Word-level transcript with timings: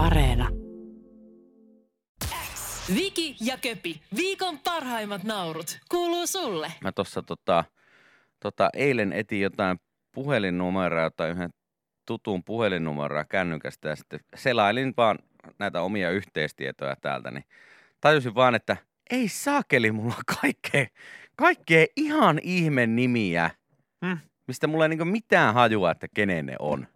Areena. 0.00 0.48
Viki 2.94 3.36
ja 3.40 3.56
Köpi, 3.58 4.00
viikon 4.16 4.58
parhaimmat 4.58 5.24
naurut, 5.24 5.78
kuuluu 5.90 6.26
sulle. 6.26 6.72
Mä 6.80 6.92
tuossa 6.92 7.22
tota, 7.22 7.64
tota, 8.40 8.70
eilen 8.74 9.12
etin 9.12 9.40
jotain 9.40 9.78
puhelinnumeroa, 10.14 11.02
jotain 11.02 11.30
yhden 11.30 11.50
tutun 12.06 12.44
puhelinnumeroa 12.44 13.24
kännykästä 13.24 13.88
ja 13.88 13.96
sitten 13.96 14.20
selailin 14.36 14.94
vaan 14.96 15.18
näitä 15.58 15.82
omia 15.82 16.10
yhteistietoja 16.10 16.96
täältä, 16.96 17.30
niin 17.30 17.44
tajusin 18.00 18.34
vaan, 18.34 18.54
että 18.54 18.76
ei 19.10 19.28
saakeli 19.28 19.92
mulla 19.92 20.14
on 20.14 20.38
kaikkea, 20.40 20.86
kaikkea 21.36 21.86
ihan 21.96 22.40
ihme 22.42 22.86
nimiä, 22.86 23.50
Hmm. 24.06 24.18
mistä 24.48 24.66
mulla 24.66 24.84
ei 24.84 24.88
niinku 24.88 25.04
mitään 25.04 25.54
hajua, 25.54 25.90
että 25.90 26.06
kenen 26.14 26.46
ne 26.46 26.56
on. 26.58 26.86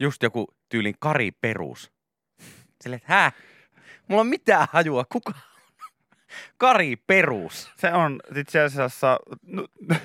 Just 0.00 0.22
joku 0.22 0.46
tyylin 0.68 0.94
Kari 0.98 1.30
Perus. 1.30 1.92
Silleen, 2.82 2.96
että 2.96 3.12
hä? 3.12 3.32
Mulla 4.08 4.20
on 4.20 4.26
mitään 4.26 4.66
hajua, 4.72 5.04
kuka 5.12 5.32
on? 5.36 5.52
Kari 6.58 6.96
Perus. 6.96 7.72
Se 7.76 7.92
on 7.92 8.20
itse 8.36 8.60
asiassa, 8.60 9.18
no, 9.46 9.66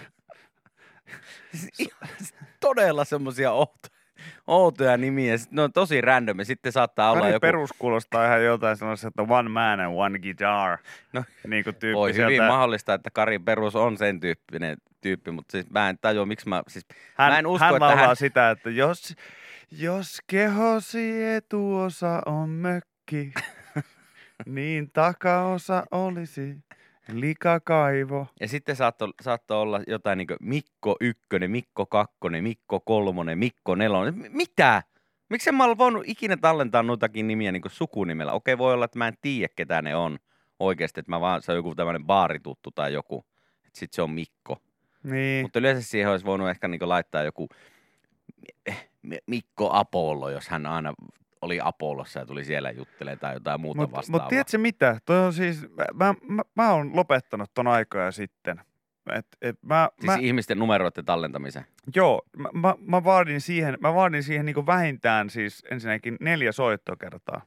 todella 2.59 3.05
semmoisia 3.05 3.52
outoja, 3.52 3.95
outoja 4.48 4.98
nimiä. 4.98 5.35
Ne 5.52 5.62
on 5.62 5.73
tosi 5.73 6.02
random 6.02 6.38
sitten 6.44 6.71
saattaa 6.71 7.12
olla 7.12 7.21
Kari 7.21 7.34
joku... 7.34 7.41
Perus 7.41 7.70
kuulostaa 7.80 8.26
ihan 8.26 8.44
jotain 8.44 8.77
sellaista, 8.77 9.07
että 9.07 9.21
one 9.21 9.49
man 9.49 9.80
and 9.80 9.94
one 9.96 10.20
guitar. 10.20 10.77
No, 11.13 11.23
niin 11.48 11.63
kuin 11.63 11.76
tyyppi 11.76 11.98
Voi 11.98 12.13
hyvin 12.13 12.27
sieltä. 12.30 12.48
mahdollista, 12.48 12.94
että 12.94 13.09
Kari 13.13 13.40
Perus 13.40 13.76
on 13.76 13.98
sen 13.98 14.20
tyyppinen 14.20 14.77
tyyppi, 15.02 15.32
mutta 15.32 15.52
siis 15.52 15.70
mä 15.70 15.90
en 15.90 15.98
tajua, 16.02 16.26
miksi 16.26 16.49
mä... 16.49 16.63
Siis 16.68 16.85
Hän, 17.16 17.32
mä 17.32 17.40
en 17.40 17.48
usko, 17.48 17.66
hän 17.66 17.76
että 17.76 17.85
laulaa 17.85 18.07
hän... 18.07 18.16
sitä, 18.16 18.52
että 18.52 18.70
jos, 18.70 19.16
jos 19.71 20.17
kehosi 20.27 21.23
etuosa 21.23 22.21
on 22.26 22.49
mökki, 22.49 23.34
niin 24.45 24.91
takaosa 24.91 25.84
olisi 25.91 26.57
likakaivo. 27.13 28.27
Ja 28.40 28.48
sitten 28.48 28.76
saattoi, 28.76 29.13
saattoi 29.21 29.62
olla 29.62 29.82
jotain 29.88 30.18
niin 30.18 30.27
Mikko 30.41 30.95
ykkönen, 31.01 31.51
Mikko 31.51 31.85
kakkonen, 31.85 32.43
Mikko 32.43 32.79
kolmonen, 32.79 33.38
Mikko 33.38 33.76
nelonen. 33.76 34.15
Mitä? 34.29 34.84
Miksi 35.29 35.49
en 35.49 35.55
mä 35.55 35.65
ole 35.65 35.77
voinut 35.77 36.04
ikinä 36.05 36.38
tallentaa 36.38 36.84
noitakin 36.84 37.27
nimiä 37.27 37.51
niin 37.51 37.62
sukunimellä? 37.68 38.32
Okei, 38.32 38.57
voi 38.57 38.73
olla, 38.73 38.85
että 38.85 38.98
mä 38.98 39.07
en 39.07 39.18
tiedä, 39.21 39.54
ketä 39.55 39.82
ne 39.82 39.95
on 39.95 40.20
oikeasti. 40.60 40.99
Että 40.99 41.12
mä 41.12 41.21
vaan, 41.21 41.41
se 41.41 41.51
on 41.51 41.55
joku 41.55 41.76
tämmöinen 41.76 42.05
baarituttu 42.05 42.71
tai 42.71 42.93
joku. 42.93 43.26
Sitten 43.63 43.95
se 43.95 44.01
on 44.01 44.12
Mikko. 44.12 44.57
Niin. 45.04 45.45
Mutta 45.45 45.60
yleensä 45.60 45.82
siihen 45.82 46.12
olisi 46.12 46.26
voinut 46.26 46.49
ehkä 46.49 46.68
niin 46.68 46.90
laittaa 46.90 47.23
joku 47.23 47.49
Mikko 49.27 49.70
Apollo, 49.74 50.30
jos 50.30 50.50
hän 50.50 50.66
aina 50.66 50.94
oli 51.41 51.60
Apollossa 51.63 52.20
ja 52.20 52.26
tuli 52.26 52.46
siellä 52.46 52.72
juttelemaan 52.72 53.20
tai 53.20 53.34
jotain 53.34 53.62
muuta 53.62 53.82
Mutta 53.82 53.98
vastaavaa. 53.98 54.24
mut 54.26 54.30
tiedätkö 54.30 54.58
mitä? 54.58 55.00
Toi 55.05 55.20
on 55.20 55.34
siis, 55.34 55.62
mä, 55.94 56.16
mä, 56.27 56.41
mä 56.55 56.74
oon 56.74 56.96
lopettanut 56.96 57.52
ton 57.54 57.68
aikoja 57.68 58.12
sitten. 58.12 58.62
Et, 59.13 59.28
et 59.41 59.63
mä, 59.63 59.90
siis 60.00 60.05
mä, 60.05 60.18
ihmisten 60.22 60.60
numeroiden 60.60 61.05
tallentamisen. 61.05 61.66
joo, 61.96 62.22
mä, 62.38 62.50
mä, 62.54 62.76
mä, 62.82 63.04
vaadin 63.04 63.41
siihen, 63.41 63.78
mä 63.82 63.94
vaadin 63.94 64.24
siihen 64.24 64.46
niin 64.46 64.66
vähintään 64.66 65.30
siis 65.30 65.63
ensinnäkin 65.72 66.18
neljä 66.19 66.52
soittokertaa. 66.52 67.41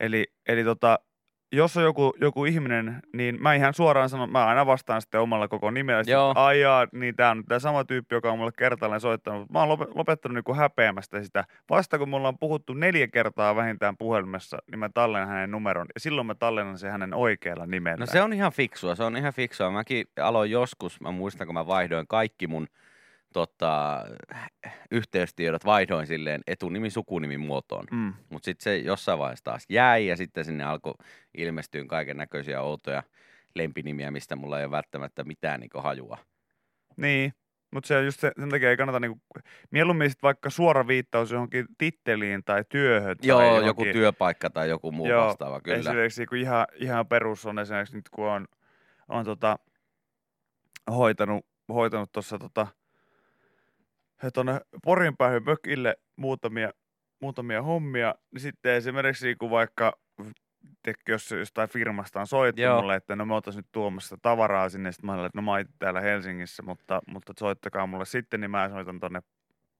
Eli, 0.00 0.32
eli 0.48 0.64
tota, 0.64 0.98
jos 1.52 1.76
on 1.76 1.82
joku, 1.82 2.14
joku 2.20 2.44
ihminen, 2.44 3.02
niin 3.12 3.42
mä 3.42 3.54
ihan 3.54 3.74
suoraan 3.74 4.08
sanon, 4.08 4.32
mä 4.32 4.46
aina 4.46 4.66
vastaan 4.66 5.00
sitten 5.00 5.20
omalla 5.20 5.48
koko 5.48 5.70
nimellä. 5.70 6.02
Joo. 6.06 6.32
Ai 6.36 6.60
jaa, 6.60 6.86
niin 6.92 7.16
tää 7.16 7.30
on 7.30 7.44
tämä 7.44 7.58
sama 7.58 7.84
tyyppi, 7.84 8.14
joka 8.14 8.32
on 8.32 8.38
mulle 8.38 8.52
kertaalleen 8.58 9.00
soittanut. 9.00 9.50
Mä 9.50 9.62
oon 9.62 9.78
lope- 9.78 9.92
lopettanut 9.94 10.44
niin 10.46 10.56
häpeämästä 10.56 11.22
sitä. 11.22 11.44
Vasta 11.70 11.98
kun 11.98 12.08
mulla 12.08 12.28
on 12.28 12.38
puhuttu 12.38 12.74
neljä 12.74 13.08
kertaa 13.08 13.56
vähintään 13.56 13.96
puhelimessa, 13.96 14.58
niin 14.70 14.78
mä 14.78 14.88
tallennan 14.94 15.28
hänen 15.28 15.50
numeron. 15.50 15.86
Ja 15.94 16.00
silloin 16.00 16.26
mä 16.26 16.34
tallennan 16.34 16.78
sen 16.78 16.90
hänen 16.90 17.14
oikealla 17.14 17.66
nimellä. 17.66 17.96
No 17.96 18.06
se 18.06 18.22
on 18.22 18.32
ihan 18.32 18.52
fiksua, 18.52 18.94
se 18.94 19.04
on 19.04 19.16
ihan 19.16 19.32
fiksua. 19.32 19.70
Mäkin 19.70 20.06
aloin 20.20 20.50
joskus, 20.50 21.00
mä 21.00 21.10
muistan 21.10 21.46
kun 21.46 21.54
mä 21.54 21.66
vaihdoin 21.66 22.06
kaikki 22.08 22.46
mun 22.46 22.66
tota, 23.32 24.04
yhteystiedot, 24.90 25.64
vaihdoin 25.64 26.06
silleen 26.06 26.40
etunimi 26.46 26.90
sukunimi 26.90 27.38
muotoon. 27.38 27.86
Mm. 27.90 28.14
Mutta 28.30 28.44
sitten 28.44 28.64
se 28.64 28.76
jossain 28.76 29.18
vaiheessa 29.18 29.44
taas 29.44 29.64
jäi 29.68 30.06
ja 30.06 30.16
sitten 30.16 30.44
sinne 30.44 30.64
alkoi 30.64 30.94
ilmestyä 31.34 31.84
kaiken 31.86 32.16
näköisiä 32.16 32.62
outoja 32.62 33.02
lempinimiä, 33.54 34.10
mistä 34.10 34.36
mulla 34.36 34.58
ei 34.58 34.64
ole 34.64 34.70
välttämättä 34.70 35.24
mitään 35.24 35.60
niinku 35.60 35.80
hajua. 35.80 36.18
Niin, 36.96 37.32
mutta 37.72 37.88
se 37.88 37.96
on 37.96 38.04
just 38.04 38.20
se, 38.20 38.32
sen 38.40 38.50
takia 38.50 38.70
ei 38.70 38.76
kannata 38.76 39.00
niinku, 39.00 39.20
mieluummin 39.70 40.10
sit 40.10 40.22
vaikka 40.22 40.50
suora 40.50 40.86
viittaus 40.86 41.30
johonkin 41.30 41.66
titteliin 41.78 42.44
tai 42.44 42.64
työhön. 42.68 43.16
tai 43.16 43.28
Joo, 43.28 43.42
johonkin, 43.42 43.66
joku 43.66 43.84
työpaikka 43.84 44.50
tai 44.50 44.68
joku 44.68 44.92
muu 44.92 45.08
Joo, 45.08 45.26
vastaava, 45.26 45.60
kyllä. 45.60 45.78
Esimerkiksi 45.78 46.26
kun 46.26 46.38
ihan, 46.38 46.66
ihan 46.74 47.06
perus 47.06 47.46
on 47.46 47.58
esimerkiksi 47.58 47.96
nyt 47.96 48.08
kun 48.08 48.28
on, 48.28 48.46
on 49.08 49.24
tota, 49.24 49.58
hoitanut, 50.90 51.46
hoitanut 51.68 52.12
tuossa 52.12 52.38
tota, 52.38 52.66
tuonne 54.30 54.60
Porin 54.84 55.16
päähän 55.16 55.42
mökille 55.44 55.96
muutamia, 56.16 56.70
muutamia 57.20 57.62
hommia, 57.62 58.14
niin 58.32 58.40
sitten 58.40 58.74
esimerkiksi 58.74 59.36
kun 59.36 59.50
vaikka 59.50 59.92
tiedätkö, 60.82 61.12
jos 61.12 61.30
jostain 61.30 61.68
firmasta 61.68 62.20
on 62.20 62.26
soittu 62.26 62.62
Joo. 62.62 62.80
mulle, 62.80 62.94
että 62.96 63.16
no 63.16 63.26
me 63.26 63.34
oltaisiin 63.34 63.58
nyt 63.58 63.72
tuomassa 63.72 64.16
tavaraa 64.22 64.68
sinne, 64.68 64.92
sitten 64.92 65.06
mä 65.06 65.14
olen, 65.14 65.26
että 65.26 65.38
no 65.38 65.42
mä 65.42 65.50
oon 65.50 65.60
itse 65.60 65.72
täällä 65.78 66.00
Helsingissä, 66.00 66.62
mutta, 66.62 67.00
mutta 67.06 67.32
soittakaa 67.38 67.86
mulle 67.86 68.04
sitten, 68.04 68.40
niin 68.40 68.50
mä 68.50 68.68
soitan 68.68 69.00
tonne 69.00 69.20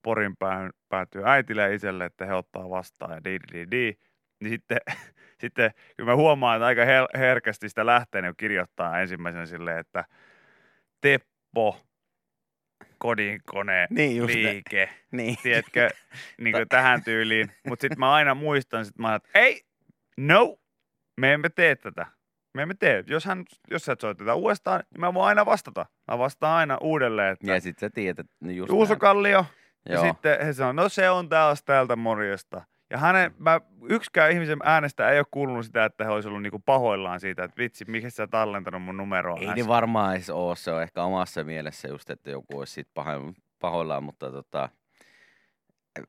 Porin 0.02 0.36
päähän 0.36 0.70
päätyy 0.88 1.22
äitille 1.26 1.62
ja 1.62 1.72
itselle, 1.72 2.04
että 2.04 2.26
he 2.26 2.34
ottaa 2.34 2.70
vastaan 2.70 3.12
ja 3.12 3.24
di 3.24 3.38
di 3.38 3.60
di 3.60 3.70
di. 3.70 3.98
Niin 4.40 4.50
sitten, 4.50 4.78
sitten 5.40 5.70
kyllä 5.96 6.10
mä 6.10 6.16
huomaan, 6.16 6.56
että 6.56 6.66
aika 6.66 6.82
herkästi 7.18 7.68
sitä 7.68 7.86
lähtee 7.86 8.22
niin 8.22 8.34
kirjoittaa 8.36 9.00
ensimmäisenä 9.00 9.46
silleen, 9.46 9.78
että 9.78 10.04
Teppo, 11.00 11.80
kodinkone, 13.02 13.86
Niin 13.90 14.16
just 14.16 14.34
ne. 14.34 14.42
liike, 14.42 14.88
Niin. 15.12 15.36
tiedätkö, 15.42 15.90
niin 16.40 16.52
kuin 16.52 16.68
tähän 16.68 17.04
tyyliin. 17.04 17.52
Mutta 17.68 17.80
sitten 17.82 17.98
mä 17.98 18.14
aina 18.14 18.34
muistan, 18.34 18.84
sit 18.84 18.98
mä 18.98 19.14
että 19.14 19.28
ei, 19.34 19.62
no, 20.16 20.56
me 21.20 21.32
emme 21.32 21.48
tee 21.48 21.76
tätä. 21.76 22.06
Me 22.54 22.62
emme 22.62 22.74
tee. 22.74 23.04
Jos, 23.06 23.24
hän, 23.24 23.44
jos 23.70 23.84
sä 23.84 23.92
et 23.92 24.00
soiteta 24.00 24.34
uudestaan, 24.34 24.82
niin 24.90 25.00
mä 25.00 25.14
voin 25.14 25.26
aina 25.28 25.46
vastata. 25.46 25.86
Mä 26.10 26.18
vastaan 26.18 26.56
aina 26.58 26.78
uudelleen, 26.80 27.32
että 27.32 27.52
Ja 27.52 27.60
sitten 27.60 27.86
sä 27.88 27.94
tiedät, 27.94 28.18
että 28.18 28.36
niin 28.40 28.56
just 28.56 28.68
Juuso. 28.68 28.96
Kallio. 28.96 29.46
Ja 29.88 30.00
sitten 30.00 30.46
he 30.46 30.52
sanoo, 30.52 30.72
no 30.72 30.88
se 30.88 31.10
on 31.10 31.28
taas 31.28 31.62
täältä 31.62 31.96
morjesta. 31.96 32.62
Ja 32.92 32.98
hänen, 32.98 33.34
mä, 33.38 33.60
yksikään 33.88 34.32
ihmisen 34.32 34.58
äänestä 34.64 35.10
ei 35.10 35.18
ole 35.18 35.26
kuulunut 35.30 35.66
sitä, 35.66 35.84
että 35.84 36.04
he 36.04 36.10
olisi 36.10 36.28
ollut 36.28 36.42
niinku 36.42 36.58
pahoillaan 36.58 37.20
siitä, 37.20 37.44
että 37.44 37.56
vitsi, 37.56 37.84
mikä 37.88 38.10
sä 38.10 38.26
tallentanut 38.26 38.82
mun 38.82 38.96
numeroa. 38.96 39.38
Ei 39.40 39.48
äsken?" 39.48 39.64
ne 39.64 39.68
varmaan 39.68 40.16
edes 40.16 40.30
ole, 40.30 40.56
se 40.56 40.72
on 40.72 40.82
ehkä 40.82 41.02
omassa 41.02 41.44
mielessä 41.44 41.88
just, 41.88 42.10
että 42.10 42.30
joku 42.30 42.58
olisi 42.58 42.72
siitä 42.72 42.90
paho- 42.94 43.34
pahoillaan, 43.58 44.04
mutta 44.04 44.30
tota, 44.30 44.68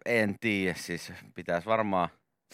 en 0.06 0.36
tiedä, 0.40 0.74
siis 0.74 1.14
pitäisi 1.36 1.68
varmaan, 1.68 2.10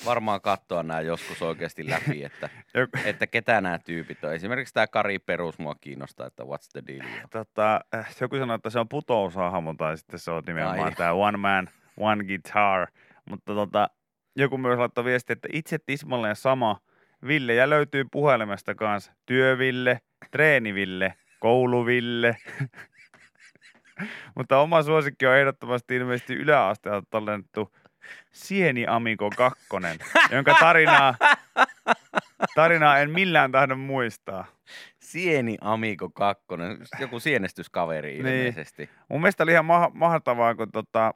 varmaan 0.05 0.41
katsoa 0.41 0.83
nämä 0.83 1.01
joskus 1.01 1.41
oikeasti 1.41 1.89
läpi, 1.89 2.23
että, 2.23 2.49
että 3.05 3.27
ketä 3.27 3.61
nämä 3.61 3.79
tyypit 3.79 4.23
on. 4.23 4.33
Esimerkiksi 4.33 4.73
tämä 4.73 4.87
Kari 4.87 5.19
Perus 5.19 5.59
mua 5.59 5.75
kiinnostaa, 5.75 6.27
että 6.27 6.43
what's 6.43 6.69
the 6.71 6.83
deal. 6.87 7.07
tota, 7.31 7.81
äh, 7.95 8.15
joku 8.21 8.37
sanoi, 8.37 8.55
että 8.55 8.69
se 8.69 8.79
on 8.79 8.89
putousahmo 8.89 9.73
tai 9.73 9.97
sitten 9.97 10.19
se 10.19 10.31
on 10.31 10.43
nimenomaan 10.47 10.79
Ai. 10.79 10.95
tämä 10.95 11.13
one 11.13 11.37
man, 11.37 11.69
one 11.97 12.23
guitar. 12.23 12.87
Mutta 13.29 13.53
tota, 13.53 13.89
joku 14.41 14.57
myös 14.57 14.77
laittoi 14.79 15.03
viesti, 15.03 15.33
että 15.33 15.47
itse 15.53 15.77
tismalleen 15.85 16.35
sama. 16.35 16.79
Ville 17.27 17.53
ja 17.53 17.69
löytyy 17.69 18.05
puhelimesta 18.11 18.75
kanssa. 18.75 19.11
Työville, 19.25 20.01
treeniville, 20.31 21.13
kouluville. 21.39 22.37
Mutta 24.35 24.57
oma 24.59 24.83
suosikki 24.83 25.25
on 25.27 25.37
ehdottomasti 25.37 25.95
ilmeisesti 25.95 26.33
yläasteelta 26.35 27.07
tallennettu 27.09 27.75
Sieni 28.31 28.85
Amigo 28.87 29.29
2, 29.37 29.65
jonka 30.31 30.55
tarinaa, 30.59 31.15
tarinaa 32.55 32.99
en 32.99 33.11
millään 33.11 33.51
tahdo 33.51 33.75
muistaa. 33.75 34.45
Sieni 34.99 35.57
Amigo 35.61 36.09
2, 36.09 36.43
joku 36.99 37.19
sienestyskaveri 37.19 38.09
Niin. 38.09 38.25
ilmeisesti. 38.25 38.89
Mun 39.09 39.21
mielestä 39.21 39.43
oli 39.43 39.51
ihan 39.51 39.65
ma- 39.65 39.91
mahtavaa, 39.93 40.55
kun 40.55 40.71
tota, 40.71 41.13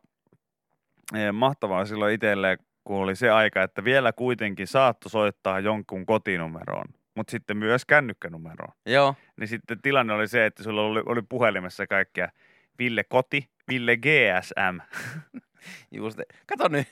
eh, 1.15 1.31
mahtavaa 1.33 1.85
silloin 1.85 2.13
itselleen, 2.13 2.57
kun 2.83 2.97
oli 2.97 3.15
se 3.15 3.29
aika, 3.29 3.63
että 3.63 3.83
vielä 3.83 4.13
kuitenkin 4.13 4.67
saattoi 4.67 5.09
soittaa 5.09 5.59
jonkun 5.59 6.05
kotinumeroon, 6.05 6.85
mutta 7.15 7.31
sitten 7.31 7.57
myös 7.57 7.85
kännykkänumeroon. 7.85 8.73
Joo, 8.85 9.15
Niin 9.39 9.47
sitten 9.47 9.81
tilanne 9.81 10.13
oli 10.13 10.27
se, 10.27 10.45
että 10.45 10.63
sulla 10.63 10.81
oli, 10.81 11.03
oli 11.05 11.21
puhelimessa 11.21 11.87
kaikkea 11.87 12.29
Ville 12.79 13.03
Koti, 13.03 13.49
Ville 13.67 13.97
GSM. 13.97 14.79
just. 15.97 16.19
Kato 16.45 16.67
nyt, 16.67 16.87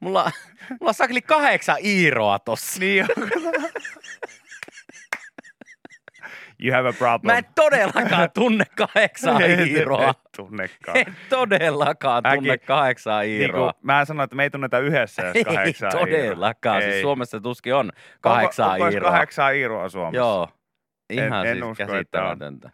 mulla, 0.00 0.30
mulla 0.70 0.88
on 0.90 0.94
sakli 0.94 1.22
kahdeksan 1.22 1.76
iiroa 1.84 2.38
tossa. 2.38 2.80
Niin 2.80 3.06
You 6.64 6.72
have 6.74 6.88
a 6.88 6.92
problem. 6.92 7.32
Mä 7.34 7.38
en 7.38 7.44
todellakaan 7.54 8.28
tunne 8.34 8.64
kahdeksaa 8.76 9.38
Iiroa. 9.68 10.10
et 10.10 10.18
tunnekaan. 10.36 10.96
En 10.96 11.16
todellakaan 11.28 12.22
tunne 12.22 12.52
Mäkin- 12.56 12.66
kahdeksaa 12.66 13.20
Niin 13.22 13.40
Iiroa. 13.42 13.72
kuin, 13.72 13.82
mä 13.82 14.04
sanoin, 14.04 14.24
että 14.24 14.36
me 14.36 14.42
ei 14.42 14.50
tunneta 14.50 14.78
yhdessä 14.78 15.22
edes 15.22 15.36
Ei 15.36 15.44
kahdeksaa 15.44 15.90
todellakaan. 15.90 16.76
Iiroa. 16.76 16.82
Siis 16.90 16.94
Ei. 16.96 17.02
Suomessa 17.02 17.40
tuskin 17.40 17.74
on 17.74 17.90
kahdeksaa 18.20 18.72
onko, 18.72 18.84
onko 18.84 18.94
Iiroa. 18.94 19.10
kahdeksaa 19.10 19.50
Iiroa 19.50 19.88
Suomessa? 19.88 20.16
Joo. 20.16 20.48
Ihan 21.10 21.46
en 21.46 21.56
siis 21.56 21.64
usko, 21.70 21.84
käsittämätöntä. 21.86 22.70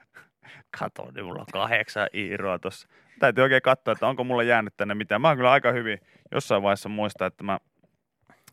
Kato, 0.78 1.10
niin 1.14 1.24
mulla 1.24 1.40
on 1.40 1.46
kahdeksan 1.52 2.08
Iiroa 2.14 2.58
tossa. 2.58 2.88
Täytyy 3.18 3.42
oikein 3.42 3.62
katsoa, 3.62 3.92
että 3.92 4.06
onko 4.06 4.24
mulla 4.24 4.42
jäänyt 4.42 4.74
tänne 4.76 4.94
mitään. 4.94 5.20
Mä 5.20 5.28
oon 5.28 5.36
kyllä 5.36 5.52
aika 5.52 5.72
hyvin 5.72 5.98
jossain 6.32 6.62
vaiheessa 6.62 6.88
muistaa, 6.88 7.26
että 7.26 7.44
mä, 7.44 7.58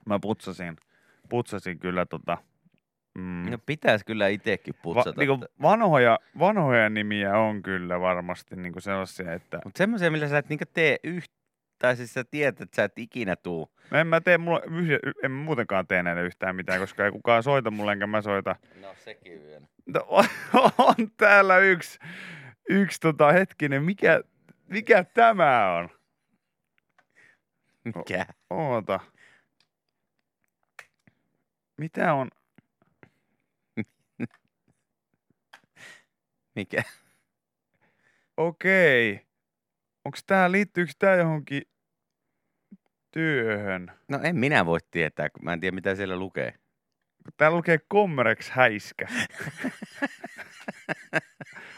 mä 0.06 0.20
putsasin, 0.22 0.76
putsasin 1.30 1.80
kyllä 1.80 2.06
tota, 2.06 2.38
mm, 3.16 3.52
No 3.52 3.58
pitäisi 3.66 4.06
kyllä 4.06 4.28
itsekin 4.28 4.74
va, 4.74 4.80
putsata. 4.84 5.22
niin 5.22 5.46
vanhoja, 5.62 6.20
vanhoja 6.40 6.90
nimiä 6.90 7.38
on 7.38 7.64
kyllä 7.64 8.00
varmasti 8.00 8.56
niin 8.56 8.82
sellaisia, 8.82 9.34
että 9.34 9.60
Mutta 9.64 9.78
semmoisia, 9.78 10.12
millä 10.12 10.28
sä 10.28 10.38
et 10.38 10.50
niinku 10.50 10.66
tee 10.74 10.98
yhtä, 11.04 11.36
tai 11.80 11.96
siis 11.96 12.14
sä 12.14 12.24
tiedät, 12.24 12.62
että 12.62 12.76
sä 12.76 12.84
et 12.84 13.00
ikinä 13.00 13.36
tuu. 13.36 13.72
No 13.92 13.98
en 14.00 14.08
mä 14.08 14.22
tee, 14.22 14.38
mulla, 14.38 14.62
en 15.24 15.32
mä 15.32 15.44
muutenkaan 15.44 15.88
tee 15.88 16.04
näille 16.04 16.22
yhtään 16.24 16.56
mitään, 16.56 16.80
koska 16.80 17.06
ei 17.06 17.12
kukaan 17.12 17.44
soita 17.44 17.72
mulle, 17.72 17.92
enkä 17.92 18.08
mä 18.08 18.22
soita. 18.22 18.56
No 18.82 18.96
sekin 18.98 19.44
vielä. 19.44 19.68
No, 19.86 20.06
on, 20.08 20.26
on 20.78 20.96
täällä 21.18 21.58
yksi, 21.58 22.00
yksi 22.70 23.00
tota, 23.00 23.32
hetkinen, 23.32 23.84
mikä, 23.84 24.22
mikä 24.68 25.04
tämä 25.04 25.76
on? 25.76 25.90
Mikä? 27.86 28.26
Oota. 28.50 29.00
Mitä 31.78 32.14
on? 32.14 32.28
Mikä? 36.56 36.84
Okei. 38.38 39.26
Onks 40.06 40.24
tää, 40.24 40.52
liittyykö 40.52 40.92
tää 41.00 41.16
johonkin 41.16 41.64
työhön? 43.12 43.92
No 44.08 44.20
en 44.24 44.36
minä 44.36 44.66
voi 44.66 44.80
tietää, 44.92 45.30
kun 45.30 45.44
mä 45.46 45.54
en 45.54 45.60
tiedä 45.60 45.76
mitä 45.76 45.96
siellä 45.96 46.18
lukee. 46.18 46.54
Täällä 47.38 47.58
lukee 47.58 47.80
Comrex 47.94 48.50
häiskä. 48.50 49.08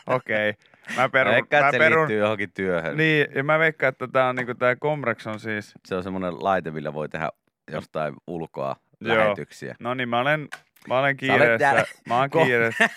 Okei. 0.08 0.54
Mä 0.96 1.10
perun, 1.10 1.34
Ehkä 1.34 1.62
mä 1.62 1.72
se 1.72 1.78
perun, 1.78 2.00
liittyy 2.00 2.20
johonkin 2.20 2.52
työhön. 2.52 2.98
Niin, 2.98 3.28
ja 3.36 3.44
mä 3.44 3.60
veikkaan, 3.60 3.90
että 3.90 4.08
tää 4.08 4.30
on 4.30 4.36
niinku 4.36 4.56
tää 4.56 4.76
Comrex 4.76 5.28
on 5.28 5.40
siis... 5.40 5.74
Se 5.86 5.96
on 5.96 6.04
semmoinen 6.04 6.44
laite, 6.44 6.72
millä 6.72 6.94
voi 6.94 7.10
tehdä 7.10 7.30
jostain 7.72 8.14
ulkoa 8.28 8.76
Joo. 9.02 9.18
lähetyksiä. 9.18 9.76
No 9.80 9.94
niin, 9.94 10.10
mä 10.10 10.20
olen, 10.20 10.48
mä 10.88 11.00
olen 11.00 11.18
kiireessä. 11.18 11.86
Mä 12.08 12.18
oon 12.18 12.30
Ko- 12.36 12.44
kiireessä. 12.46 12.90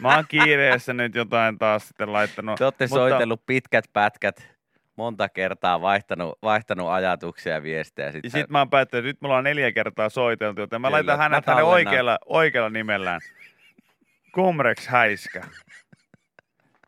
Mä 0.00 0.14
oon 0.16 0.24
kiireessä 0.28 0.92
nyt 0.94 1.14
jotain 1.14 1.58
taas 1.58 1.88
sitten 1.88 2.12
laittanut. 2.12 2.58
Te 2.58 2.64
olette 2.64 2.84
mutta- 2.84 2.96
soitellut 2.96 3.46
pitkät 3.46 3.84
pätkät, 3.92 4.48
monta 4.96 5.28
kertaa 5.28 5.80
vaihtanut, 5.80 6.38
vaihtanut 6.42 6.88
ajatuksia 6.90 7.52
ja 7.52 7.62
viestejä. 7.62 8.12
Sit 8.12 8.24
Ja 8.24 8.30
sä- 8.30 8.38
sit 8.38 8.50
mä 8.50 8.58
oon 8.58 8.70
päättänyt, 8.70 9.04
että 9.04 9.08
nyt 9.08 9.20
mulla 9.20 9.36
on 9.36 9.44
neljä 9.44 9.72
kertaa 9.72 10.08
soiteltu, 10.08 10.60
joten 10.60 10.80
mä 10.80 10.88
Kyllä, 10.88 10.96
laitan 10.96 11.18
mä 11.18 11.22
hänet 11.22 11.46
hänen 11.46 11.64
oikealla, 11.64 12.18
oikealla 12.26 12.70
nimellään. 12.70 13.20
Comrex 14.36 14.86
Häiskä. 14.86 15.40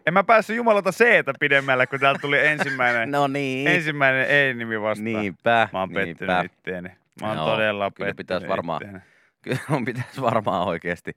En 0.06 0.14
mä 0.14 0.24
päässyt 0.24 0.56
jumalata 0.56 0.92
c 0.92 1.04
pidemmälle, 1.40 1.86
kun 1.86 2.00
täältä 2.00 2.18
tuli 2.20 2.46
ensimmäinen, 2.46 3.10
No 3.16 3.26
niin, 3.26 3.68
ensimmäinen 3.68 4.26
ei-nimi 4.26 4.80
vastaan. 4.82 5.04
niinpä, 5.04 5.68
Mä 5.72 5.78
oon 5.78 5.88
pettynyt 5.90 6.18
niinpä. 6.36 6.40
itteeni. 6.44 6.88
Mä 7.20 7.28
oon 7.28 7.36
Joo, 7.36 7.46
todella 7.50 7.90
kyllä 7.90 8.06
pettynyt 8.08 8.16
pitäisi 8.16 8.48
varmaan- 8.48 8.82
itteeni. 8.82 9.04
Kyllä 9.46 9.60
mun 9.68 9.84
pitäisi 9.84 10.20
varmaan 10.20 10.68
oikeasti 10.68 11.16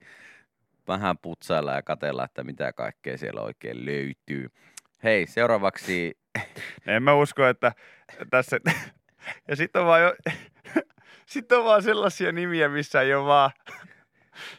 vähän 0.87 1.17
putsailla 1.17 1.73
ja 1.73 1.83
katella, 1.83 2.25
että 2.25 2.43
mitä 2.43 2.73
kaikkea 2.73 3.17
siellä 3.17 3.41
oikein 3.41 3.85
löytyy. 3.85 4.49
Hei, 5.03 5.27
seuraavaksi 5.27 6.17
En 6.87 7.03
mä 7.03 7.13
usko, 7.13 7.47
että 7.47 7.71
tässä... 8.29 8.59
Ja 9.47 9.55
sitten 9.55 9.81
on 9.81 9.87
vaan 9.87 10.01
jo... 10.01 10.15
Sitten 11.25 11.57
on 11.57 11.65
vaan 11.65 11.83
sellaisia 11.83 12.31
nimiä, 12.31 12.69
missä 12.69 13.01
ei 13.01 13.13
ole 13.13 13.25
vaan 13.25 13.51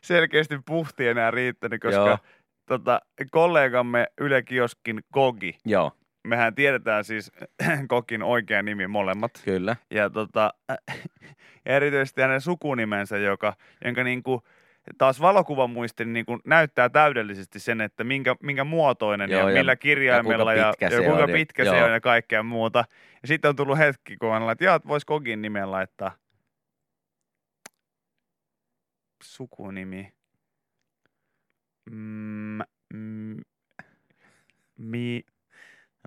selkeästi 0.02 0.58
puhti 0.66 1.08
enää 1.08 1.30
riittänyt, 1.30 1.80
koska 1.80 2.06
Joo. 2.06 2.18
tota, 2.66 3.00
kollegamme 3.30 4.06
Yle 4.20 4.42
Kioskin 4.42 5.00
Kogi, 5.12 5.58
Joo, 5.64 5.92
mehän 6.24 6.54
tiedetään 6.54 7.04
siis 7.04 7.32
Kokin 7.88 8.22
oikea 8.22 8.62
nimi 8.62 8.86
molemmat. 8.86 9.42
kyllä. 9.44 9.76
Ja 9.90 10.10
tota, 10.10 10.54
ja 11.64 11.74
erityisesti 11.76 12.22
hänen 12.22 12.40
sukunimensä, 12.40 13.18
joka, 13.18 13.56
jonka 13.84 14.04
niinku, 14.04 14.42
taas 14.98 15.20
valokuvan 15.20 15.70
muistin 15.70 16.12
niin 16.12 16.26
kuin 16.26 16.40
näyttää 16.44 16.88
täydellisesti 16.88 17.60
sen, 17.60 17.80
että 17.80 18.04
minkä, 18.04 18.36
minkä 18.42 18.64
muotoinen 18.64 19.30
Joo, 19.30 19.40
ja, 19.40 19.50
ja- 19.50 19.54
millä 19.54 19.76
kirjaimella 19.76 20.54
ja 20.54 20.58
ja, 20.58 20.64
kuinka 20.64 20.70
pitkä 20.72 20.86
ja, 20.86 20.90
se 20.90 20.96
kuinka 20.96 21.24
on, 21.24 21.30
ja- 21.30 21.34
pitkä 21.34 21.64
se 21.64 21.70
on 21.70 21.92
ja 21.92 22.00
kaikkea 22.00 22.42
muuta. 22.42 22.84
Ja 23.22 23.28
sitten 23.28 23.48
on 23.48 23.56
tullut 23.56 23.78
hetki, 23.78 24.16
kun 24.16 24.32
hän 24.32 24.50
että 24.50 24.80
vois 24.88 25.04
Kogin 25.04 25.42
nimen 25.42 25.70
laittaa 25.70 26.12
sukunimi. 29.22 30.12
Mm, 31.90 32.58
mm, 32.94 33.36
mi, 34.78 35.22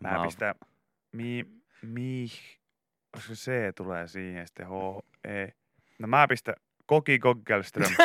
mä 0.02 0.18
Mä 0.18 0.24
pistän, 0.24 0.56
mi, 1.12 1.46
mi, 1.82 2.28
koska 3.12 3.34
C 3.34 3.52
tulee 3.76 4.08
siihen, 4.08 4.48
sitten 4.48 4.68
H, 4.68 4.72
E. 5.24 5.48
No 6.00 6.08
mä 6.08 6.28
pistän 6.28 6.56
Koki 6.86 7.20
Goggelström. 7.20 7.96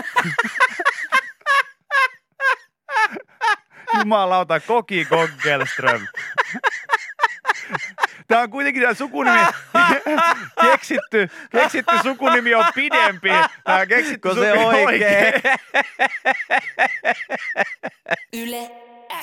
Jumalauta, 3.98 4.60
Koki 4.60 5.04
Goggelström. 5.04 6.06
Tämä 8.28 8.40
on 8.42 8.50
kuitenkin 8.50 8.82
tämä 8.82 8.94
sukunimi 8.94 9.38
keksitty, 10.70 11.28
keksitty 11.50 11.94
sukunimi 12.02 12.54
on 12.54 12.64
pidempi. 12.74 13.28
Tämä 13.64 13.86
keksitty 13.86 14.28
Kun 14.28 14.38
se 14.38 14.52
sukunimi 14.54 14.84
oikee. 14.84 15.42
Yle 18.32 18.70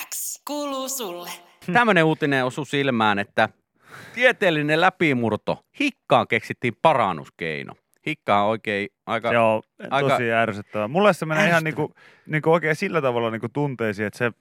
X 0.09 0.41
kuuluu 0.45 0.89
sulle. 0.89 1.29
Tämmöinen 1.73 2.03
uutinen 2.03 2.45
osui 2.45 2.65
silmään, 2.65 3.19
että 3.19 3.49
tieteellinen 4.13 4.81
läpimurto. 4.81 5.65
Hikkaan 5.79 6.27
keksittiin 6.27 6.73
parannuskeino. 6.81 7.73
Hikka 8.05 8.41
on 8.43 8.49
oikein 8.49 8.89
aika... 9.05 9.29
Se 9.29 9.37
on 9.37 9.61
aika- 9.89 10.09
tosi 10.09 10.31
ärsyttävää. 10.31 10.87
Mulle 10.87 11.13
se 11.13 11.25
menee 11.25 11.47
ihan 11.47 11.63
niinku, 11.63 11.93
niinku 12.25 12.51
oikein 12.51 12.75
sillä 12.75 13.01
tavalla 13.01 13.31
niinku 13.31 13.49
tunteisiin, 13.53 14.05
että 14.05 14.17
se, 14.17 14.31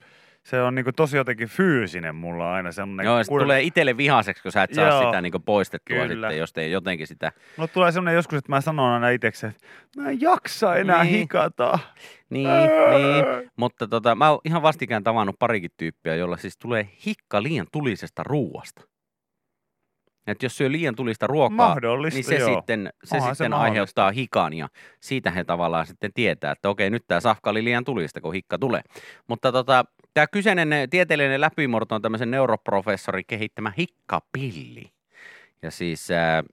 se 0.45 0.61
on 0.61 0.75
niinku 0.75 0.91
tosi 0.91 1.17
jotenkin 1.17 1.47
fyysinen 1.47 2.15
mulla 2.15 2.53
aina 2.53 2.71
semmoinen. 2.71 3.05
Joo, 3.05 3.23
sit 3.23 3.29
kun- 3.29 3.41
tulee 3.41 3.61
itselle 3.61 3.97
vihaseksi, 3.97 4.43
kun 4.43 4.51
sä 4.51 4.63
et 4.63 4.73
saa 4.73 4.87
Joo, 4.87 5.05
sitä 5.05 5.21
niinku 5.21 5.39
poistettua 5.39 5.97
kyllä. 5.97 6.27
sitten, 6.27 6.37
jos 6.37 6.51
ei 6.57 6.71
jotenkin 6.71 7.07
sitä... 7.07 7.31
Mulle 7.57 7.67
tulee 7.73 7.91
semmoinen 7.91 8.15
joskus, 8.15 8.37
että 8.37 8.51
mä 8.51 8.61
sanon 8.61 8.91
aina 8.93 9.09
itsekseen, 9.09 9.53
että 9.53 10.01
mä 10.01 10.09
en 10.09 10.21
jaksa 10.21 10.75
enää 10.75 11.03
Niin. 11.03 11.15
hikata. 11.15 11.79
Niin, 12.29 12.47
niin. 12.49 13.51
Mutta 13.57 13.87
tota, 13.87 14.15
mä 14.15 14.29
oon 14.29 14.39
ihan 14.45 14.61
vastikään 14.61 15.03
tavannut 15.03 15.35
parikin 15.39 15.71
tyyppiä, 15.77 16.15
jolla 16.15 16.37
siis 16.37 16.57
tulee 16.57 16.89
hikka 17.05 17.43
liian 17.43 17.67
tulisesta 17.71 18.23
ruuasta. 18.23 18.81
Että 20.27 20.45
jos 20.45 20.57
syö 20.57 20.71
liian 20.71 20.95
tulista 20.95 21.27
ruokaa, 21.27 21.67
Mahdollista, 21.67 22.17
niin 22.17 22.25
se 22.25 22.35
joo. 22.35 22.55
sitten, 22.55 22.89
se 23.03 23.15
Onhan 23.15 23.35
se 23.35 23.37
sitten 23.37 23.51
mahdollista. 23.51 23.71
aiheuttaa 23.73 24.11
hikan 24.11 24.53
ja 24.53 24.67
siitä 24.99 25.31
he 25.31 25.43
tavallaan 25.43 25.85
sitten 25.85 26.11
tietää, 26.13 26.51
että 26.51 26.69
okei, 26.69 26.89
nyt 26.89 27.03
tämä 27.07 27.19
safka 27.19 27.49
oli 27.49 27.63
liian 27.63 27.83
tulista, 27.83 28.21
kun 28.21 28.33
hikka 28.33 28.57
tulee. 28.57 28.81
Mutta 29.27 29.51
tota, 29.51 29.85
tämä 30.15 30.27
kyseinen 30.27 30.69
tieteellinen 30.89 31.41
läpimurto 31.41 31.95
on 31.95 32.01
tämmöisen 32.01 32.31
neuroprofessori 32.31 33.23
kehittämä 33.23 33.73
hikkapilli. 33.77 34.91
Ja 35.61 35.71
siis 35.71 36.11
ää, 36.11 36.43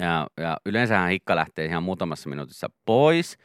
ja, 0.00 0.26
ja 0.36 0.56
yleensähän 0.66 1.10
hikka 1.10 1.36
lähtee 1.36 1.64
ihan 1.64 1.82
muutamassa 1.82 2.28
minuutissa 2.28 2.70
pois. 2.84 3.38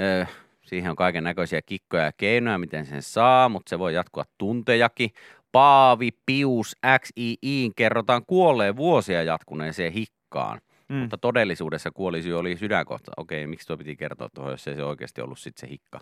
Ö, 0.00 0.26
siihen 0.62 0.90
on 0.90 0.96
kaiken 0.96 1.24
näköisiä 1.24 1.62
kikkoja 1.62 2.04
ja 2.04 2.12
keinoja, 2.16 2.58
miten 2.58 2.86
sen 2.86 3.02
saa, 3.02 3.48
mutta 3.48 3.70
se 3.70 3.78
voi 3.78 3.94
jatkua 3.94 4.24
tuntejakin. 4.38 5.10
Paavi 5.52 6.10
Pius 6.26 6.76
XIIin 6.86 7.74
kerrotaan 7.76 8.22
kuolleen 8.26 8.76
vuosia 8.76 9.22
jatkuneeseen 9.22 9.92
hikkaan, 9.92 10.60
Mm. 10.88 10.96
mutta 10.96 11.18
todellisuudessa 11.18 11.90
kuolisyy 11.90 12.38
oli 12.38 12.56
sydänkohta. 12.56 13.12
Okei, 13.16 13.46
miksi 13.46 13.66
tuo 13.66 13.76
piti 13.76 13.96
kertoa 13.96 14.28
tuohon, 14.34 14.52
jos 14.52 14.68
ei 14.68 14.74
se 14.74 14.84
oikeasti 14.84 15.20
ollut 15.20 15.38
sitten 15.38 15.60
se 15.68 15.72
hikka? 15.72 16.00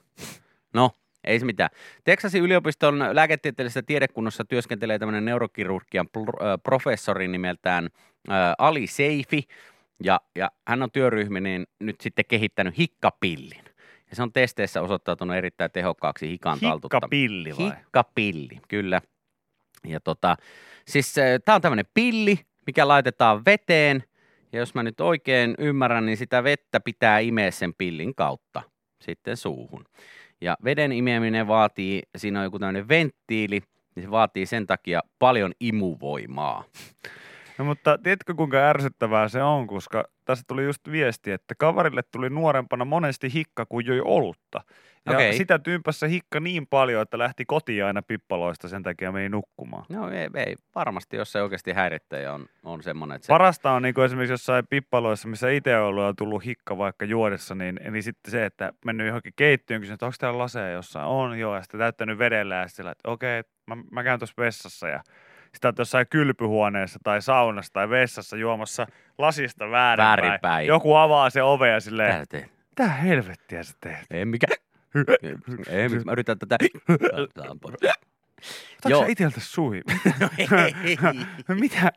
No, 0.75 0.91
ei 1.27 1.39
se 1.39 1.47
mitään. 1.47 1.71
Texasin 2.05 2.43
yliopiston 2.43 2.99
lääketieteellisessä 3.13 3.83
tiedekunnassa 3.83 4.45
työskentelee 4.45 4.99
tämmöinen 4.99 5.25
neurokirurgian 5.25 6.09
professori 6.63 7.29
nimeltään 7.29 7.89
Ali 8.59 8.87
Seifi, 8.87 9.43
ja, 10.05 10.21
ja 10.35 10.51
hän 10.69 10.83
on 10.83 10.91
työryhminen 10.91 11.67
nyt 11.81 12.01
sitten 12.01 12.25
kehittänyt 12.29 12.79
hikkapillin. 12.79 13.65
Ja 14.11 14.17
se 14.17 14.23
on 14.23 14.33
testeissä 14.33 14.83
osoittautunut 14.83 15.37
erittäin 15.37 15.71
tehokkaaksi 15.71 16.29
hikan. 16.29 16.59
Hikkapilli 16.63 17.57
vai? 17.59 17.67
Hikkapilli, 17.67 18.59
kyllä. 18.69 19.01
Ja 19.87 20.01
tota, 20.01 20.37
siis 20.87 21.15
tämä 21.45 21.57
on 21.57 21.63
tämmöinen 21.63 21.87
pilli, 21.95 22.39
mikä 22.67 22.89
laitetaan 22.89 23.45
veteen, 23.45 24.05
ja 24.53 24.59
jos 24.59 24.75
mä 24.75 24.83
nyt 24.83 25.01
oikein 25.01 25.55
ymmärrän, 25.59 26.07
niin 26.07 26.17
sitä 26.17 26.45
vettä 26.45 26.81
pitää 26.81 27.19
imeä 27.19 27.51
sen 27.51 27.75
pillin 27.75 28.15
kautta 28.15 28.63
sitten 29.01 29.37
suuhun. 29.37 29.85
Ja 30.45 30.57
veden 30.65 30.93
imeminen 30.93 31.47
vaatii, 31.47 32.03
siinä 32.17 32.39
on 32.39 32.45
joku 32.45 32.59
tämmöinen 32.59 32.89
venttiili, 32.89 33.63
niin 33.97 34.05
se 34.05 34.11
vaatii 34.11 34.47
sen 34.47 34.67
takia 34.67 35.01
paljon 35.19 35.53
imuvoimaa. 35.61 36.65
No 37.59 37.65
mutta 37.65 37.99
tiedätkö 37.99 38.35
kuinka 38.35 38.57
ärsyttävää 38.57 39.29
se 39.29 39.43
on, 39.43 39.67
koska 39.67 40.05
tässä 40.25 40.45
tuli 40.49 40.65
just 40.65 40.91
viesti, 40.91 41.31
että 41.31 41.55
kaverille 41.59 42.03
tuli 42.03 42.31
nuorempana 42.31 42.85
monesti 42.85 43.35
hikka, 43.35 43.67
kun 43.67 43.87
joi 43.87 44.01
olutta. 44.05 44.61
Ja 45.07 45.13
Okei. 45.13 45.33
sitä 45.33 45.59
tympässä 45.59 46.07
hikka 46.07 46.41
niin 46.41 46.67
paljon, 46.67 47.03
että 47.03 47.19
lähti 47.19 47.45
kotiin 47.45 47.85
aina 47.85 48.03
pippaloista, 48.03 48.69
sen 48.69 48.83
takia 48.83 49.13
meni 49.13 49.29
nukkumaan. 49.29 49.85
No 49.89 50.11
ei, 50.11 50.29
ei 50.35 50.57
varmasti, 50.75 51.17
jos 51.17 51.33
se 51.33 51.43
oikeasti 51.43 51.73
häirittäjä 51.73 52.33
on, 52.33 52.47
on 52.63 52.83
semmoinen, 52.83 53.17
että 53.17 53.27
se... 53.27 53.33
Parasta 53.33 53.71
on 53.71 53.83
niin 53.83 53.95
kuin 53.95 54.05
esimerkiksi 54.05 54.33
jossain 54.33 54.67
pippaloissa, 54.71 55.29
missä 55.29 55.51
itse 55.51 55.77
on 55.77 55.85
ollut 55.85 56.05
ja 56.05 56.15
tullut 56.19 56.45
hikka 56.45 56.79
vaikka 56.79 57.05
juodessa, 57.05 57.55
niin, 57.55 57.81
niin 57.91 58.03
sitten 58.03 58.31
se, 58.31 58.45
että 58.45 58.73
mennyt 58.85 59.07
johonkin 59.07 59.33
keittiöön, 59.37 59.81
kysynyt, 59.81 59.97
että 59.97 60.07
onko 60.07 60.17
täällä 60.21 60.39
laseja 60.39 60.71
jossain? 60.71 61.07
On, 61.07 61.39
joo, 61.39 61.55
ja 61.55 61.63
sitten 61.63 61.81
täyttänyt 61.81 62.19
vedellä 62.19 62.55
ja 62.55 62.69
sillä, 62.69 62.91
että 62.91 63.11
okei, 63.11 63.43
mä, 63.67 63.77
mä 63.91 64.05
käyn 64.05 64.21
tuossa 64.21 64.35
vessassa 64.39 64.89
ja 64.89 65.03
sitä 65.55 65.69
on 65.69 65.75
jossain 65.79 66.07
kylpyhuoneessa 66.11 66.99
tai 67.05 67.23
saunassa 67.23 67.73
tai 67.73 67.91
vessassa 67.91 68.37
juomassa 68.37 68.87
lasista 69.19 69.71
väärinpäin. 69.71 70.23
Väärinpäin. 70.23 70.67
Joku 70.67 70.95
avaa 70.95 71.31
se 71.31 71.43
ove 71.43 71.69
ja 71.69 71.81
silleen, 71.81 72.29
teet? 72.29 72.53
mitä 72.71 72.89
helvettiä 72.89 73.63
sä 73.63 73.75
teet? 73.81 74.07
Ei 74.11 74.25
mikä. 74.25 74.47
ei, 75.69 75.89
miksi 75.89 76.05
mä 76.05 76.13
yritän 76.13 76.39
tätä. 76.39 76.57
Otatko 78.87 79.05
sä 79.05 79.07
iteltä 79.09 79.41
sui? 79.41 79.83
No 80.21 80.29
ei. 80.39 80.49
Mitä? 81.61 81.93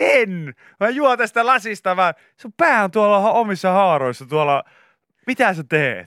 En! 0.00 0.54
Mä 0.80 0.88
juon 0.88 1.18
tästä 1.18 1.46
lasista, 1.46 1.94
mä... 1.94 2.14
Sun 2.36 2.52
pää 2.56 2.84
on 2.84 2.90
tuolla 2.90 3.18
omissa 3.18 3.72
haaroissa 3.72 4.26
tuolla... 4.26 4.64
Mitä 5.26 5.54
sä 5.54 5.64
teet? 5.68 6.06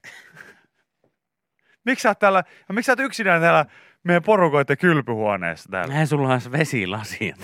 Miksi 1.86 2.04
sä 2.04 2.10
oot 2.10 2.20
täällä... 2.20 2.44
Miksi 2.72 2.86
sä 2.86 2.92
oot 2.92 3.00
yksinään 3.00 3.42
täällä 3.42 3.66
meidän 4.04 4.24
porukoiden 4.24 4.78
kylpyhuoneessa 4.78 5.70
täällä? 5.72 5.94
Eihän 5.94 6.08
sulla 6.08 6.34
on 6.34 6.42
vesilasia. 6.52 7.36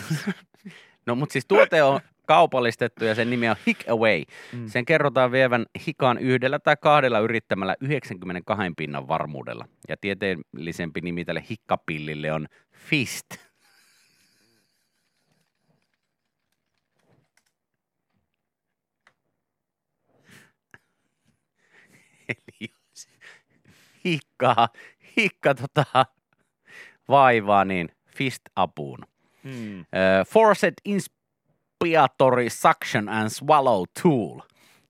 No 1.06 1.16
mutta 1.16 1.34
siis 1.34 1.46
tuote 1.48 1.84
on 1.84 2.00
kaupallistettu 2.26 3.06
ja 3.06 3.16
sen 3.16 3.30
nimi 3.30 3.50
on 3.50 3.56
Hick 3.68 3.90
Away. 3.90 4.24
Mm. 4.54 4.68
Sen 4.68 4.86
kerrotaan 4.86 5.32
vievän 5.32 5.66
hikan 5.88 6.18
yhdellä 6.18 6.60
tai 6.60 6.76
kahdella 6.82 7.20
yrittämällä 7.20 7.76
92 7.82 8.64
pinnan 8.78 9.08
varmuudella. 9.08 9.66
Ja 9.90 9.98
tieteellisempi 10.02 11.02
nimi 11.02 11.26
tälle 11.26 11.44
hikkapillille 11.50 12.32
on 12.32 12.48
Fist. 12.74 13.26
Hikkaa, 24.06 24.70
hikka 25.18 25.56
tota, 25.56 26.06
vaivaa, 27.10 27.66
niin 27.66 27.90
fist 28.08 28.42
apuun. 28.56 29.00
Hmm. 29.44 29.80
Uh, 29.80 29.86
Forced 30.28 30.74
Inspiratory 30.86 32.50
Suction 32.50 33.10
and 33.10 33.30
Swallow 33.30 33.84
Tool. 34.04 34.40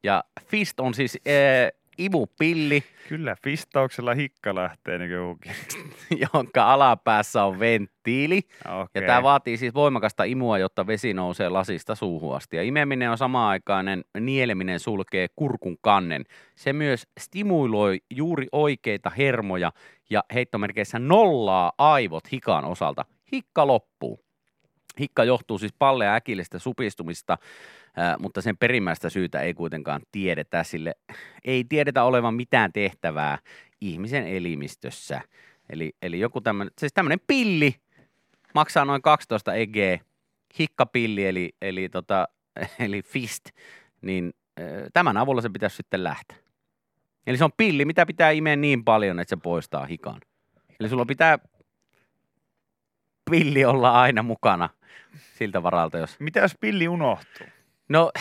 Ja 0.04 0.24
fist 0.48 0.80
on 0.80 0.94
siis 0.94 1.18
uh, 1.28 1.86
imupilli, 1.98 2.84
Kyllä, 3.10 3.36
fistauksella 3.44 4.14
hikka 4.14 4.56
lähtee 4.56 4.98
niin 4.98 5.12
jonka 6.34 6.74
alapäässä 6.74 7.44
on 7.44 7.60
venttiili. 7.60 8.42
okay. 8.66 8.88
Ja 8.96 9.02
tämä 9.02 9.24
vaatii 9.24 9.58
siis 9.58 9.74
voimakasta 9.74 10.24
imua, 10.24 10.58
jotta 10.58 10.88
vesi 10.88 11.14
nousee 11.14 11.50
lasista 11.50 11.96
suuhun 11.96 12.36
asti. 12.36 12.58
Ja 12.58 12.64
imeminen 12.64 13.12
on 13.12 13.18
sama-aikainen, 13.18 14.06
nieleminen 14.20 14.80
sulkee 14.80 15.28
kurkun 15.36 15.78
kannen. 15.82 16.24
Se 16.56 16.74
myös 16.74 17.08
stimuloi 17.20 18.02
juuri 18.10 18.48
oikeita 18.52 19.10
hermoja 19.10 19.72
ja 20.10 20.24
heittomerkeissä 20.34 21.00
nollaa 21.00 21.72
aivot 21.78 22.32
hikan 22.32 22.66
osalta. 22.66 23.06
Hikka 23.32 23.68
loppuu. 23.68 24.26
Hikka 25.00 25.24
johtuu 25.24 25.58
siis 25.58 25.74
palleja 25.80 26.16
äkillistä 26.16 26.60
supistumista, 26.60 27.38
mutta 28.20 28.42
sen 28.42 28.58
perimmäistä 28.58 29.10
syytä 29.10 29.42
ei 29.42 29.54
kuitenkaan 29.54 30.02
tiedetä, 30.12 30.64
sille 30.64 30.96
ei 31.46 31.64
tiedetä 31.64 32.04
olevan 32.04 32.34
mitään 32.34 32.74
tehtävää 32.74 33.38
ihmisen 33.82 34.28
elimistössä. 34.28 35.22
Eli, 35.70 35.94
eli 36.02 36.20
joku 36.20 36.42
tämmöinen, 36.42 36.74
siis 36.80 36.94
tämmöinen 36.94 37.20
pilli 37.28 37.76
maksaa 38.54 38.86
noin 38.86 39.02
12 39.02 39.54
EG, 39.54 39.76
hikkapilli 40.60 41.26
eli, 41.28 41.56
eli, 41.62 41.90
tota, 41.90 42.28
eli 42.86 43.02
fist, 43.02 43.46
niin 44.02 44.34
tämän 44.94 45.18
avulla 45.18 45.42
se 45.42 45.50
pitäisi 45.50 45.76
sitten 45.76 46.04
lähteä. 46.04 46.45
Eli 47.28 47.38
se 47.38 47.44
on 47.44 47.52
pilli, 47.58 47.86
mitä 47.86 48.06
pitää 48.06 48.32
imeä 48.32 48.56
niin 48.56 48.84
paljon, 48.84 49.20
että 49.20 49.30
se 49.30 49.38
poistaa 49.44 49.86
hikan. 49.86 50.22
Eli 50.80 50.90
sulla 50.90 51.06
pitää 51.06 51.40
pilli 53.32 53.66
olla 53.66 54.02
aina 54.02 54.24
mukana 54.24 54.70
siltä 55.38 55.64
varalta, 55.64 55.98
jos... 55.98 56.20
Mitä 56.20 56.40
jos 56.40 56.56
pilli 56.60 56.88
unohtuu? 56.88 57.48
No 57.90 58.12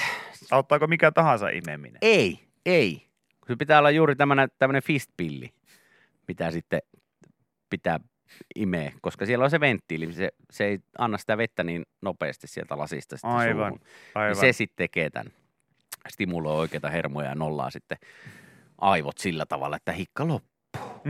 Auttaako 0.50 0.86
mikä 0.86 1.12
tahansa 1.12 1.48
imeminen? 1.48 1.98
ei, 2.02 2.40
ei. 2.66 3.06
Se 3.48 3.56
pitää 3.56 3.78
olla 3.78 3.90
juuri 3.90 4.16
tämmöinen, 4.16 4.48
tämmöinen 4.58 4.82
fist-pilli, 4.82 5.54
mitä 6.28 6.50
sitten 6.50 6.80
pitää 7.70 8.00
imeä, 8.56 8.92
koska 9.00 9.26
siellä 9.26 9.44
on 9.44 9.50
se 9.50 9.60
venttiili, 9.60 10.12
se, 10.12 10.30
se 10.50 10.64
ei 10.64 10.78
anna 10.98 11.18
sitä 11.18 11.36
vettä 11.38 11.64
niin 11.64 11.82
nopeasti 12.02 12.46
sieltä 12.46 12.78
lasista 12.78 13.16
sitten 13.16 13.30
Aivan, 13.30 13.70
suuhun. 13.72 13.86
aivan. 14.14 14.32
Niin 14.32 14.40
se 14.40 14.52
sitten 14.52 14.76
tekee 14.76 15.10
tämän, 15.10 15.32
stimuloi 16.08 16.56
oikeita 16.56 16.90
hermoja 16.90 17.28
ja 17.28 17.34
nollaa 17.34 17.70
sitten 17.70 17.98
aivot 18.84 19.18
sillä 19.18 19.46
tavalla, 19.46 19.76
että 19.76 19.92
hikka 19.92 20.28
loppuu. 20.28 21.00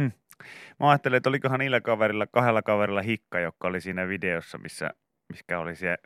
Mä 0.80 0.88
ajattelin, 0.90 1.16
että 1.16 1.28
olikohan 1.28 1.58
niillä 1.58 1.80
kaverilla, 1.80 2.26
kahdella 2.26 2.62
kaverilla 2.62 3.02
hikka, 3.02 3.40
joka 3.40 3.68
oli 3.68 3.80
siinä 3.80 4.08
videossa, 4.08 4.58
missä, 4.58 4.90
mikä 5.32 5.58
oli 5.58 5.76
se 5.76 5.96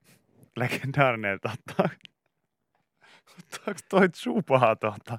legendaarinen, 0.56 1.34
että 1.34 1.50
ottaa, 1.54 1.88
ottaako 3.38 3.80
toi 3.90 4.08
tsupaa 4.08 4.76
tuolta 4.76 5.18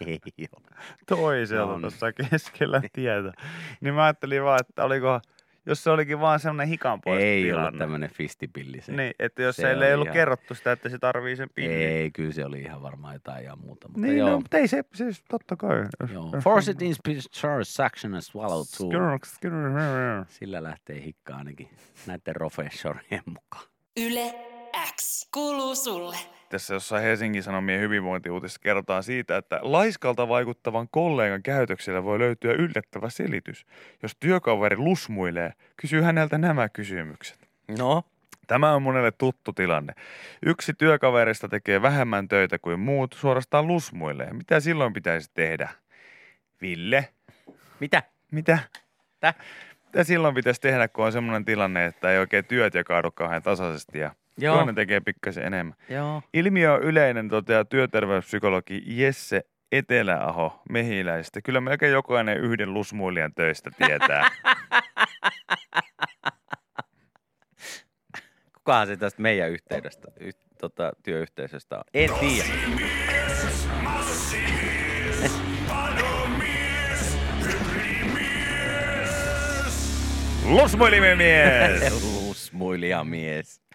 Ei 0.06 0.18
ole. 0.56 0.64
toiselta 1.06 1.72
On. 1.72 1.80
tuossa 1.80 2.12
keskellä 2.12 2.80
tietä. 2.92 3.32
Niin 3.80 3.94
mä 3.94 4.04
ajattelin 4.04 4.44
vaan, 4.44 4.60
että 4.60 4.84
oliko, 4.84 5.20
jos 5.66 5.84
se 5.84 5.90
olikin 5.90 6.20
vaan 6.20 6.40
semmoinen 6.40 6.68
hikan 6.68 7.00
Ei 7.18 7.42
tilanne. 7.42 7.78
tämmöinen 7.78 8.10
fistipilli 8.10 8.80
se. 8.80 8.92
Niin, 8.92 9.14
että 9.18 9.42
jos 9.42 9.56
Se 9.56 9.70
ei 9.70 9.94
ollut 9.94 10.06
ihan- 10.06 10.14
kerrottu 10.14 10.54
sitä, 10.54 10.72
että 10.72 10.88
se 10.88 10.98
tarvii 10.98 11.36
sen 11.36 11.48
pillin. 11.54 11.76
Ei, 11.76 12.10
kyllä 12.10 12.32
se 12.32 12.44
oli 12.44 12.60
ihan 12.60 12.82
varmaan 12.82 13.14
jotain 13.14 13.44
ihan 13.44 13.58
muuta. 13.60 13.88
Mutta 13.88 14.00
Niin, 14.06 14.16
joo. 14.18 14.30
no, 14.30 14.36
mutta 14.40 14.58
ei 14.58 14.68
se, 14.68 14.84
siis 14.94 15.22
totta 15.28 15.56
kai. 15.56 15.84
joo. 16.12 16.32
Forced 16.44 16.80
inspiratory 16.80 17.64
suction 17.64 18.14
and 18.14 18.22
swallow 18.22 18.62
skirr. 19.24 20.24
Sillä 20.28 20.62
lähtee 20.62 21.02
hikka 21.02 21.36
ainakin 21.36 21.68
näiden 22.06 22.34
professorien 22.34 23.22
mukaan. 23.26 23.64
Yle 23.96 24.34
X 24.96 25.28
kuuluu 25.30 25.74
sulle. 25.74 26.16
Tässä 26.48 26.74
jossain 26.74 27.02
Helsingin 27.02 27.42
Sanomien 27.42 27.80
hyvinvointiuutisessa 27.80 28.60
kerrotaan 28.60 29.02
siitä, 29.02 29.36
että 29.36 29.58
laiskalta 29.62 30.28
vaikuttavan 30.28 30.88
kollegan 30.90 31.42
käytöksellä 31.42 32.04
voi 32.04 32.18
löytyä 32.18 32.52
yllättävä 32.52 33.10
selitys. 33.10 33.66
Jos 34.02 34.12
työkaveri 34.20 34.76
lusmuilee, 34.76 35.52
kysyy 35.76 36.02
häneltä 36.02 36.38
nämä 36.38 36.68
kysymykset. 36.68 37.48
No, 37.78 38.02
Tämä 38.46 38.72
on 38.72 38.82
monelle 38.82 39.12
tuttu 39.12 39.52
tilanne. 39.52 39.92
Yksi 40.46 40.74
työkaverista 40.74 41.48
tekee 41.48 41.82
vähemmän 41.82 42.28
töitä 42.28 42.58
kuin 42.58 42.80
muut, 42.80 43.12
suorastaan 43.12 43.66
lusmuilee. 43.66 44.32
Mitä 44.32 44.60
silloin 44.60 44.92
pitäisi 44.92 45.30
tehdä? 45.34 45.68
Ville, 46.62 47.08
mitä? 47.80 48.02
mitä? 48.32 48.58
Tä? 49.20 49.34
Mitä 49.84 50.04
silloin 50.04 50.34
pitäisi 50.34 50.60
tehdä, 50.60 50.88
kun 50.88 51.04
on 51.04 51.12
semmoinen 51.12 51.44
tilanne, 51.44 51.86
että 51.86 52.12
ei 52.12 52.18
oikein 52.18 52.44
työt 52.44 52.74
jakaudu 52.74 53.10
kauhean 53.10 53.42
tasaisesti 53.42 53.98
ja 53.98 54.14
Joo, 54.38 54.56
toinen 54.56 54.74
tekee 54.74 55.00
pikkasen 55.00 55.44
enemmän? 55.44 55.74
joo. 55.88 56.22
Ilmiö 56.34 56.72
on 56.72 56.82
yleinen, 56.82 57.28
toteaa 57.28 57.64
työterveyspsykologi 57.64 58.82
Jesse 58.86 59.42
Eteläaho 59.72 60.62
Mehiläistä. 60.70 61.40
Kyllä 61.42 61.60
melkein 61.60 61.92
jokainen 61.92 62.38
yhden 62.38 62.74
lusmuilijan 62.74 63.34
töistä 63.34 63.70
tietää. 63.78 64.30
Kukahan 68.58 68.86
se 68.86 68.96
tästä 68.96 69.22
meidän 69.22 69.50
yhteydestä, 69.50 70.08
y, 70.20 70.30
tota, 70.58 70.92
työyhteisöstä 71.02 71.76
on? 71.76 71.84
En 71.94 72.10
tiedä. 72.20 72.48
Lusmuilimies! 80.44 81.92
Lusmuilija 81.92 83.04
mies. 83.04 83.60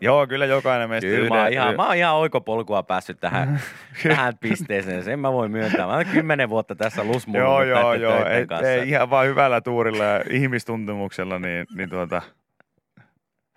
Joo, 0.00 0.26
kyllä 0.26 0.46
jokainen 0.46 0.88
meistä 0.88 1.10
Kyllä 1.10 1.28
mä 1.28 1.42
oon 1.42 1.52
ihan, 1.52 1.76
mä 1.76 1.86
oon 1.86 1.96
ihan 1.96 2.14
oikopolkua 2.14 2.82
päässyt 2.82 3.20
tähän, 3.20 3.60
tähän 4.08 4.34
pisteeseen. 4.40 5.04
Sen 5.04 5.18
mä 5.18 5.32
voin 5.32 5.50
myöntää. 5.50 5.86
Mä 5.86 5.92
oon 5.92 6.06
kymmenen 6.06 6.48
vuotta 6.48 6.74
tässä 6.74 7.04
lusmuillut 7.04 7.50
Joo, 7.50 7.62
joo, 7.62 7.94
joo. 7.94 8.26
Ei, 8.26 8.46
kanssa. 8.46 8.70
ei, 8.70 8.88
ihan 8.88 9.10
vaan 9.10 9.26
hyvällä 9.26 9.60
tuurilla 9.60 10.04
ja 10.04 10.24
ihmistuntemuksella, 10.30 11.38
niin, 11.38 11.66
niin 11.76 11.90
tuota, 11.90 12.22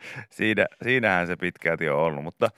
Siinä, 0.30 0.66
siinähän 0.84 1.28
se 1.28 1.36
pitkälti 1.36 1.90
on 1.90 2.00
ollut, 2.00 2.24
mutta 2.24 2.50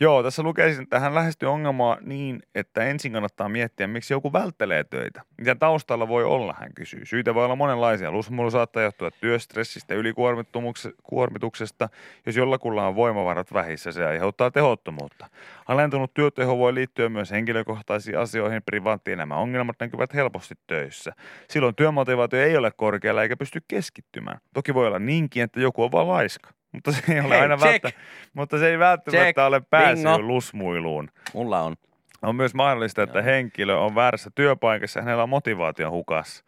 joo, 0.00 0.22
tässä 0.22 0.42
lukeisin, 0.42 0.82
että 0.82 1.00
hän 1.00 1.14
lähestyy 1.14 1.48
ongelmaa 1.48 1.98
niin, 2.00 2.42
että 2.54 2.84
ensin 2.84 3.12
kannattaa 3.12 3.48
miettiä, 3.48 3.86
miksi 3.86 4.14
joku 4.14 4.32
välttelee 4.32 4.84
töitä. 4.84 5.22
Mitä 5.38 5.54
taustalla 5.54 6.08
voi 6.08 6.24
olla, 6.24 6.54
hän 6.58 6.74
kysyy. 6.74 7.06
Syitä 7.06 7.34
voi 7.34 7.44
olla 7.44 7.56
monenlaisia. 7.56 8.10
Lusmuilu 8.10 8.50
saattaa 8.50 8.82
johtua 8.82 9.10
työstressistä, 9.10 9.94
ylikuormituksesta. 9.94 11.88
Jos 12.26 12.36
jollakulla 12.36 12.86
on 12.86 12.96
voimavarat 12.96 13.52
vähissä, 13.52 13.92
se 13.92 14.06
aiheuttaa 14.06 14.50
tehottomuutta. 14.50 15.26
Alentunut 15.68 16.14
työteho 16.14 16.58
voi 16.58 16.74
liittyä 16.74 17.08
myös 17.08 17.30
henkilökohtaisiin 17.30 18.18
asioihin. 18.18 18.62
Privaattielämän 18.62 19.38
ongelmat 19.38 19.76
näkyvät 19.80 20.14
helposti 20.14 20.54
töissä. 20.66 21.12
Silloin 21.48 21.74
työmotivaatio 21.74 22.42
ei 22.42 22.56
ole 22.56 22.70
korkealla 22.76 23.22
eikä 23.22 23.36
pysty 23.36 23.62
keskittymään. 23.68 24.38
Toki 24.54 24.74
voi 24.74 24.86
olla 24.86 24.98
niinkin, 24.98 25.42
että 25.42 25.60
joku 25.60 25.82
on 25.82 25.92
vain 25.92 26.08
laiska. 26.08 26.59
Mutta 26.72 26.92
se 26.92 27.12
ei 27.14 27.20
ole 27.20 27.28
Hei, 27.34 27.40
aina 27.40 27.56
check. 27.56 27.84
välttä, 27.84 28.00
mutta 28.32 28.58
se 28.58 28.68
ei 28.70 28.78
välttämättä 28.78 29.24
Check. 29.24 29.38
ole 29.38 29.60
Bingo. 29.60 30.18
lusmuiluun. 30.22 31.10
Mulla 31.34 31.60
on. 31.60 31.76
On 32.22 32.36
myös 32.36 32.54
mahdollista, 32.54 33.02
että 33.02 33.18
Joo. 33.18 33.24
henkilö 33.24 33.76
on 33.76 33.94
väärässä 33.94 34.30
työpaikassa 34.34 34.98
ja 35.00 35.04
hänellä 35.04 35.22
on 35.22 35.28
motivaatio 35.28 35.90
hukas. 35.90 36.44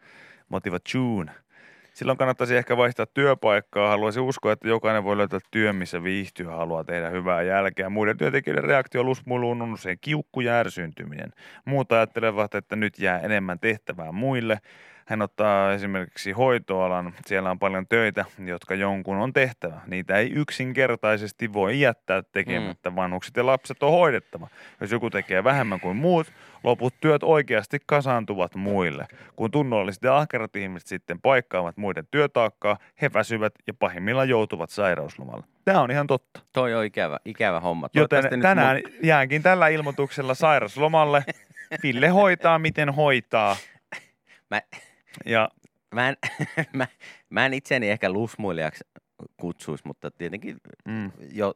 Motivation. 0.49 1.31
Silloin 1.93 2.17
kannattaisi 2.17 2.55
ehkä 2.55 2.77
vaihtaa 2.77 3.05
työpaikkaa. 3.05 3.89
Haluaisin 3.89 4.23
uskoa, 4.23 4.51
että 4.51 4.67
jokainen 4.67 5.03
voi 5.03 5.17
löytää 5.17 5.39
työn, 5.51 5.75
missä 5.75 6.03
viihtyy 6.03 6.45
haluaa 6.45 6.83
tehdä 6.83 7.09
hyvää 7.09 7.41
jälkeä. 7.41 7.89
Muiden 7.89 8.17
työntekijöiden 8.17 8.63
reaktio 8.63 9.03
lusmuiluun 9.03 9.61
on 9.61 9.73
usein 9.73 9.97
kiukku 10.01 10.41
ja 10.41 10.53
ärsyntyminen. 10.53 11.33
Muut 11.65 11.91
ajattelevat, 11.91 12.55
että 12.55 12.75
nyt 12.75 12.99
jää 12.99 13.19
enemmän 13.19 13.59
tehtävää 13.59 14.11
muille. 14.11 14.59
Hän 15.05 15.21
ottaa 15.21 15.73
esimerkiksi 15.73 16.31
hoitoalan. 16.31 17.13
Siellä 17.25 17.51
on 17.51 17.59
paljon 17.59 17.87
töitä, 17.87 18.25
jotka 18.45 18.75
jonkun 18.75 19.17
on 19.17 19.33
tehtävä. 19.33 19.81
Niitä 19.87 20.17
ei 20.17 20.31
yksinkertaisesti 20.31 21.53
voi 21.53 21.79
jättää 21.79 22.23
tekemättä. 22.31 22.89
Mm. 22.89 22.95
Vanhukset 22.95 23.37
ja 23.37 23.45
lapset 23.45 23.83
on 23.83 23.91
hoidettava. 23.91 24.47
Jos 24.81 24.91
joku 24.91 25.09
tekee 25.09 25.43
vähemmän 25.43 25.79
kuin 25.79 25.97
muut, 25.97 26.27
loput 26.63 26.93
työt 27.01 27.23
oikeasti 27.23 27.77
kasaantuvat 27.85 28.55
muille. 28.55 29.07
Kun 29.35 29.51
tunnolliset 29.51 30.03
ja 30.03 30.17
ahkerat 30.17 30.55
ihmiset 30.55 30.87
sitten 30.87 31.21
paikkaavat 31.21 31.77
muiden 31.77 32.07
työtaakkaa, 32.11 32.77
he 33.01 33.13
väsyvät 33.13 33.53
ja 33.67 33.73
pahimmillaan 33.73 34.29
joutuvat 34.29 34.69
sairauslomalle. 34.69 35.43
Tämä 35.65 35.81
on 35.81 35.91
ihan 35.91 36.07
totta. 36.07 36.39
Toi 36.53 36.73
on 36.73 36.85
ikävä, 36.85 37.19
ikävä 37.25 37.59
homma. 37.59 37.89
Joten 37.93 38.23
nyt 38.31 38.39
tänään 38.39 38.77
mun- 38.77 38.91
jäänkin 39.03 39.43
tällä 39.43 39.67
ilmoituksella 39.67 40.33
sairauslomalle. 40.33 41.25
Ville 41.83 42.07
hoitaa, 42.19 42.59
miten 42.59 42.89
hoitaa. 42.89 43.55
Mä, 44.51 44.61
Ja 45.25 45.49
mä, 45.95 46.09
en, 46.09 46.17
mä, 46.73 46.87
mä 47.29 47.45
en 47.45 47.53
itseni 47.53 47.89
ehkä 47.89 48.09
lusmuilijaksi 48.09 48.83
kutsuisi, 49.37 49.83
mutta 49.87 50.11
tietenkin 50.11 50.57
mm, 50.85 51.11
jo, 51.31 51.53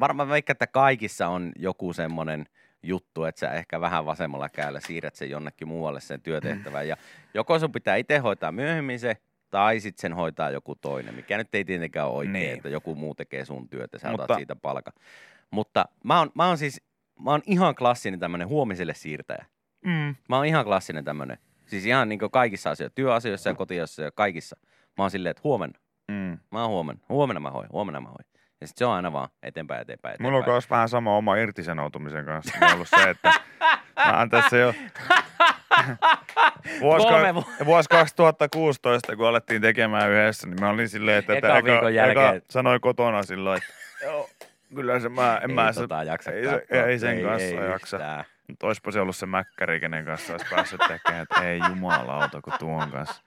varmaan 0.00 0.28
vaikka, 0.28 0.52
että 0.52 0.66
kaikissa 0.66 1.28
on 1.28 1.52
joku 1.56 1.92
semmoinen 1.92 2.46
juttu, 2.82 3.24
että 3.24 3.38
sä 3.38 3.52
ehkä 3.52 3.80
vähän 3.80 4.06
vasemmalla 4.06 4.48
kädellä 4.48 4.80
siirrät 4.80 5.14
sen 5.14 5.30
jonnekin 5.30 5.68
muualle 5.68 6.00
sen 6.00 6.20
työtehtävän. 6.22 6.88
Ja 6.88 6.96
joko 7.34 7.58
sun 7.58 7.72
pitää 7.72 7.96
itse 7.96 8.18
hoitaa 8.18 8.52
myöhemmin 8.52 9.00
se, 9.00 9.16
tai 9.50 9.80
sitten 9.80 10.00
sen 10.00 10.12
hoitaa 10.12 10.50
joku 10.50 10.74
toinen, 10.74 11.14
mikä 11.14 11.36
nyt 11.38 11.54
ei 11.54 11.64
tietenkään 11.64 12.06
ole 12.08 12.16
oikein, 12.16 12.32
Niin. 12.32 12.54
että 12.54 12.68
joku 12.68 12.94
muu 12.94 13.14
tekee 13.14 13.44
sun 13.44 13.68
työtä, 13.68 13.98
sä 13.98 14.08
Mutta- 14.10 14.24
otat 14.24 14.36
siitä 14.36 14.56
palkan. 14.56 14.92
Mutta 15.50 15.84
mä 16.04 16.18
oon, 16.18 16.30
mä 16.34 16.46
oon 16.48 16.58
siis, 16.58 16.82
mä 17.24 17.30
oon 17.30 17.42
ihan 17.46 17.74
klassinen 17.74 18.20
tämmöinen 18.20 18.48
huomiselle 18.48 18.94
siirtäjä. 18.94 19.46
mm, 19.84 20.14
Mä 20.28 20.36
oon 20.36 20.46
ihan 20.46 20.64
klassinen 20.64 21.04
tämmöinen. 21.04 21.38
Siis 21.70 21.86
ihan 21.86 22.08
niin 22.08 22.20
kaikissa 22.32 22.70
asioissa, 22.70 22.94
työasioissa 22.94 23.50
ja 23.50 23.54
kotiasioissa 23.54 24.02
ja 24.02 24.10
kaikissa. 24.14 24.56
Mä 24.98 25.04
oon 25.04 25.10
silleen, 25.10 25.30
että 25.30 25.40
huomenna. 25.44 25.78
mm. 26.08 26.38
Mä 26.50 26.60
oon 26.62 26.70
huomenna. 26.70 27.02
Huomenna 27.08 27.40
mä 27.40 27.50
hoin, 27.50 27.68
huomenna 27.72 28.00
mä 28.00 28.08
hoin. 28.08 28.26
Ja 28.60 28.66
sit 28.66 28.76
se 28.76 28.84
on 28.86 28.92
aina 28.92 29.12
vaan 29.12 29.28
eteenpäin, 29.42 29.80
eteenpäin, 29.80 30.12
eteenpäin. 30.12 30.32
Mulla 30.32 30.44
on 30.44 30.52
myös 30.52 30.70
vähän 30.70 30.88
sama 30.88 31.16
oma 31.16 31.36
irtisanoutumisen 31.36 32.24
kanssa. 32.24 32.58
Niin 32.60 32.74
ollut 32.74 32.88
se, 32.88 33.10
että 33.10 33.32
mä 33.96 34.18
oon 34.18 34.30
tässä 34.30 34.56
jo 34.56 34.74
vuosi, 36.80 37.06
ka- 37.08 37.34
vu- 37.34 37.44
vuosi 37.64 37.88
2016, 37.88 39.16
kun 39.16 39.26
alettiin 39.28 39.62
tekemään 39.62 40.10
yhdessä, 40.10 40.46
niin 40.48 40.60
mä 40.60 40.70
olin 40.70 40.88
silleen, 40.88 41.18
että, 41.18 41.34
Ekan 41.36 41.64
viikon 41.64 41.94
jälkeen. 41.94 42.42
sanoi 42.50 42.80
kotona 42.80 43.22
silloin, 43.22 43.58
että 43.62 43.72
joo, 44.06 44.28
kyllä 44.74 45.00
se 45.00 45.08
mä, 45.08 45.40
en 45.44 45.50
ei 45.50 45.54
mä 45.54 45.72
se, 45.72 45.80
tota 45.80 46.02
jaksa 46.04 46.30
ei, 46.32 46.44
se, 46.44 46.66
ei 46.86 46.98
sen 46.98 47.22
kanssa 47.22 47.48
ei 47.48 47.70
jaksa. 47.70 47.96
yhtään. 47.96 48.24
Mutta 48.50 48.66
oispa 48.66 48.90
se 48.90 49.00
ollut 49.00 49.16
se 49.16 49.26
mäkkäri, 49.26 49.80
kenen 49.80 50.04
kanssa 50.04 50.32
olisi 50.32 50.46
päässyt 50.50 50.80
tekemään, 50.88 51.22
että 51.22 51.42
ei 51.42 51.60
jumalauta, 51.68 52.40
kun 52.40 52.52
tuon 52.58 52.90
kanssa. 52.90 53.22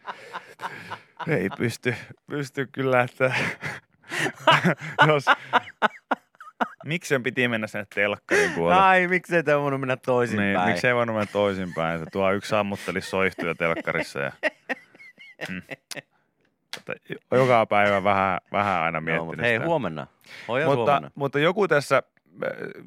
Ei 1.27 1.49
pysty, 1.57 1.95
pysty 2.29 2.67
kyllä, 2.71 3.01
että 3.01 3.33
jos... 5.07 5.25
Miksi 6.85 7.09
sen 7.09 7.23
piti 7.23 7.47
mennä 7.47 7.67
sinne 7.67 7.85
telkkariin 7.95 8.53
kuolla? 8.53 8.89
Ai, 8.89 9.07
miksei 9.07 9.43
tämä 9.43 9.61
voinut 9.61 9.79
mennä 9.79 9.97
toisinpäin? 9.97 10.53
Niin, 10.53 10.67
miksei 10.67 10.95
voinut 10.95 11.15
mennä 11.15 11.31
toisinpäin? 11.31 11.99
Se 11.99 12.05
tuo 12.11 12.31
yksi 12.31 12.49
sammutteli 12.49 13.01
soihtuja 13.01 13.55
telkkarissa 13.55 14.19
ja... 14.19 14.31
Mm. 15.49 15.61
Joka 17.31 17.65
päivä 17.65 18.03
vähän, 18.03 18.39
vähän 18.51 18.81
aina 18.81 19.01
miettinyt 19.01 19.27
mutta 19.27 19.43
hei, 19.43 19.55
sitä. 19.55 19.65
huomenna. 19.65 20.07
Hoja 20.47 20.65
mutta, 20.65 20.81
huomenna. 20.81 21.11
mutta 21.15 21.39
joku 21.39 21.67
tässä 21.67 22.03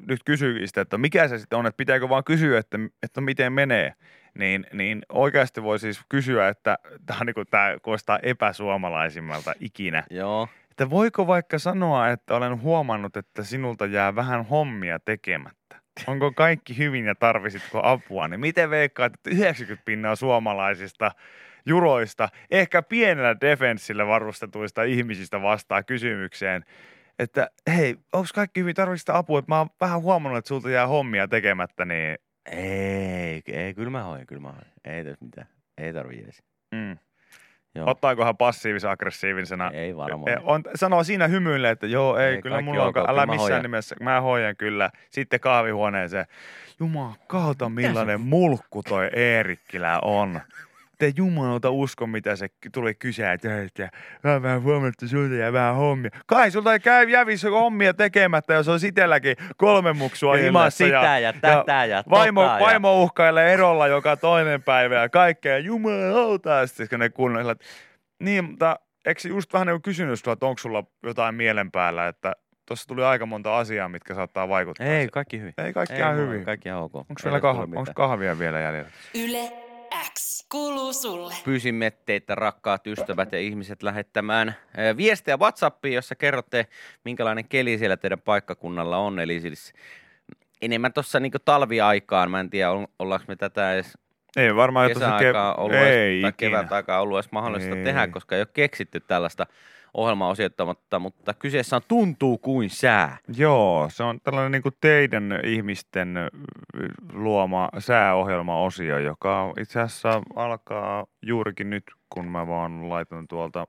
nyt 0.07 0.19
kysyy 0.25 0.67
sitä, 0.67 0.81
että 0.81 0.97
mikä 0.97 1.27
se 1.27 1.37
sitten 1.37 1.59
on, 1.59 1.65
että 1.65 1.77
pitääkö 1.77 2.09
vaan 2.09 2.23
kysyä, 2.23 2.59
että, 2.59 2.77
että 3.03 3.21
miten 3.21 3.53
menee. 3.53 3.93
Niin, 4.37 4.65
niin 4.73 5.01
oikeasti 5.09 5.63
voi 5.63 5.79
siis 5.79 6.01
kysyä, 6.09 6.47
että 6.47 6.77
tämä, 7.05 7.23
niin 7.23 7.33
kuin, 7.33 7.47
tämä 7.51 7.75
kuulostaa 7.81 8.19
epäsuomalaisimmalta 8.23 9.53
ikinä. 9.59 10.03
Joo. 10.09 10.47
Että 10.71 10.89
voiko 10.89 11.27
vaikka 11.27 11.59
sanoa, 11.59 12.09
että 12.09 12.35
olen 12.35 12.61
huomannut, 12.61 13.17
että 13.17 13.43
sinulta 13.43 13.85
jää 13.85 14.15
vähän 14.15 14.45
hommia 14.45 14.99
tekemättä? 14.99 15.81
Onko 16.07 16.31
kaikki 16.31 16.77
hyvin 16.77 17.05
ja 17.05 17.15
tarvisitko 17.15 17.81
apua? 17.83 18.27
Niin 18.27 18.39
miten 18.39 18.69
veikkaat, 18.69 19.13
että 19.13 19.29
90 19.29 19.85
pinnaa 19.85 20.15
suomalaisista 20.15 21.11
juroista, 21.65 22.29
ehkä 22.51 22.81
pienellä 22.81 23.35
defenssillä 23.41 24.07
varustetuista 24.07 24.83
ihmisistä 24.83 25.41
vastaa 25.41 25.83
kysymykseen, 25.83 26.65
että 27.19 27.49
hei, 27.75 27.95
onko 28.13 28.27
kaikki 28.35 28.59
hyvin, 28.59 28.75
tarvitsitko 28.75 29.13
apua? 29.13 29.39
Että 29.39 29.51
mä 29.51 29.57
oon 29.57 29.69
vähän 29.81 30.01
huomannut, 30.01 30.37
että 30.37 30.47
sulta 30.47 30.69
jää 30.69 30.87
hommia 30.87 31.27
tekemättä, 31.27 31.85
niin 31.85 32.17
Ei, 32.51 33.41
ei, 33.47 33.73
kyllä 33.73 33.89
mä 33.89 34.03
hoin, 34.03 34.27
kyllä 34.27 34.41
mä 34.41 34.51
hoin. 34.51 34.67
Ei 34.85 35.03
tässä 35.03 35.25
mitään. 35.25 35.47
Ei 35.77 35.93
tarvii 35.93 36.23
edes. 36.23 36.43
mm. 36.71 36.97
Joo. 37.75 37.89
ottaakohan 37.89 38.37
passiivis-aggressiivisena 38.37 39.71
Ei 39.73 39.95
varmaan. 39.95 40.31
E, 40.33 40.37
On, 40.43 40.63
sanoo 40.75 41.03
siinä 41.03 41.27
hymyille, 41.27 41.69
että 41.69 41.87
joo, 41.87 42.17
ei, 42.17 42.35
Ei, 42.35 42.41
kyllä 42.41 42.61
mulla 42.61 42.81
on, 42.83 42.87
ok, 42.89 42.93
kyllä 42.93 43.07
älä 43.09 43.25
missään 43.25 43.39
hoidan. 43.39 43.61
nimessä, 43.61 43.95
mä 44.01 44.21
hoidan 44.21 44.55
kyllä. 44.57 44.89
Sitten 45.09 45.39
kahvihuoneeseen, 45.39 46.25
jumakauta 46.79 47.69
millainen 47.69 48.21
mulkku 48.21 48.83
toi 48.83 49.09
Eerikkilä 49.13 49.99
on. 49.99 50.41
Te 50.97 51.11
jumalauta 51.15 51.69
usko, 51.69 52.07
mitä 52.07 52.35
se 52.35 52.47
tuli 52.73 52.95
kysää, 52.95 53.33
että 53.33 53.61
että 53.61 53.89
mä 54.23 54.41
vähän 54.41 54.63
huomannut, 54.63 54.93
että 54.93 55.07
sulta 55.07 55.35
jää 55.35 55.53
vähän 55.53 55.75
hommia. 55.75 56.11
Kai 56.25 56.51
sulta 56.51 56.73
ei 56.73 56.79
käy 56.79 57.09
jävissä 57.09 57.49
hommia 57.49 57.93
tekemättä, 57.93 58.53
jos 58.53 58.67
on 58.67 58.79
sitelläkin 58.79 59.35
kolme 59.57 59.93
muksua 59.93 60.37
Kyllä, 60.37 60.69
sitä 60.69 61.19
ja 61.19 61.33
tätä 61.33 61.85
ja 61.85 62.03
vaimo, 62.09 62.41
tota 62.41 62.53
ja- 62.53 62.59
vaimo 62.59 63.03
uhkailee 63.03 63.53
erolla 63.53 63.87
joka 63.87 64.17
toinen 64.17 64.63
päivä 64.63 64.95
ja 64.95 65.09
kaikkea. 65.09 65.57
Jumalauta, 65.57 66.67
sitten 66.67 67.11
kun 67.13 67.33
ne 67.33 67.51
että 67.51 67.65
niin, 68.23 68.43
mutta 68.45 68.79
eikö 69.05 69.21
se 69.21 69.29
just 69.29 69.53
vähän 69.53 69.67
niin 69.67 69.81
kysynyt 69.81 70.19
että 70.31 70.45
onko 70.45 70.57
sulla 70.57 70.83
jotain 71.03 71.35
mielen 71.35 71.71
päällä, 71.71 72.07
että 72.07 72.33
tuossa 72.65 72.87
tuli 72.87 73.03
aika 73.03 73.25
monta 73.25 73.57
asiaa, 73.57 73.89
mitkä 73.89 74.15
saattaa 74.15 74.49
vaikuttaa. 74.49 74.87
Ei, 74.87 75.07
kaikki 75.07 75.39
hyvin. 75.39 75.53
ei 75.57 75.73
kaikki 75.73 75.93
Ei 75.93 75.99
ihan 75.99 76.17
hyvin. 76.17 76.45
Kaikki 76.45 76.69
ihan 76.69 76.81
ok. 76.81 76.95
Onko 76.95 77.13
vielä 77.23 77.39
kahvia, 77.39 77.79
onko 77.79 77.91
kahvia 77.95 78.39
vielä 78.39 78.59
jäljellä? 78.59 78.89
Yle 79.15 79.66
X 80.13 80.45
kuuluu 80.51 80.93
sulle. 80.93 81.33
Pyysimme 81.45 81.91
teitä 82.05 82.35
rakkaat 82.35 82.87
ystävät 82.87 83.31
ja 83.31 83.39
ihmiset 83.39 83.83
lähettämään 83.83 84.55
viestejä 84.97 85.37
WhatsAppiin, 85.37 85.95
jossa 85.95 86.15
kerrotte, 86.15 86.67
minkälainen 87.05 87.47
keli 87.47 87.77
siellä 87.77 87.97
teidän 87.97 88.21
paikkakunnalla 88.21 88.97
on. 88.97 89.19
Eli 89.19 89.39
siis 89.39 89.73
enemmän 90.61 90.93
tuossa 90.93 91.19
niin 91.19 91.31
talviaikaan. 91.45 92.31
Mä 92.31 92.39
en 92.39 92.49
tiedä, 92.49 92.71
ol- 92.71 92.85
ollaanko 92.99 93.25
me 93.27 93.35
tätä 93.35 93.73
edes 93.73 93.97
Ei 94.37 94.55
varmaan, 94.55 94.87
että 94.91 94.99
se 94.99 95.05
kesäaikaa 95.05 95.53
ke- 95.53 95.59
ollut 95.61 95.77
ei 95.77 96.11
edes, 96.11 96.21
tai 96.21 96.33
kevät 96.37 96.71
aikaa 96.71 97.01
ollut 97.01 97.17
edes 97.17 97.31
mahdollista 97.31 97.75
Ei. 97.75 97.83
tehdä, 97.83 98.07
koska 98.07 98.35
ei 98.35 98.41
ole 98.41 98.47
keksitty 98.53 98.99
tällaista 98.99 99.45
ohjelmaa 99.93 100.29
osoittamatta, 100.29 100.99
mutta 100.99 101.33
kyseessä 101.33 101.75
on 101.75 101.81
Tuntuu 101.87 102.37
kuin 102.37 102.69
sää. 102.69 103.17
Joo, 103.37 103.89
se 103.91 104.03
on 104.03 104.21
tällainen 104.23 104.51
niin 104.51 104.63
kuin 104.63 104.75
teidän 104.81 105.39
ihmisten 105.43 106.15
luoma 107.13 107.69
sääohjelmaosio, 107.79 108.97
joka 108.97 109.53
itse 109.59 109.81
asiassa 109.81 110.21
alkaa 110.35 111.05
juurikin 111.21 111.69
nyt, 111.69 111.83
kun 112.09 112.27
mä 112.27 112.47
vaan 112.47 112.89
laitan 112.89 113.27
tuolta 113.27 113.67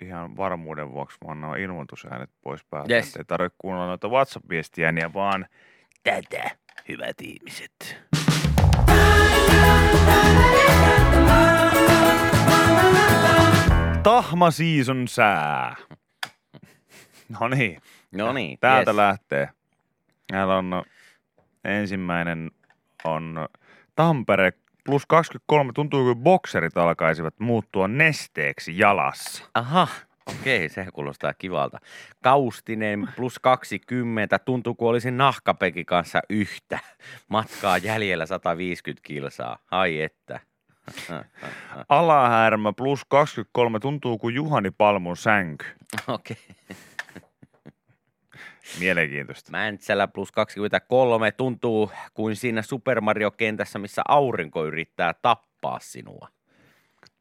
ihan 0.00 0.36
varmuuden 0.36 0.92
vuoksi 0.92 1.18
vaan 1.26 1.40
nuo 1.40 1.54
ilmoitusäänet 1.54 2.30
pois 2.42 2.64
päältä. 2.64 2.94
Yes. 2.94 3.06
Yes. 3.06 3.16
Ei 3.16 3.24
tarvitse 3.24 3.56
kuunnella 3.58 3.86
noita 3.86 4.08
WhatsApp-viestiä, 4.08 4.92
niin 4.92 5.14
vaan 5.14 5.46
tätä, 6.02 6.50
hyvät 6.88 7.16
ihmiset. 7.22 8.04
Tahma 14.04 14.50
season 14.50 15.08
sää. 15.08 15.76
No 17.40 17.48
niin, 17.48 17.82
No 18.12 18.32
niin, 18.32 18.58
täältä 18.58 18.90
yes. 18.90 18.96
lähtee. 18.96 19.48
Täällä 20.26 20.56
on 20.56 20.84
ensimmäinen 21.64 22.50
on 23.04 23.48
Tampere 23.94 24.52
plus 24.84 25.06
23. 25.06 25.72
Tuntuu 25.72 26.04
kuin 26.04 26.18
bokserit 26.18 26.76
alkaisivat 26.76 27.40
muuttua 27.40 27.88
nesteeksi 27.88 28.78
jalassa. 28.78 29.44
Aha, 29.54 29.88
okei, 30.26 30.68
se 30.68 30.86
kuulostaa 30.92 31.34
kivalta. 31.34 31.78
Kaustinen 32.22 33.08
plus 33.16 33.38
20, 33.38 34.38
tuntuu 34.38 34.74
kuin 34.74 34.88
olisin 34.88 35.16
nahkapeki 35.16 35.84
kanssa 35.84 36.20
yhtä. 36.30 36.78
Matkaa 37.28 37.78
jäljellä 37.78 38.26
150 38.26 39.06
kilsaa, 39.06 39.58
ai 39.70 40.00
että. 40.00 40.40
Alahärmä 41.88 42.72
plus 42.72 43.04
23. 43.08 43.78
Tuntuu 43.80 44.18
kuin 44.18 44.34
Juhani 44.34 44.70
Palmun 44.70 45.16
sänky. 45.16 45.66
Okei. 46.08 46.36
Mielenkiintoista. 48.80 49.50
Mäntsälä 49.50 50.08
plus 50.08 50.32
23 50.32 51.32
tuntuu 51.32 51.90
kuin 52.14 52.36
siinä 52.36 52.62
Super 52.62 53.00
Mario-kentässä, 53.00 53.78
missä 53.78 54.02
aurinko 54.08 54.66
yrittää 54.66 55.14
tappaa 55.22 55.78
sinua. 55.80 56.28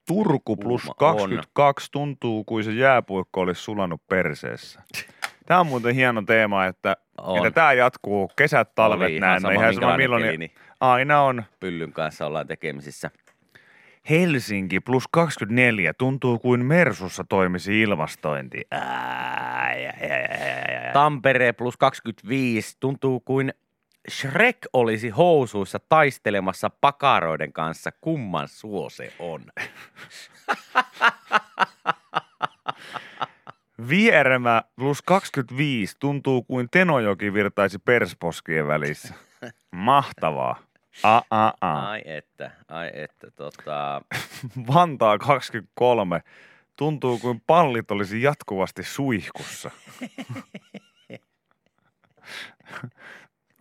Turku 0.07 0.55
plus 0.55 0.81
Kuuma 0.81 0.93
22 0.95 1.91
tuntuu 1.91 2.43
kuin 2.43 2.63
se 2.63 2.71
jääpuikko 2.71 3.41
olisi 3.41 3.61
sulanut 3.61 4.07
perseessä. 4.07 4.81
Tämä 5.45 5.59
on 5.59 5.67
muuten 5.67 5.95
hieno 5.95 6.21
teema, 6.21 6.65
että, 6.65 6.97
On. 7.17 7.37
että 7.37 7.51
tämä 7.51 7.73
jatkuu 7.73 8.31
kesät, 8.35 8.75
talvet, 8.75 9.09
ihan 9.09 9.21
näin. 9.21 9.41
No 9.43 9.49
sama, 9.49 9.61
ihan 9.61 9.73
sama 9.73 9.97
milloin. 9.97 10.39
niin 10.39 10.51
Aina 10.79 11.21
on. 11.21 11.43
Pyllyn 11.59 11.93
kanssa 11.93 12.25
ollaan 12.25 12.47
tekemisissä. 12.47 13.11
Helsinki 14.09 14.79
plus 14.79 15.03
24 15.11 15.93
tuntuu 15.93 16.39
kuin 16.39 16.65
Mersussa 16.65 17.23
toimisi 17.23 17.81
ilmastointi. 17.81 18.61
Ai, 18.71 19.85
ai, 19.85 19.93
ai, 20.11 20.75
ai. 20.85 20.93
Tampere 20.93 21.53
plus 21.53 21.77
25 21.77 22.77
tuntuu 22.79 23.19
kuin 23.19 23.53
Shrek 24.09 24.57
olisi 24.73 25.09
housuissa 25.09 25.79
taistelemassa 25.89 26.69
pakaroiden 26.69 27.53
kanssa. 27.53 27.91
Kumman 28.01 28.47
suo 28.47 28.89
se 28.89 29.13
on? 29.19 29.41
Vieremä 33.89 34.63
plus 34.75 35.01
25 35.01 35.95
tuntuu 35.99 36.43
kuin 36.43 36.67
Tenojoki 36.71 37.33
virtaisi 37.33 37.79
persposkien 37.79 38.67
välissä. 38.67 39.13
Mahtavaa. 39.71 40.72
A, 41.03 41.21
a, 41.29 41.53
a. 41.61 41.89
Ai 41.89 42.01
että, 42.05 42.51
ai 42.67 42.91
että, 42.93 43.31
tota... 43.31 44.01
Vantaa 44.73 45.17
23 45.17 46.21
tuntuu 46.77 47.19
kuin 47.19 47.41
pallit 47.47 47.91
olisi 47.91 48.21
jatkuvasti 48.21 48.83
suihkussa. 48.83 49.71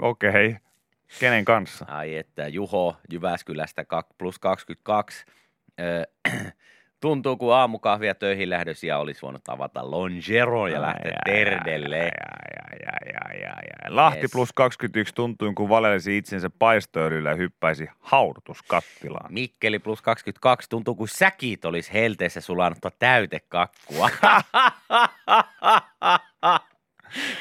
Okei. 0.02 0.30
Okay. 0.30 0.56
Kenen 1.20 1.44
kanssa? 1.44 1.84
Ai 1.88 2.16
että, 2.16 2.48
Juho 2.48 2.96
Jyväskylästä 3.12 3.84
plus 4.18 4.38
22. 4.38 5.24
Öö, 5.80 6.04
tuntuu 7.02 7.36
kuin 7.36 7.54
aamukahvia 7.54 8.14
töihin 8.14 8.50
lähdössä 8.50 8.86
ja 8.86 8.98
olisi 8.98 9.22
voinut 9.22 9.48
avata 9.48 9.90
Longero 9.90 10.66
ja 10.66 10.82
lähteä 10.82 11.18
terdelle. 11.24 12.10
Lahti 13.88 14.20
Yes. 14.20 14.30
plus 14.32 14.52
21 14.52 15.14
tuntuu 15.14 15.52
kuin 15.54 15.68
valelisi 15.68 16.16
itsensä 16.16 16.50
paistoöljyllä 16.58 17.30
ja 17.30 17.36
hyppäisi 17.36 17.88
haudutuskattilaan. 18.00 19.32
Mikkeli 19.32 19.78
plus 19.78 20.02
22 20.02 20.68
tuntuu 20.70 20.94
kuin 20.94 21.08
säkit 21.08 21.64
olisi 21.64 21.92
helteessä 21.92 22.40
sulanutta 22.40 22.90
täytekakkua. 22.98 24.10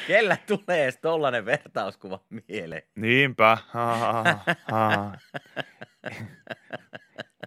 Kellä 0.06 0.36
tulee 0.46 0.82
edes 0.82 0.98
tollanen 1.02 1.44
vertauskuva 1.44 2.20
mieleen? 2.48 2.82
Niinpä. 2.94 3.58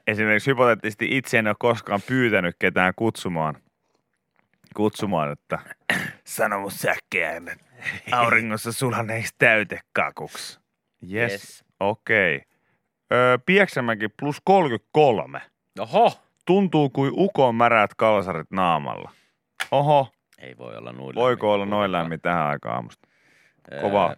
Esimerkiksi 0.08 0.52
hypoteettisesti 0.52 1.08
itse 1.12 1.40
en 1.40 1.48
ole 1.48 1.56
koskaan 1.60 2.02
pyytänyt 2.08 2.56
ketään 2.60 2.94
kutsumaan, 2.96 3.56
kutsumaan 4.76 5.32
että 5.32 5.60
sano 6.24 6.60
mun 6.60 6.72
säkkeäimet 6.72 7.60
auringossa 8.12 8.72
sulaneiksi 8.72 9.36
täytekakuksi. 9.38 10.60
Yes, 11.14 11.32
Yes. 11.32 11.66
okei. 11.80 12.36
Okay. 12.36 12.48
Öö, 13.14 13.38
Pieksämäki 13.46 14.08
plus 14.20 14.42
33. 14.44 15.42
Oho! 15.80 16.12
Tuntuu 16.46 16.90
kuin 16.90 17.12
ukon 17.16 17.56
märät 17.56 17.92
kalsarit 17.98 18.52
naamalla. 18.52 19.12
Oho, 19.72 20.12
Ei 20.40 20.58
voi 20.58 20.78
olla 20.78 20.92
noin 20.92 21.16
voiko 21.16 21.54
olla 21.54 21.66
noin 21.66 21.92
lämmin 21.92 22.22
tähän 22.22 22.46
aikaan 22.48 22.76
aamusta? 22.76 23.08
Öö, 23.72 23.82
Kova, 23.82 24.16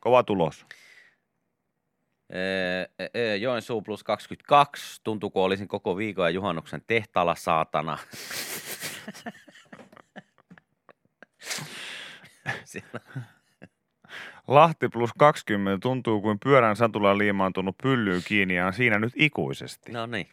kova 0.00 0.22
tulos. 0.22 0.66
Öö, 2.34 2.84
öö, 3.16 3.36
Joensuu 3.36 3.82
plus 3.82 4.04
22. 4.04 5.00
Tuntuu, 5.04 5.30
kun 5.30 5.42
olisin 5.42 5.68
koko 5.68 5.96
viikon 5.96 6.24
ja 6.24 6.30
juhannuksen 6.30 6.82
tehtaalla 6.86 7.34
saatana. 7.34 7.98
Lahti 14.48 14.88
plus 14.88 15.10
20 15.18 15.82
tuntuu 15.82 16.20
kuin 16.20 16.38
pyörän 16.44 16.76
satula 16.76 17.18
liimaantunut 17.18 17.76
pyllyyn 17.82 18.22
kiinni 18.24 18.56
ja 18.56 18.66
on 18.66 18.72
siinä 18.72 18.98
nyt 18.98 19.12
ikuisesti. 19.16 19.92
no 19.92 20.06
niin. 20.06 20.28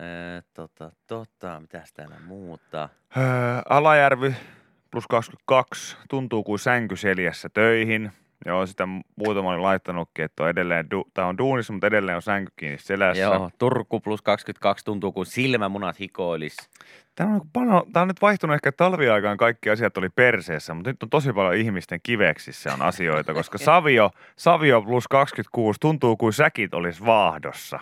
Öö, 0.00 0.42
tota, 0.54 0.92
tota, 1.06 1.60
mitäs 1.60 1.92
täällä 1.92 2.16
muuta? 2.26 2.88
Öö, 3.16 3.24
Alajärvi 3.68 4.34
plus 4.90 5.06
22 5.06 5.96
tuntuu 6.08 6.44
kuin 6.44 6.58
sänky 6.58 6.96
seljässä 6.96 7.48
töihin. 7.48 8.12
Joo, 8.46 8.66
sitä 8.66 8.88
muutama 9.16 9.50
oli 9.50 9.58
laittanutkin, 9.58 10.24
että 10.24 10.42
on 10.42 10.48
edelleen 10.48 10.86
du- 10.86 11.10
tää 11.14 11.26
on 11.26 11.38
duunissa, 11.38 11.72
mutta 11.72 11.86
edelleen 11.86 12.16
on 12.16 12.22
sänky 12.22 12.52
kiinni 12.56 12.78
selässä. 12.78 13.22
Joo, 13.22 13.50
Turku 13.58 14.00
plus 14.00 14.22
22 14.22 14.84
tuntuu, 14.84 15.12
kun 15.12 15.26
silmämunat 15.26 16.00
hikoilis. 16.00 16.56
Tämä 17.14 17.34
on, 17.34 17.40
paljon, 17.52 17.92
tää 17.92 18.02
on 18.02 18.08
nyt 18.08 18.22
vaihtunut 18.22 18.54
ehkä 18.54 18.72
talviaikaan, 18.72 19.36
kaikki 19.36 19.70
asiat 19.70 19.98
oli 19.98 20.08
perseessä, 20.08 20.74
mutta 20.74 20.90
nyt 20.90 21.02
on 21.02 21.10
tosi 21.10 21.32
paljon 21.32 21.54
ihmisten 21.54 22.00
kiveksissä 22.02 22.74
on 22.74 22.82
asioita, 22.82 23.34
koska 23.34 23.58
Savio, 23.68 24.10
Savio 24.36 24.82
plus 24.82 25.08
26 25.08 25.80
tuntuu 25.80 26.16
kuin 26.16 26.32
säkit 26.32 26.74
olisi 26.74 27.04
vaahdossa. 27.04 27.78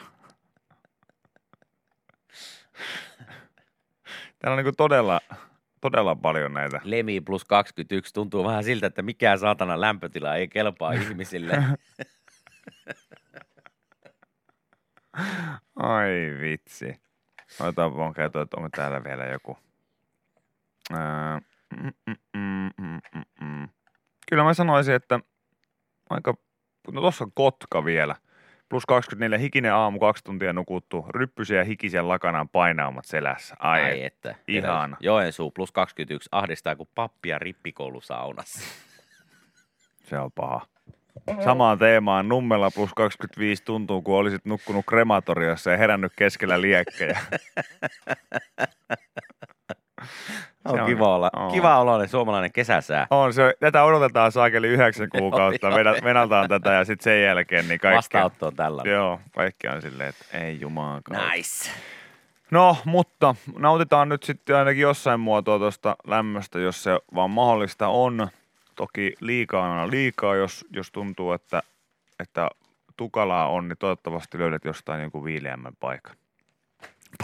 Täällä 4.38 4.58
on 4.58 4.64
niin 4.64 4.76
todella, 4.76 5.20
todella 5.84 6.16
paljon 6.16 6.54
näitä. 6.54 6.80
Lemi 6.84 7.20
plus 7.20 7.44
21 7.44 8.14
tuntuu 8.14 8.44
vähän 8.44 8.64
siltä, 8.64 8.86
että 8.86 9.02
mikään 9.02 9.38
saatana 9.38 9.80
lämpötila 9.80 10.34
ei 10.36 10.48
kelpaa 10.48 10.92
ihmisille. 11.02 11.62
Ai 15.76 16.10
vitsi. 16.40 17.00
Otetaan 17.60 17.96
vaan 17.96 18.14
käytöä, 18.14 18.42
että 18.42 18.56
onko 18.56 18.68
täällä 18.76 19.04
vielä 19.04 19.24
joku. 19.26 19.58
Mm, 20.90 21.40
mm, 21.82 21.92
mm, 22.36 22.70
mm, 22.78 23.00
mm, 23.14 23.46
mm. 23.46 23.68
Kyllä 24.28 24.44
mä 24.44 24.54
sanoisin, 24.54 24.94
että 24.94 25.20
aika, 26.10 26.34
no 26.92 27.00
tossa 27.00 27.24
on 27.24 27.32
Kotka 27.34 27.84
vielä. 27.84 28.16
Plus 28.74 28.86
24, 28.86 29.38
hikinen 29.38 29.74
aamu, 29.74 29.98
kaksi 29.98 30.24
tuntia 30.24 30.52
nukuttu, 30.52 31.06
ryppysiä 31.08 31.58
ja 31.58 31.64
hikisen 31.64 32.08
lakanaan 32.08 32.48
painaamat 32.48 33.04
selässä. 33.04 33.56
Ai, 33.58 33.82
Ai 33.82 34.04
että. 34.04 34.34
ihana. 34.48 34.96
Joensuu 35.00 35.50
plus 35.50 35.72
21 35.72 36.28
ahdistaa 36.32 36.76
kuin 36.76 36.88
pappia 36.94 37.38
rippikoulusaunassa. 37.38 38.60
se 40.08 40.18
on 40.18 40.32
paha. 40.32 40.66
Samaan 41.44 41.78
teemaan 41.78 42.28
Nummella 42.28 42.70
plus 42.70 42.94
25 42.94 43.64
tuntuu, 43.64 44.02
kun 44.02 44.16
olisit 44.16 44.44
nukkunut 44.44 44.84
krematoriossa 44.88 45.70
ja 45.70 45.76
herännyt 45.76 46.12
keskellä 46.16 46.60
liekkejä. 46.60 47.18
On, 50.64 50.80
on- 50.80 50.86
kiva 50.86 51.14
olla, 51.14 51.30
on. 51.36 51.52
kiva 51.52 51.78
oloinen 51.80 52.08
suomalainen 52.08 52.52
kesäsää. 52.52 53.06
On 53.10 53.32
se, 53.32 53.54
tätä 53.60 53.84
odotetaan 53.84 54.32
saakeli 54.32 54.68
yhdeksän 54.68 55.08
kuukautta, 55.18 55.70
venataan 56.04 56.48
tätä 56.48 56.72
ja 56.72 56.84
sitten 56.84 57.04
sen 57.04 57.22
jälkeen 57.22 57.68
niin 57.68 57.80
kaikki, 57.80 57.96
Vastaanotto 57.96 58.46
on 58.46 58.56
tällä. 58.56 58.82
joo, 58.84 59.20
kaikki 59.34 59.68
on 59.68 59.82
silleen, 59.82 60.08
että 60.08 60.38
ei 60.38 60.60
jumaankaan. 60.60 61.30
Nice. 61.30 61.70
No, 62.50 62.76
mutta 62.84 63.34
nautitaan 63.58 64.08
nyt 64.08 64.22
sitten 64.22 64.56
ainakin 64.56 64.82
jossain 64.82 65.20
muotoa 65.20 65.58
tuosta 65.58 65.96
lämmöstä, 66.06 66.58
jos 66.58 66.82
se 66.82 66.98
vaan 67.14 67.30
mahdollista 67.30 67.88
on. 67.88 68.28
Toki 68.74 69.14
liikaa 69.20 69.82
on 69.82 69.90
liikaa, 69.90 70.34
jos, 70.34 70.64
jos 70.70 70.90
tuntuu, 70.92 71.32
että, 71.32 71.62
että 72.20 72.48
tukalaa 72.96 73.48
on, 73.48 73.68
niin 73.68 73.78
toivottavasti 73.78 74.38
löydät 74.38 74.64
jostain 74.64 75.02
jonkun 75.02 75.24
viileämmän 75.24 75.72
paikan. 75.80 76.16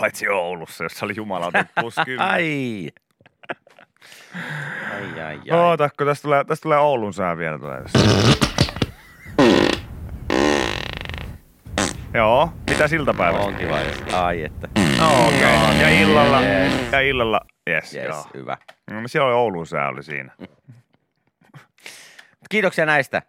Paitsi 0.00 0.29
Oulussa, 0.29 0.85
jossa 0.85 1.07
oli 1.07 1.12
jumalauta 1.16 1.64
plus 1.81 1.94
10. 2.05 2.26
Ai. 2.33 2.88
Ai, 4.95 5.21
ai, 5.23 5.41
ai. 5.51 5.61
Ootakko, 5.61 6.05
tästä 6.05 6.23
tulee, 6.23 6.45
tästä 6.45 6.63
tulee 6.63 6.79
Oulun 6.79 7.15
sää 7.15 7.37
vielä. 7.37 7.59
Tulee. 7.59 7.83
Joo, 12.15 12.53
mitä 12.71 12.89
siltapäivästä? 12.89 13.47
On 13.47 13.55
kiva. 13.55 13.81
jos- 13.81 14.15
Ai 14.15 14.45
että. 14.45 14.69
No 14.99 15.27
okei. 15.27 15.57
Okay. 15.57 15.77
Ja 15.81 15.89
illalla, 15.89 16.41
Yes. 16.43 16.93
ja 16.93 17.01
illalla 17.01 17.41
Yes, 17.71 17.95
Yes, 17.95 18.05
joo. 18.07 18.27
hyvä. 18.35 18.57
No, 18.91 19.09
siellä 19.09 19.27
oli 19.29 19.35
Oulun 19.35 19.67
sää 19.67 19.89
oli 19.89 20.03
siinä. 20.03 20.33
Kiitoksia 22.51 22.87
näistä, 22.87 23.23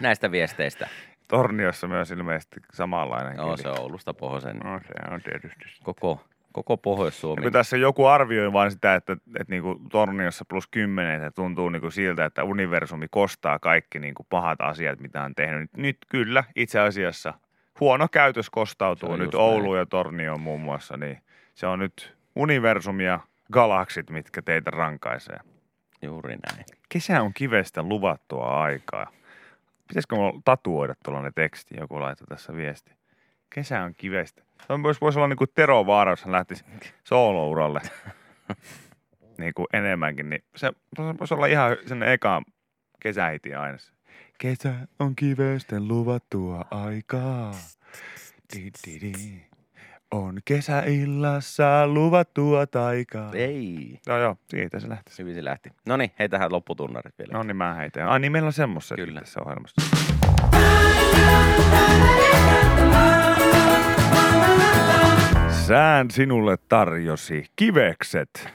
näistä 0.00 0.30
viesteistä. 0.30 0.88
Torniossa 1.28 1.86
myös 1.88 2.10
ilmeisesti 2.10 2.60
samanlainen 2.72 3.36
Joo, 3.36 3.46
keli. 3.46 3.62
se 3.62 3.68
on 3.68 3.80
Oulusta 3.80 4.14
pohjoisen. 4.14 4.56
No, 4.56 4.80
se 4.86 5.14
on 5.14 5.22
tietysti. 5.22 5.64
Koko, 5.82 6.24
koko 6.58 6.76
Pohjois-Suomi. 6.76 7.40
Ja 7.40 7.42
kun 7.42 7.52
tässä 7.52 7.76
joku 7.76 8.06
arvioi 8.06 8.52
vain 8.52 8.70
sitä, 8.70 8.94
että, 8.94 9.12
että 9.12 9.52
niinku 9.52 9.80
Torniossa 9.90 10.44
plus 10.48 10.66
10, 10.66 11.14
että 11.14 11.30
tuntuu 11.30 11.68
niinku 11.68 11.90
siltä, 11.90 12.24
että 12.24 12.44
universumi 12.44 13.06
kostaa 13.10 13.58
kaikki 13.58 13.98
niinku 13.98 14.26
pahat 14.30 14.60
asiat, 14.60 15.00
mitä 15.00 15.22
on 15.22 15.34
tehnyt. 15.34 15.60
Nyt, 15.60 15.70
nyt 15.76 15.96
kyllä, 16.08 16.44
itse 16.56 16.80
asiassa 16.80 17.34
huono 17.80 18.08
käytös 18.08 18.50
kostautuu 18.50 19.16
nyt 19.16 19.34
Ouluun 19.34 19.78
ja 19.78 19.86
Tornioon 19.86 20.40
muun 20.40 20.60
muassa, 20.60 20.96
niin 20.96 21.18
se 21.54 21.66
on 21.66 21.78
nyt 21.78 22.16
universumi 22.36 23.04
ja 23.04 23.20
galaksit, 23.52 24.10
mitkä 24.10 24.42
teitä 24.42 24.70
rankaisee. 24.70 25.38
Juuri 26.02 26.36
näin. 26.36 26.64
Kesä 26.88 27.22
on 27.22 27.34
kivestä 27.34 27.82
luvattua 27.82 28.62
aikaa. 28.62 29.06
Pitäisikö 29.88 30.16
mulla 30.16 30.40
tatuoida 30.44 30.94
tuollainen 31.04 31.32
teksti, 31.34 31.76
joku 31.80 32.00
laittaa 32.00 32.26
tässä 32.28 32.56
viesti. 32.56 32.97
Kesä 33.54 33.82
on 33.82 33.94
kivestä. 33.96 34.42
Se 34.66 34.72
on- 34.72 34.82
voisi, 34.82 35.00
voisi 35.00 35.18
olla 35.18 35.28
niin 35.28 35.36
kuin 35.36 35.50
Tero 35.54 35.86
Vaara, 35.86 36.12
jos 36.12 36.22
hän 36.24 36.32
lähtisi 36.32 36.64
soolouralle 37.04 37.80
niin 39.38 39.54
kuin 39.54 39.66
enemmänkin. 39.72 40.30
Niin 40.30 40.44
se 40.56 40.72
voisi 41.18 41.34
olla 41.34 41.46
ihan 41.46 41.76
sen 41.86 42.02
eka 42.02 42.42
kesähiti 43.00 43.54
aina. 43.54 43.78
Kesä 44.38 44.74
on 44.98 45.16
kivesten 45.16 45.88
luvattua 45.88 46.64
aikaa. 46.70 47.54
Di, 48.56 48.70
di, 48.86 49.00
di. 49.00 49.42
On 50.10 50.38
kesäillassa 50.44 51.86
luvattua 51.86 52.66
taikaa. 52.66 53.30
Ei. 53.34 54.00
Joo, 54.06 54.18
joo, 54.18 54.36
siitä 54.48 54.80
se 54.80 54.88
lähti. 54.88 55.12
Hyvin 55.18 55.34
se 55.34 55.44
lähti. 55.44 55.70
No 55.86 55.96
niin, 55.96 56.10
hei 56.18 56.28
tähän 56.28 56.52
lopputunnarit 56.52 57.14
vielä. 57.18 57.32
No 57.32 57.42
niin, 57.42 57.56
mä 57.56 57.74
heitän. 57.74 58.08
Ai 58.08 58.20
niin, 58.20 58.32
meillä 58.32 58.46
on 58.46 58.52
semmoista 58.52 58.94
Kyllä. 58.94 59.20
tässä 59.20 59.40
ohjelmassa. 59.44 59.82
Sään 65.68 66.10
sinulle 66.10 66.56
tarjosi 66.68 67.44
kivekset. 67.56 68.48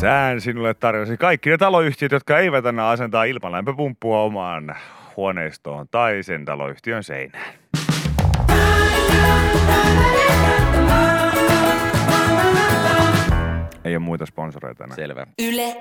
Sään 0.00 0.40
sinulle 0.40 0.74
tarjosi 0.74 1.16
kaikki 1.16 1.50
ne 1.50 1.58
taloyhtiöt, 1.58 2.12
jotka 2.12 2.38
eivät 2.38 2.66
anna 2.66 2.90
asentaa 2.90 3.24
ilmalämpöpumppua 3.24 4.22
omaan 4.22 4.76
huoneistoon 5.16 5.86
tai 5.90 6.22
sen 6.22 6.44
taloyhtiön 6.44 7.04
seinään. 7.04 7.54
Ei 13.84 13.96
ole 13.96 13.98
muita 13.98 14.26
sponsoreita 14.26 14.84
enää. 14.84 14.96
Selvä. 14.96 15.26
Yle 15.38 15.76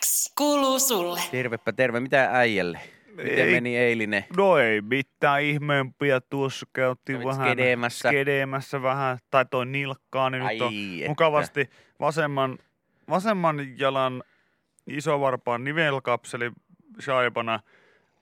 X 0.00 0.32
kuuluu 0.38 0.78
sulle. 0.78 1.20
Tervepä 1.30 1.72
terve. 1.72 2.00
Mitä 2.00 2.30
äijälle? 2.32 2.80
Miten 3.16 3.38
Ei. 3.48 3.52
meni 3.54 3.76
eilinen? 3.76 4.24
No 4.36 4.58
ei 4.58 4.80
mitään 4.80 5.42
ihmeempiä. 5.42 6.20
Tuossa 6.20 6.66
käytiin 6.72 7.18
Kävit 7.18 7.26
vähän 7.26 7.46
skedeemässä. 7.48 8.08
skedeemässä 8.08 8.82
vähän. 8.82 9.18
Tai 9.30 9.44
toi 9.50 9.66
nilkkaani 9.66 10.40
Ai 10.40 10.52
nyt 10.54 10.62
on 10.62 10.72
että. 10.74 11.08
mukavasti 11.08 11.70
vasemman, 12.00 12.58
vasemman 13.10 13.78
jalan 13.78 14.22
isovarpaan 14.86 15.64
nivelkapseli 15.64 16.50
shaipana, 17.00 17.60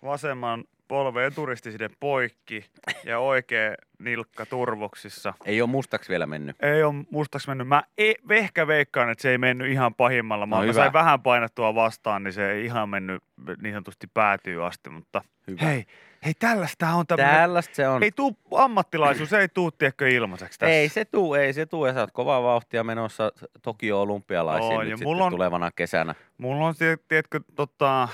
vasemman 0.04 0.64
polven 0.88 1.24
eturistiside 1.24 1.90
poikki 2.00 2.64
ja 3.04 3.18
oikea 3.18 3.74
nilkka 3.98 4.46
turvoksissa. 4.46 5.34
Ei 5.44 5.62
ole 5.62 5.70
mustaksi 5.70 6.08
vielä 6.08 6.26
mennyt. 6.26 6.56
Ei 6.62 6.82
ole 6.82 6.94
mustaksi 7.10 7.48
mennyt. 7.48 7.68
Mä 7.68 7.82
e- 7.98 8.12
ehkä 8.30 8.66
veikkaan, 8.66 9.10
että 9.10 9.22
se 9.22 9.30
ei 9.30 9.38
mennyt 9.38 9.70
ihan 9.72 9.94
pahimmalla. 9.94 10.46
Mä, 10.46 10.56
No 10.60 10.66
mä 10.66 10.72
sain 10.72 10.92
vähän 10.92 11.22
painettua 11.22 11.74
vastaan, 11.74 12.22
niin 12.24 12.32
se 12.32 12.52
ei 12.52 12.64
ihan 12.64 12.88
mennyt 12.88 13.22
niin 13.62 13.74
sanotusti 13.74 14.06
päätyy 14.14 14.66
asti, 14.66 14.90
mutta 14.90 15.22
Hyvä. 15.46 15.66
hei, 15.66 15.84
hei 16.24 16.34
tällaista 16.38 16.88
on 16.88 17.06
tämmöinen. 17.06 17.34
Tällaista 17.36 17.74
se 17.74 17.88
on. 17.88 18.02
Ei 18.02 18.10
tuu 18.12 18.36
ammattilaisuus, 18.54 19.32
ei 19.32 19.48
tuu 19.48 19.70
tiedätkö 19.70 20.08
ilmaiseksi 20.08 20.58
tässä. 20.58 20.72
Ei 20.74 20.88
se 20.88 21.04
tuu, 21.04 21.34
ei 21.34 21.52
se 21.52 21.66
tuu. 21.66 21.86
Ja 21.86 21.92
sä 21.92 22.00
oot 22.00 22.10
kovaa 22.12 22.42
vauhtia 22.42 22.84
menossa 22.84 23.32
Tokio 23.62 24.00
olympialaisiin 24.02 24.78
nyt 24.80 24.88
ja 24.90 24.96
sitten 24.96 25.08
mulla 25.08 25.24
on- 25.24 25.32
tulevana 25.32 25.70
kesänä. 25.76 26.14
Mulla 26.38 26.66
on, 26.66 26.74
tie- 26.78 26.98
tiedätkö, 27.08 27.40
tota, 27.54 28.08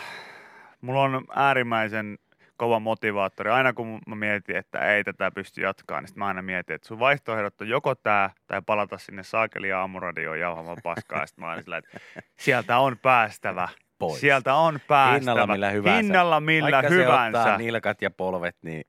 mulla 0.80 1.02
on 1.02 1.24
äärimmäisen 1.35 2.18
kova 2.56 2.80
motivaattori. 2.80 3.50
Aina 3.50 3.72
kun 3.72 3.98
mä 4.06 4.14
mietin, 4.14 4.56
että 4.56 4.94
ei 4.94 5.04
tätä 5.04 5.30
pysty 5.30 5.60
jatkaa, 5.60 6.00
niin 6.00 6.10
mä 6.14 6.26
aina 6.26 6.42
mietin, 6.42 6.74
että 6.76 6.88
sun 6.88 6.98
vaihtoehdot 6.98 7.60
on 7.60 7.68
joko 7.68 7.94
tää 7.94 8.30
tai 8.46 8.62
palata 8.66 8.98
sinne 8.98 9.22
saakeli 9.22 9.68
ja 9.68 9.80
aamuradioon 9.80 10.40
jauhamaan 10.40 10.78
paskaa. 10.82 11.20
Ja 11.20 11.26
sit 11.26 11.38
mä 11.38 11.46
aina 11.48 11.62
sillä, 11.62 11.76
että 11.76 12.00
sieltä 12.38 12.78
on 12.78 12.98
päästävä. 12.98 13.68
Pois. 13.98 14.20
Sieltä 14.20 14.54
on 14.54 14.80
päästävä. 14.88 15.18
Hinnalla 15.18 15.46
millä 15.46 15.70
hyvänsä. 15.70 15.96
Hinnalla 15.96 16.40
millä 16.40 16.70
Vaikka 16.70 16.88
se 16.88 16.94
hyvänsä. 16.94 17.38
ottaa 17.40 17.58
nilkat 17.58 18.02
ja 18.02 18.10
polvet, 18.10 18.56
niin 18.62 18.84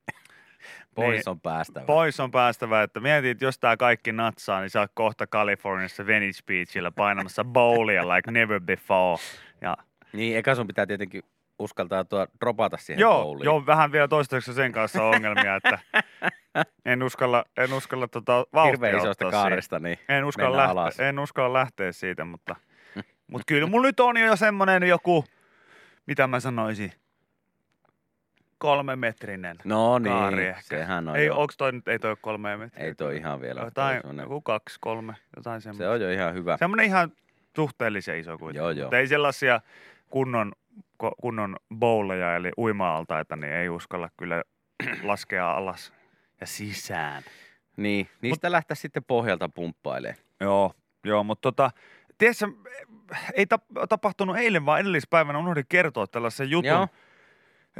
pois 0.95 1.15
Niin. 1.15 1.29
on 1.29 1.39
päästävä. 1.41 1.85
Pois 1.85 2.19
on 2.19 2.31
päästävä, 2.31 2.83
että 2.83 2.99
mietit, 2.99 3.31
että 3.31 3.45
jos 3.45 3.59
tää 3.59 3.77
kaikki 3.77 4.11
natsaa, 4.11 4.61
niin 4.61 4.69
sä 4.69 4.79
oot 4.79 4.91
kohta 4.93 5.27
Kaliforniassa 5.27 6.05
Venice 6.05 6.39
Beachillä 6.47 6.91
painamassa 6.91 7.43
bowlia 7.43 8.07
like 8.09 8.31
never 8.31 8.61
before. 8.61 9.21
Ja 9.61 9.77
Niin, 10.13 10.37
eka 10.37 10.55
sun 10.55 10.67
pitää 10.67 10.85
tietenkin 10.85 11.23
uskaltaa 11.59 12.05
tuo 12.05 12.27
dropata 12.41 12.77
siihen 12.77 12.99
Joo, 13.01 13.23
bowliin. 13.23 13.45
joo, 13.45 13.65
vähän 13.65 13.91
vielä 13.91 14.07
toistaiseksi 14.07 14.53
sen 14.53 14.71
kanssa 14.71 15.03
on 15.03 15.15
ongelmia, 15.15 15.55
että 15.55 15.79
en 16.85 17.03
uskalla, 17.03 17.45
en 17.57 17.73
uskalla 17.73 18.07
tota 18.07 18.45
vauhtia 18.53 18.89
isosta 18.89 19.09
ottaa 19.09 19.31
kaaresta, 19.31 19.79
niin. 19.79 19.99
En 20.09 20.25
uskalla, 20.25 20.57
lähteä, 20.57 20.71
alas. 20.71 20.99
en 20.99 21.19
uskalla 21.19 21.53
lähteä 21.59 21.91
siitä, 21.91 22.25
mutta, 22.25 22.55
mutta 23.31 23.43
kyllä 23.47 23.67
mulla 23.67 23.87
nyt 23.87 23.99
on 23.99 24.17
jo 24.17 24.35
semmoinen 24.35 24.83
joku, 24.83 25.25
mitä 26.07 26.27
mä 26.27 26.39
sanoisin, 26.39 26.93
kolmemetrinen. 28.57 29.57
No 29.63 29.99
kaari 30.03 30.35
niin, 30.35 30.49
ehkä. 30.49 30.61
sehän 30.61 31.09
on 31.09 31.15
ei, 31.15 31.25
jo, 31.25 31.35
onks 31.37 31.57
toi 31.57 31.71
nyt, 31.71 31.87
ei 31.87 31.99
toi 31.99 32.15
kolme 32.21 32.57
metriä. 32.57 32.85
ei 32.85 32.95
toi 32.95 33.17
ihan 33.17 33.41
vielä. 33.41 33.61
Jotain, 33.61 34.01
joku 34.21 34.41
kaksi, 34.41 34.77
kolme, 34.81 35.13
jotain 35.35 35.61
se 35.61 35.63
semmoista. 35.63 35.91
on 35.91 36.01
jo 36.01 36.09
ihan 36.11 36.33
hyvä. 36.33 36.57
Semmoinen 36.57 36.85
ihan 36.85 37.11
suhteellisen 37.55 38.19
iso 38.19 38.37
kuitenkin. 38.37 38.57
Joo, 38.57 38.69
joo. 38.69 38.85
Mutta 38.85 38.97
ei 38.97 39.07
sellaisia 39.07 39.61
kunnon, 40.09 40.51
kunnon 41.21 41.55
bowleja 41.75 42.35
eli 42.35 42.51
uima-altaita, 42.57 43.35
niin 43.35 43.53
ei 43.53 43.69
uskalla 43.69 44.09
kyllä 44.17 44.43
laskea 45.03 45.51
alas 45.51 45.93
ja 46.41 46.47
sisään. 46.47 47.23
Niin, 47.77 48.09
niistä 48.21 48.51
lähteä 48.51 48.75
sitten 48.75 49.03
pohjalta 49.03 49.49
pumppailemaan. 49.49 50.23
Joo, 50.39 50.73
joo 51.03 51.23
mutta 51.23 51.41
tota, 51.41 51.71
tiedätkö, 52.17 52.47
ei 53.33 53.45
tap- 53.45 53.87
tapahtunut 53.89 54.37
eilen, 54.37 54.65
vaan 54.65 54.79
edellispäivänä 54.79 55.39
unohdin 55.39 55.65
kertoa 55.69 56.07
tällaisen 56.07 56.49
jutun. 56.49 56.69
Joo. 56.69 56.87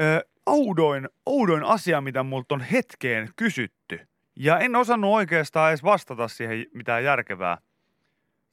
Ö, 0.02 0.26
oudoin, 0.46 1.10
oudoin 1.26 1.64
asia, 1.64 2.02
mitä 2.02 2.24
multa 2.24 2.56
on 2.56 2.62
hetkeen 2.62 3.30
kysytty. 3.36 4.08
Ja 4.36 4.60
en 4.60 4.76
osannut 4.76 5.14
oikeastaan 5.14 5.70
edes 5.70 5.84
vastata 5.84 6.28
siihen 6.28 6.66
mitään 6.74 7.04
järkevää. 7.04 7.58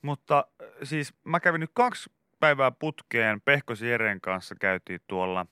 Mutta 0.02 0.46
siis 0.82 1.14
mä 1.24 1.40
kävin 1.40 1.60
nyt 1.60 1.70
kaksi 1.74 2.10
päivää 2.40 2.70
putkeen 2.70 3.40
Pehkosi 3.40 3.88
Jeren 3.88 4.20
kanssa 4.20 4.54
käytiin 4.60 5.00
tuolla 5.06 5.46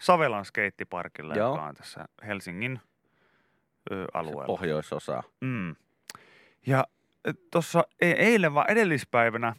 Savelan 0.00 0.44
skeittiparkilla, 0.44 1.34
Joo. 1.34 1.50
joka 1.52 1.64
on 1.64 1.74
tässä 1.74 2.04
Helsingin 2.26 2.80
ö, 3.92 4.02
Se 4.02 4.06
alueella. 4.14 4.44
pohjoisosa. 4.46 5.22
Mm. 5.40 5.76
Ja 6.66 6.84
tuossa 7.50 7.84
eilen 8.00 8.54
vaan 8.54 8.70
edellispäivänä, 8.70 9.56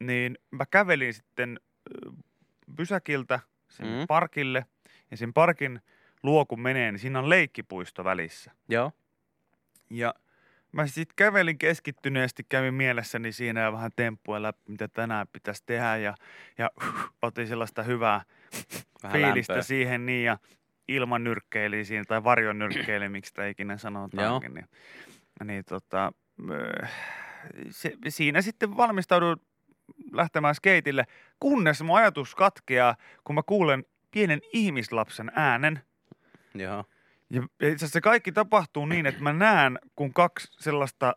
niin 0.00 0.38
mä 0.50 0.66
kävelin 0.66 1.14
sitten 1.14 1.60
pysäkiltä 2.76 3.40
sinne 3.68 3.92
Mm. 3.92 3.98
mm. 4.00 4.06
parkille. 4.06 4.66
Ja 5.10 5.16
sen 5.16 5.32
parkin 5.32 5.80
luo 6.22 6.46
kun 6.46 6.60
menee, 6.60 6.92
niin 6.92 6.98
siinä 7.00 7.18
on 7.18 7.28
leikkipuisto 7.30 8.04
välissä. 8.04 8.50
Joo. 8.68 8.92
Ja 9.90 10.14
mä 10.76 10.86
sitten 10.86 11.16
kävelin 11.16 11.58
keskittyneesti, 11.58 12.46
kävin 12.48 12.74
mielessäni 12.74 13.32
siinä 13.32 13.60
ja 13.60 13.72
vähän 13.72 13.90
temppuilla, 13.96 14.52
mitä 14.68 14.88
tänään 14.88 15.26
pitäisi 15.32 15.62
tehdä. 15.66 15.96
Ja, 15.96 16.14
ja 16.58 16.70
otin 17.22 17.46
sellaista 17.46 17.82
hyvää 17.82 18.20
Vähän 19.02 19.20
fiilistä 19.20 19.52
lämpöä. 19.52 19.62
siihen 19.62 20.06
niin 20.06 20.24
ja 20.24 20.38
ilman 20.88 21.24
nyrkkeili 21.24 21.84
siinä, 21.84 22.04
tai 22.08 22.24
varjon 22.24 22.58
nyrkkeili, 22.58 23.08
miksi 23.08 23.28
sitä 23.28 23.46
ikinä 23.46 23.78
sanotaankin. 23.78 24.54
Niin, 24.54 24.66
niin 25.44 25.64
tota, 25.64 26.12
se, 27.70 27.92
siinä 28.08 28.42
sitten 28.42 28.76
valmistauduin 28.76 29.36
lähtemään 30.12 30.54
skeitille, 30.54 31.04
kunnes 31.40 31.82
mun 31.82 31.98
ajatus 31.98 32.34
katkeaa, 32.34 32.96
kun 33.24 33.34
mä 33.34 33.42
kuulen 33.46 33.84
pienen 34.10 34.40
ihmislapsen 34.52 35.32
äänen. 35.34 35.80
Joo. 36.54 36.84
Ja 37.30 37.42
itse 37.42 37.66
asiassa 37.66 37.86
se 37.88 38.00
kaikki 38.00 38.32
tapahtuu 38.32 38.86
niin, 38.86 39.06
että 39.06 39.22
mä 39.22 39.32
näen, 39.32 39.78
kun 39.96 40.12
kaksi 40.12 40.48
sellaista 40.58 41.16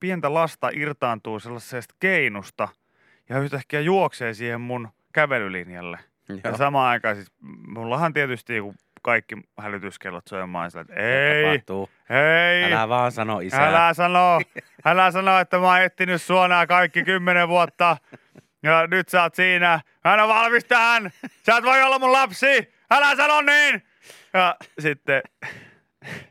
pientä 0.00 0.34
lasta 0.34 0.70
irtaantuu 0.74 1.40
sellaisesta 1.40 1.94
keinusta 2.00 2.68
ja 3.28 3.38
yhtäkkiä 3.38 3.80
juoksee 3.80 4.34
siihen 4.34 4.60
mun 4.60 4.88
kävelylinjalle. 5.12 5.98
Ja 6.28 6.36
Joo. 6.44 6.56
samaan 6.56 6.88
aikaan 6.90 7.16
siis, 7.16 7.32
mullahan 7.66 8.12
tietysti 8.12 8.56
joku 8.56 8.74
kaikki 9.02 9.36
hälytyskellot 9.58 10.26
soimaan 10.28 10.70
sillä, 10.70 10.80
että 10.82 10.94
ei, 10.94 11.44
tapahtuu? 11.44 11.90
ei, 12.10 12.64
Älä 12.72 12.88
vaan 12.88 13.12
sano 13.12 13.40
isää. 13.40 13.68
älä 13.68 13.94
sano, 13.94 14.40
älä 14.84 15.10
sano, 15.10 15.38
että 15.38 15.58
mä 15.58 15.66
oon 15.66 15.80
etsinyt 15.82 16.22
sua 16.22 16.48
nää 16.48 16.66
kaikki 16.66 17.04
kymmenen 17.04 17.48
vuotta. 17.48 17.96
Ja 18.62 18.86
nyt 18.86 19.08
sä 19.08 19.22
oot 19.22 19.34
siinä. 19.34 19.80
Mä 20.04 20.14
en 20.14 20.20
oo 20.20 20.28
valmis 20.28 20.64
tähän. 20.64 21.10
Sä 21.46 21.56
et 21.56 21.64
voi 21.64 21.82
olla 21.82 21.98
mun 21.98 22.12
lapsi. 22.12 22.74
Älä 22.90 23.16
sano 23.16 23.42
niin. 23.42 23.82
Ja 24.32 24.56
sitten, 24.78 25.22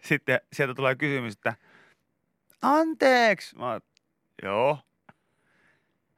sitten 0.02 0.40
sieltä 0.54 0.74
tulee 0.74 0.96
kysymys, 0.96 1.34
että 1.34 1.54
anteeksi. 2.62 3.58
Mä 3.58 3.72
oon, 3.72 3.82
joo. 4.44 4.80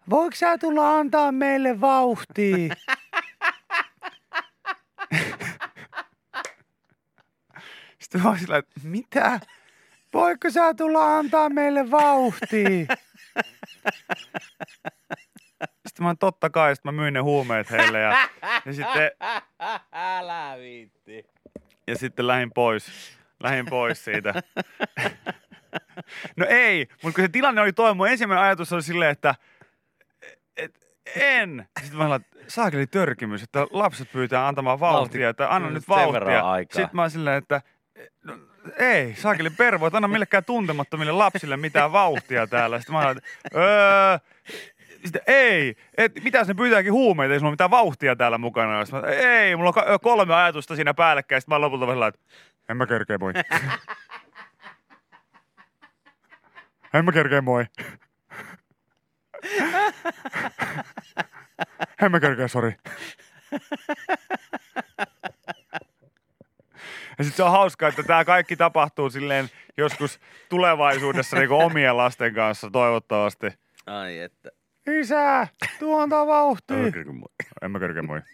Voiko 0.10 0.36
sä 0.36 0.58
tulla 0.58 0.98
antaa 0.98 1.32
meille 1.32 1.82
vauhtia? 1.82 2.76
Sitten 8.00 8.22
mä 8.22 8.30
oon 8.30 8.40
sillä, 8.40 8.58
että 8.58 8.80
mitä? 8.84 9.40
Voiko 10.14 10.50
sä 10.50 10.74
tulla 10.74 11.18
antaa 11.18 11.50
meille 11.50 11.92
vauhtia? 11.92 12.86
Sitten 15.88 16.04
mä 16.04 16.08
oon 16.08 16.18
totta 16.18 16.50
kai, 16.50 16.76
sitten 16.76 16.96
mä 16.96 17.02
myin 17.02 17.14
ne 17.14 17.20
huumeet 17.20 17.72
heille 17.72 18.00
ja, 18.00 18.30
ja, 18.66 18.74
sitten, 18.74 19.12
Älä 19.92 20.56
viitti. 20.60 21.35
Ja 21.88 21.98
sitten 21.98 22.28
lähdin 22.28 22.52
pois. 22.52 23.16
Lähdin 23.44 23.66
pois 23.66 24.04
siitä. 24.06 24.34
No 26.38 26.46
ei, 26.50 26.88
mutta 27.04 27.16
kun 27.16 27.24
se 27.24 27.28
tilanne 27.28 27.62
oli 27.62 27.74
toi, 27.74 27.94
mun 27.94 28.08
ensimmäinen 28.08 28.46
ajatus 28.46 28.74
oli 28.74 28.84
silleen, 28.84 29.12
että 29.12 29.36
et, 30.58 30.88
en. 31.16 31.68
Sitten 31.80 31.98
mä 31.98 32.06
olin, 32.08 32.26
saakeli 32.48 32.88
törkimys, 32.88 33.44
että 33.44 33.68
lapset 33.72 34.12
pyytää 34.12 34.48
antamaan 34.48 34.80
vauhtia, 34.80 35.30
että 35.30 35.56
anna 35.56 35.70
nyt 35.70 35.90
vauhtia. 35.90 36.44
Sitten 36.62 36.90
mä 36.94 37.02
oon 37.02 37.12
silleen, 37.12 37.38
että 37.38 37.62
no, 38.24 38.34
ei, 38.80 39.16
saakeli 39.16 39.50
pervo, 39.50 39.88
että 39.88 39.98
anna 39.98 40.08
millekään 40.08 40.46
tuntemattomille 40.46 41.12
lapsille 41.12 41.58
mitään 41.58 41.92
vauhtia 41.92 42.48
täällä. 42.48 42.80
Sitten 42.80 42.96
mä 42.96 43.00
olin, 43.02 43.18
että 43.18 43.60
öö, 43.60 44.18
sitten 45.06 45.22
ei, 45.28 45.76
et, 45.98 46.24
mitä 46.24 46.38
jos 46.38 46.48
ne 46.48 46.54
pyytääkin 46.54 46.94
huumeita, 46.94 47.34
ei 47.34 47.40
sulla 47.40 47.50
ole 47.50 47.54
mitään 47.54 47.72
vauhtia 47.72 48.16
täällä 48.16 48.38
mukana. 48.38 48.86
Sitten 48.86 49.04
ei, 49.06 49.56
mulla 49.56 49.74
on 49.88 50.00
kolme 50.02 50.36
ajatusta 50.36 50.76
siinä 50.76 50.94
päällekkäin. 50.94 51.42
Sitten 51.42 51.56
mä 51.56 51.62
lopulta 51.62 51.88
vähän 51.88 52.08
että 52.08 52.20
en 52.70 52.78
mä 52.78 52.86
kerkeä 52.86 53.18
moi. 53.18 53.34
en 56.94 57.06
mä 57.06 57.12
kerkeä 57.12 57.42
moi. 57.42 57.66
en 62.02 62.12
mä 62.12 62.20
kerkeä, 62.20 62.48
sori. 62.48 62.76
Ja 67.18 67.24
sitten 67.24 67.38
se 67.38 67.44
on 67.44 67.52
hauskaa, 67.52 67.90
että 67.90 68.04
tämä 68.04 68.26
kaikki 68.26 68.56
tapahtuu 68.56 69.10
silleen 69.10 69.50
joskus 69.78 70.20
tulevaisuudessa 70.50 71.38
niin 71.38 71.52
omien 71.52 71.98
lasten 71.98 72.34
kanssa 72.34 72.70
toivottavasti. 72.70 73.48
Ai 73.86 74.20
että. 74.20 74.50
Isä, 74.88 75.48
tuo 75.80 76.02
antaa 76.02 76.28
vauhtia. 76.28 76.78
En 77.62 77.72
mä 77.72 77.80
kerkeä 77.80 78.02
moi. 78.02 78.22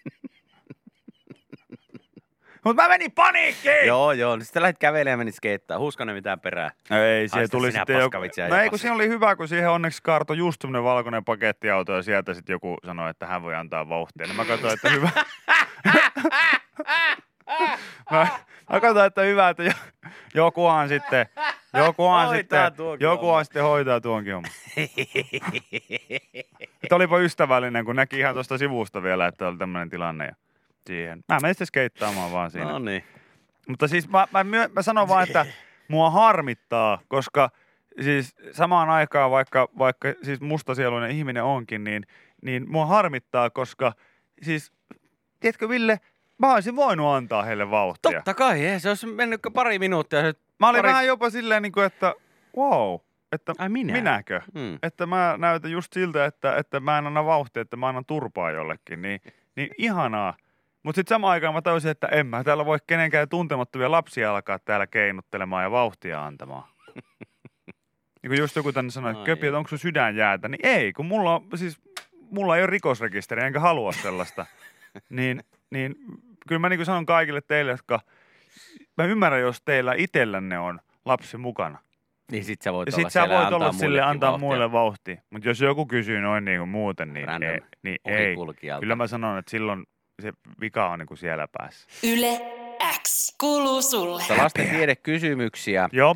Mut 2.65 2.75
mä 2.75 2.87
menin 2.87 3.11
paniikkiin! 3.11 3.87
Joo, 3.87 4.11
joo. 4.11 4.35
Niin 4.35 4.45
sitten 4.45 4.61
lähdit 4.61 4.77
kävelemään 4.77 5.13
ja 5.13 5.17
menit 5.17 5.35
skeittaa. 5.35 5.79
Huuskonen 5.79 6.15
mitään 6.15 6.39
perää. 6.39 6.71
No 6.89 7.03
ei, 7.03 7.27
siihen 7.27 7.49
tuli 7.49 7.71
sitten 7.71 7.99
joku... 7.99 8.17
No 8.49 8.55
ei, 8.57 8.69
kun 8.69 8.79
siinä 8.79 8.95
oli 8.95 9.07
hyvä, 9.07 9.35
kun 9.35 9.47
siihen 9.47 9.69
onneksi 9.69 10.03
kaartoi 10.03 10.37
just 10.37 10.61
semmonen 10.61 10.83
valkoinen 10.83 11.25
pakettiauto 11.25 11.93
ja 11.93 12.01
sieltä 12.01 12.33
sitten 12.33 12.53
joku 12.53 12.77
sanoi, 12.85 13.09
että 13.09 13.27
hän 13.27 13.43
voi 13.43 13.55
antaa 13.55 13.89
vauhtia. 13.89 14.25
Niin 14.27 14.35
mä 14.35 14.45
katsoin, 14.45 14.73
että 14.73 14.89
hyvä. 14.89 15.09
mä, 18.11 18.27
mä 18.71 18.79
katsoin, 18.79 19.07
että 19.07 19.21
hyvä, 19.21 19.49
että 19.49 19.63
jo, 19.63 19.71
jokuhan 20.33 20.89
sitten, 20.89 21.25
jokuhan 21.73 22.27
Hoitaa 22.27 22.69
sitten, 22.69 22.85
jokuhan 22.99 23.27
homman. 23.27 23.45
sitten 23.45 23.63
hoitaa 23.63 24.01
tuonkin 24.01 24.33
homman. 24.33 24.51
Että 26.83 26.95
olipa 26.95 27.19
ystävällinen, 27.19 27.85
kun 27.85 27.95
näki 27.95 28.19
ihan 28.19 28.33
tuosta 28.33 28.57
sivusta 28.57 29.03
vielä, 29.03 29.27
että 29.27 29.47
oli 29.47 29.57
tämmöinen 29.57 29.89
tilanne. 29.89 30.25
Ja 30.25 30.35
siihen. 30.87 31.23
Mä 31.27 31.37
menin 31.41 31.53
sitten 31.53 31.67
skeittaamaan 31.67 32.31
vaan 32.31 32.51
siinä. 32.51 32.71
No 32.71 32.79
niin. 32.79 33.03
Mutta 33.67 33.87
siis 33.87 34.09
mä, 34.09 34.27
mä, 34.31 34.43
myö, 34.43 34.69
mä 34.75 34.81
sanon 34.81 35.07
vaan, 35.07 35.23
että 35.27 35.45
mua 35.87 36.09
harmittaa, 36.09 36.99
koska 37.07 37.49
siis 38.01 38.35
samaan 38.51 38.89
aikaan, 38.89 39.31
vaikka, 39.31 39.67
vaikka 39.77 40.07
siis 40.23 40.41
mustasieluinen 40.41 41.11
ihminen 41.11 41.43
onkin, 41.43 41.83
niin, 41.83 42.03
niin 42.41 42.71
mua 42.71 42.85
harmittaa, 42.85 43.49
koska 43.49 43.93
siis, 44.41 44.71
tiedätkö 45.39 45.69
Ville, 45.69 45.99
mä 46.37 46.53
olisin 46.53 46.75
voinut 46.75 47.07
antaa 47.07 47.43
heille 47.43 47.71
vauhtia. 47.71 48.11
Totta 48.11 48.33
kai, 48.33 48.59
se 48.77 48.89
olisi 48.89 49.07
mennyt 49.07 49.39
pari 49.53 49.79
minuuttia. 49.79 50.21
Se, 50.21 50.33
Mä 50.61 50.69
olin 50.69 50.81
pari... 50.81 50.89
vähän 50.89 51.05
jopa 51.05 51.29
silleen, 51.29 51.63
niin 51.63 51.71
kuin, 51.71 51.85
että 51.85 52.13
wow, 52.57 52.99
että 53.31 53.53
Ai 53.57 53.69
minä? 53.69 53.93
minäkö? 53.93 54.41
Hmm. 54.53 54.79
Että 54.83 55.05
mä 55.05 55.35
näytän 55.37 55.71
just 55.71 55.93
siltä, 55.93 56.25
että, 56.25 56.55
että 56.55 56.79
mä 56.79 56.97
en 56.97 57.07
anna 57.07 57.25
vauhtia, 57.25 57.61
että 57.61 57.77
mä 57.77 57.87
annan 57.87 58.05
turpaa 58.05 58.51
jollekin, 58.51 59.01
niin, 59.01 59.21
niin 59.55 59.69
ihanaa. 59.77 60.37
Mutta 60.83 60.99
sitten 60.99 61.15
samaan 61.15 61.31
aikaan 61.31 61.53
mä 61.53 61.61
tajusin, 61.61 61.91
että 61.91 62.07
en 62.07 62.27
mä 62.27 62.43
täällä 62.43 62.65
voi 62.65 62.77
kenenkään 62.87 63.29
tuntemattomia 63.29 63.91
lapsia 63.91 64.31
alkaa 64.31 64.59
täällä 64.59 64.87
keinottelemaan 64.87 65.63
ja 65.63 65.71
vauhtia 65.71 66.25
antamaan. 66.25 66.63
niin 68.21 68.29
kun 68.29 68.37
just 68.37 68.55
joku 68.55 68.71
tänne 68.71 68.91
sanoi, 68.91 69.11
että 69.11 69.25
köpi, 69.25 69.47
että 69.47 69.57
onko 69.57 69.67
sun 69.67 69.79
sydän 69.79 70.15
jäätä, 70.15 70.47
niin 70.47 70.59
ei, 70.63 70.93
kun 70.93 71.05
mulla 71.05 71.35
on, 71.35 71.47
siis, 71.55 71.79
mulla 72.31 72.57
ei 72.57 72.63
ole 72.63 72.67
rikosrekisteriä, 72.67 73.47
enkä 73.47 73.59
halua 73.59 73.91
sellaista. 73.91 74.45
niin, 75.09 75.43
niin 75.69 75.95
kyllä 76.47 76.59
mä 76.59 76.69
niin 76.69 76.77
kuin 76.77 76.85
sanon 76.85 77.05
kaikille 77.05 77.41
teille, 77.41 77.71
jotka, 77.71 77.99
mä 78.97 79.03
ymmärrän, 79.05 79.41
jos 79.41 79.61
teillä 79.65 79.93
itsellänne 79.97 80.59
on 80.59 80.79
lapsi 81.05 81.37
mukana. 81.37 81.77
Niin 82.31 82.43
sit 82.43 82.61
sä 82.61 82.73
voit 82.73 82.89
Ja 82.89 82.97
olla 82.97 83.09
sä 83.09 83.19
voit 83.21 83.31
olla 83.31 83.45
antaa 83.45 83.71
sille 83.71 83.87
muillekin 83.87 84.09
antaa 84.09 84.31
vauhtia. 84.31 84.47
muille 84.47 84.71
vauhtia. 84.71 85.21
Mutta 85.29 85.47
jos 85.49 85.61
joku 85.61 85.85
kysyy 85.85 86.21
noin 86.21 86.45
niin 86.45 86.57
kuin 86.59 86.69
muuten, 86.69 87.13
niin, 87.13 87.27
Random 87.27 87.49
ei, 87.49 87.61
niin 87.83 87.97
ei. 88.05 88.35
Kyllä 88.79 88.95
mä 88.95 89.07
sanon, 89.07 89.37
että 89.37 89.51
silloin 89.51 89.83
se 90.21 90.31
vika 90.61 90.89
on 90.89 90.99
niin 90.99 91.07
kuin 91.07 91.17
siellä 91.17 91.47
päässä. 91.57 91.87
Yle 92.03 92.41
X 93.03 93.35
kuuluu 93.37 93.81
sulle. 93.81 94.23
Lasten 94.37 94.69
tiedekysymyksiä, 94.69 95.89
Joo. 95.91 96.15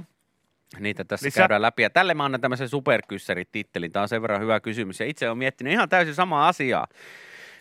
niitä 0.79 1.03
tässä 1.03 1.25
Lisä. 1.25 1.37
käydään 1.41 1.61
läpi. 1.61 1.83
Ja 1.83 1.89
tälle 1.89 2.13
mä 2.13 2.25
annan 2.25 2.41
tämmöisen 2.41 2.69
superkyssäri-tittelin. 2.69 3.91
Tämä 3.91 4.01
on 4.03 4.09
sen 4.09 4.21
verran 4.21 4.41
hyvä 4.41 4.59
kysymys. 4.59 4.99
Ja 4.99 5.05
itse 5.05 5.27
olen 5.29 5.37
miettinyt 5.37 5.73
ihan 5.73 5.89
täysin 5.89 6.15
samaa 6.15 6.47
asiaa, 6.47 6.87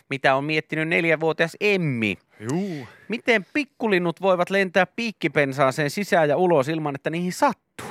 mitä 0.09 0.35
on 0.35 0.43
miettinyt 0.43 0.87
neljävuotias 0.87 1.57
Emmi. 1.61 2.17
Juu. 2.51 2.87
Miten 3.07 3.45
pikkulinnut 3.53 4.21
voivat 4.21 4.49
lentää 4.49 4.85
piikkipensaaseen 4.85 5.89
sisään 5.89 6.29
ja 6.29 6.37
ulos 6.37 6.69
ilman, 6.69 6.95
että 6.95 7.09
niihin 7.09 7.33
sattuu? 7.33 7.87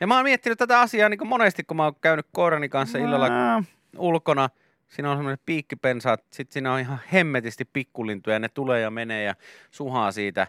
Ja 0.00 0.06
mä 0.06 0.14
oon 0.16 0.24
miettinyt 0.24 0.58
tätä 0.58 0.80
asiaa 0.80 1.08
niin 1.08 1.18
kuin 1.18 1.28
monesti, 1.28 1.64
kun 1.64 1.76
mä 1.76 1.84
oon 1.84 1.94
käynyt 2.00 2.26
koirani 2.32 2.68
kanssa 2.68 2.98
illalla 2.98 3.28
Mä- 3.28 3.62
ulkona. 3.98 4.48
Siinä 4.88 5.10
on 5.10 5.16
semmoinen 5.16 5.38
piikkipensa, 5.46 6.16
sitten 6.30 6.52
siinä 6.52 6.72
on 6.72 6.80
ihan 6.80 7.00
hemmetisti 7.12 7.64
pikkulintuja, 7.64 8.38
ne 8.38 8.48
tulee 8.48 8.80
ja 8.80 8.90
menee 8.90 9.24
ja 9.24 9.34
suhaa 9.70 10.12
siitä 10.12 10.46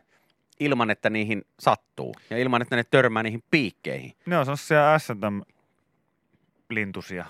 ilman, 0.60 0.92
että 0.92 1.10
niihin 1.10 1.42
sattuu. 1.60 2.16
Ja 2.30 2.38
ilman, 2.38 2.62
että 2.62 2.76
ne 2.76 2.84
törmää 2.84 3.24
niihin 3.24 3.44
piikkeihin. 3.52 4.14
Ne 4.26 4.38
on 4.38 4.46
sellaisia 4.46 5.00
S&M-lintusia. 5.00 7.26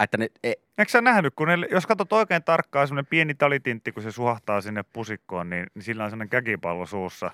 Että 0.00 0.16
ne, 0.18 0.28
e, 0.44 0.52
Eikö 0.78 0.90
sä 0.90 1.00
nähnyt, 1.00 1.34
kun 1.36 1.48
ne, 1.48 1.54
jos 1.70 1.86
katsot 1.86 2.12
oikein 2.12 2.42
tarkkaan, 2.44 2.88
semmoinen 2.88 3.06
pieni 3.10 3.34
talitintti, 3.34 3.92
kun 3.92 4.02
se 4.02 4.10
suhahtaa 4.12 4.60
sinne 4.60 4.84
pusikkoon, 4.92 5.50
niin, 5.50 5.66
niin 5.74 5.82
sillä 5.82 6.04
on 6.04 6.10
semmoinen 6.10 6.30
käkipallo 6.30 6.86
suussa. 6.86 7.30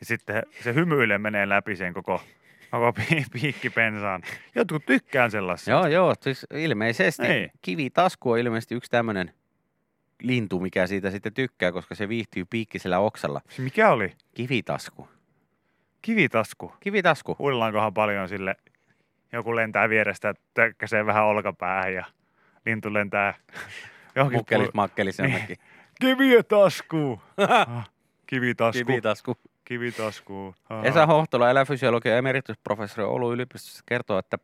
Ja 0.00 0.06
sitten 0.06 0.42
se 0.62 0.74
hymyilee 0.74 1.18
menee 1.18 1.48
läpi 1.48 1.76
sen 1.76 1.94
koko, 1.94 2.22
koko 2.70 2.92
pi- 2.92 3.24
piikkipensaan. 3.32 4.22
Jotkut 4.54 4.86
tykkään 4.86 5.30
sellaisia. 5.30 5.74
joo, 5.74 5.86
joo, 5.86 6.14
siis 6.20 6.46
ilmeisesti 6.54 7.26
Ei. 7.26 7.50
kivitasku 7.62 8.30
on 8.30 8.38
ilmeisesti 8.38 8.74
yksi 8.74 8.90
tämmöinen 8.90 9.32
lintu, 10.22 10.60
mikä 10.60 10.86
siitä 10.86 11.10
sitten 11.10 11.34
tykkää, 11.34 11.72
koska 11.72 11.94
se 11.94 12.08
viihtyy 12.08 12.44
piikkisellä 12.44 12.98
oksalla. 12.98 13.40
Se 13.48 13.62
Mikä 13.62 13.90
oli? 13.90 14.12
Kivitasku. 14.34 15.08
Kivitasku. 16.02 16.72
Kivitasku. 16.80 17.36
Huidellaankohan 17.38 17.94
paljon 17.94 18.28
sille, 18.28 18.56
joku 19.32 19.56
lentää 19.56 19.88
vierestä, 19.88 20.34
tökkäsee 20.54 21.06
vähän 21.06 21.24
olkapäähän 21.24 21.94
ja 21.94 22.04
lintu 22.66 22.92
lentää 22.94 23.34
johonkin 24.16 24.38
Mukkelis, 24.38 24.68
pul- 24.68 24.72
makkelis 24.74 25.18
Niin. 25.18 25.58
Kivitasku. 26.00 27.20
Ah, 27.48 27.90
Kivitasku. 28.26 28.84
Kivitasku. 28.84 29.36
Kivitasku. 29.64 30.54
Ah. 30.70 30.84
Esa 30.84 31.06
Hohtola, 31.06 31.50
eläfysiologian 31.50 32.18
emeritusprofessori 32.18 33.06
Oulun 33.06 33.34
yliopistossa 33.34 33.82
kertoo, 33.86 34.18
että 34.18 34.38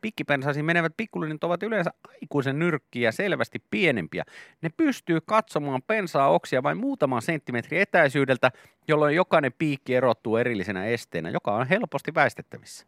pikkipensaisiin 0.00 0.64
menevät 0.64 0.92
pikkulinnut 0.96 1.44
ovat 1.44 1.62
yleensä 1.62 1.90
aikuisen 2.08 2.58
nyrkkiä 2.58 3.12
selvästi 3.12 3.62
pienempiä. 3.70 4.24
Ne 4.62 4.68
pystyy 4.76 5.20
katsomaan 5.20 5.82
pensaa 5.86 6.28
oksia 6.28 6.62
vain 6.62 6.78
muutaman 6.78 7.22
senttimetrin 7.22 7.80
etäisyydeltä, 7.80 8.50
jolloin 8.88 9.16
jokainen 9.16 9.52
piikki 9.58 9.94
erottuu 9.94 10.36
erillisenä 10.36 10.84
esteenä, 10.84 11.30
joka 11.30 11.52
on 11.52 11.66
helposti 11.66 12.14
väistettävissä. 12.14 12.86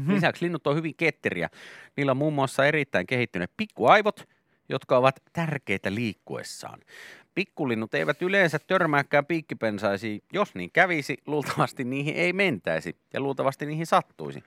Mhm. 0.00 0.14
Lisäksi 0.14 0.44
linnut 0.44 0.66
on 0.66 0.76
hyvin 0.76 0.94
ketteriä. 0.94 1.48
Niillä 1.96 2.10
on 2.10 2.16
muun 2.16 2.34
muassa 2.34 2.66
erittäin 2.66 3.06
kehittyneet 3.06 3.50
pikkuaivot, 3.56 4.28
jotka 4.68 4.96
ovat 4.96 5.22
tärkeitä 5.32 5.94
liikkuessaan. 5.94 6.80
Pikkulinnut 7.34 7.94
eivät 7.94 8.22
yleensä 8.22 8.58
törmääkään 8.58 9.26
piikkipensaisiin. 9.26 10.22
Jos 10.32 10.54
niin 10.54 10.70
kävisi, 10.72 11.16
luultavasti 11.26 11.84
niihin 11.84 12.14
ei 12.14 12.32
mentäisi 12.32 12.96
ja 13.12 13.20
luultavasti 13.20 13.66
niihin 13.66 13.86
sattuisi. 13.86 14.42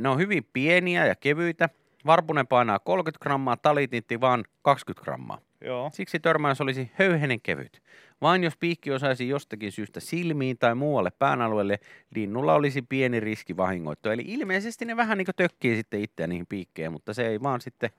Ne 0.00 0.08
on 0.08 0.18
hyvin 0.18 0.48
pieniä 0.52 1.06
ja 1.06 1.14
kevyitä. 1.14 1.68
Varpunen 2.06 2.46
painaa 2.46 2.78
30 2.78 3.22
grammaa, 3.22 3.56
talitintti 3.56 4.20
vaan 4.20 4.44
20 4.62 5.04
grammaa. 5.04 5.38
Joo. 5.60 5.90
Siksi 5.92 6.20
törmäys 6.20 6.60
olisi 6.60 6.90
höyhenen 6.94 7.40
kevyt. 7.40 7.82
Vain 8.20 8.44
jos 8.44 8.56
piikki 8.56 8.90
osaisi 8.90 9.28
jostakin 9.28 9.72
syystä 9.72 10.00
silmiin 10.00 10.58
tai 10.58 10.74
muualle 10.74 11.10
pään 11.10 11.42
alueelle, 11.42 11.78
linnulla 12.14 12.54
olisi 12.54 12.82
pieni 12.82 13.20
riski 13.20 13.56
vahingoittua. 13.56 14.12
Eli 14.12 14.24
ilmeisesti 14.26 14.84
ne 14.84 14.96
vähän 14.96 15.18
niin 15.18 15.26
kuin 15.26 15.36
tökkii 15.36 15.76
sitten 15.76 16.00
itseä 16.00 16.26
niihin 16.26 16.46
piikkeihin, 16.46 16.92
mutta 16.92 17.14
se 17.14 17.26
ei 17.28 17.42
vaan 17.42 17.60
sitten... 17.60 17.90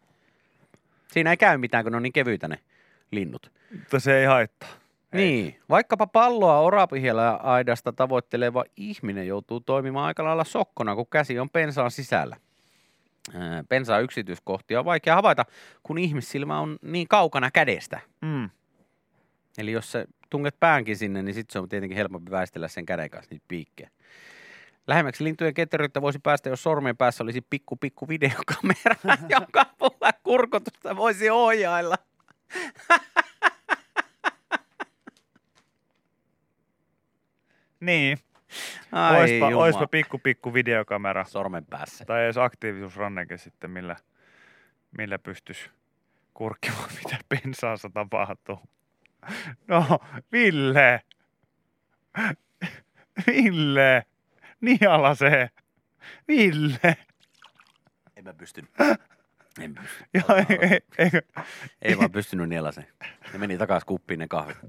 Siinä 1.07 1.31
ei 1.31 1.37
käy 1.37 1.57
mitään, 1.57 1.83
kun 1.83 1.91
ne 1.91 1.97
on 1.97 2.03
niin 2.03 2.13
kevyitä 2.13 2.47
ne 2.47 2.59
linnut. 3.11 3.51
Mutta 3.79 3.99
se 3.99 4.19
ei 4.19 4.25
haittaa. 4.25 4.69
Ei. 5.13 5.21
Niin, 5.21 5.59
vaikkapa 5.69 6.07
palloa 6.07 6.59
orapihiellä 6.59 7.31
aidasta 7.35 7.93
tavoitteleva 7.93 8.63
ihminen 8.77 9.27
joutuu 9.27 9.59
toimimaan 9.59 10.05
aika 10.05 10.23
lailla 10.23 10.43
sokkona, 10.43 10.95
kun 10.95 11.07
käsi 11.09 11.39
on 11.39 11.49
pensaan 11.49 11.91
sisällä. 11.91 12.37
Ää, 13.33 13.63
Pensaan 13.69 14.03
yksityiskohtia 14.03 14.79
on 14.79 14.85
vaikea 14.85 15.15
havaita, 15.15 15.45
kun 15.83 15.97
ihmissilmä 15.97 16.59
on 16.59 16.77
niin 16.81 17.07
kaukana 17.07 17.51
kädestä. 17.51 17.99
Mm. 18.21 18.49
Eli 19.57 19.71
jos 19.71 19.91
sä 19.91 20.05
tunget 20.29 20.59
päänkin 20.59 20.97
sinne, 20.97 21.21
niin 21.21 21.35
sitten 21.35 21.53
se 21.53 21.59
on 21.59 21.69
tietenkin 21.69 21.97
helpompi 21.97 22.31
väistellä 22.31 22.67
sen 22.67 22.85
käden 22.85 23.09
kanssa 23.09 23.29
niitä 23.31 23.45
piikkejä. 23.47 23.89
Lähemmäksi 24.87 25.23
lintujen 25.23 25.53
ketteryyttä 25.53 26.01
voisi 26.01 26.19
päästä, 26.19 26.49
jos 26.49 26.63
sormen 26.63 26.97
päässä 26.97 27.23
olisi 27.23 27.41
pikku 27.49 27.75
pikku 27.75 28.07
videokamera, 28.07 28.95
jonka 29.29 29.65
avulla 29.79 30.13
kurkotusta 30.23 30.95
voisi 30.95 31.29
ohjailla. 31.29 31.95
Niin. 37.79 38.19
Ai 38.91 39.19
Oispa, 39.21 39.35
jumala. 39.35 39.63
oispa 39.63 39.87
pikku 39.87 40.19
pikku 40.19 40.53
videokamera. 40.53 41.25
sormen 41.25 41.65
päässä. 41.65 42.05
Tai 42.05 42.23
edes 42.23 42.37
aktiivisuusranneke 42.37 43.37
sitten, 43.37 43.71
millä, 43.71 43.95
millä 44.97 45.19
pystyisi 45.19 45.69
kurkkimaan, 46.33 46.89
mitä 47.03 47.17
pensaassa 47.29 47.89
tapahtuu. 47.93 48.59
No, 49.67 49.99
Ville! 50.31 51.01
Ville! 53.27 54.05
Niala 54.61 55.15
se! 55.15 55.49
Ville! 56.27 56.97
En 58.15 58.23
mä 58.23 58.33
pystynyt. 58.33 58.71
En 59.61 59.75
pysty. 59.75 60.03
Joo, 60.13 60.37
ei, 60.37 60.69
ei, 60.69 60.79
eikö, 60.97 61.21
Ei 61.81 61.97
vaan 61.97 62.11
pystynyt 62.11 62.49
nielaseen. 62.49 62.87
Ne 63.33 63.39
meni 63.39 63.57
takas 63.57 63.83
kuppiin 63.85 64.19
ne 64.19 64.27
kahvit. 64.27 64.57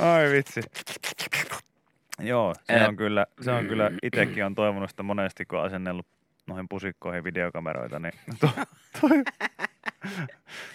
ai 0.00 0.30
vitsi. 0.32 0.60
Joo, 2.18 2.54
se 2.66 2.88
on 2.88 2.96
kyllä, 2.96 3.26
se 3.40 3.50
on 3.50 3.66
kyllä, 3.66 3.90
itekin 4.02 4.44
on 4.44 4.54
toivonut 4.54 4.90
sitä 4.90 5.02
monesti, 5.02 5.44
kun 5.44 5.58
on 5.58 5.64
asennellut 5.64 6.06
noihin 6.46 6.68
pusikkoihin 6.68 7.24
videokameroita, 7.24 7.98
niin 7.98 8.12
to, 8.40 8.50
to, 9.00 9.08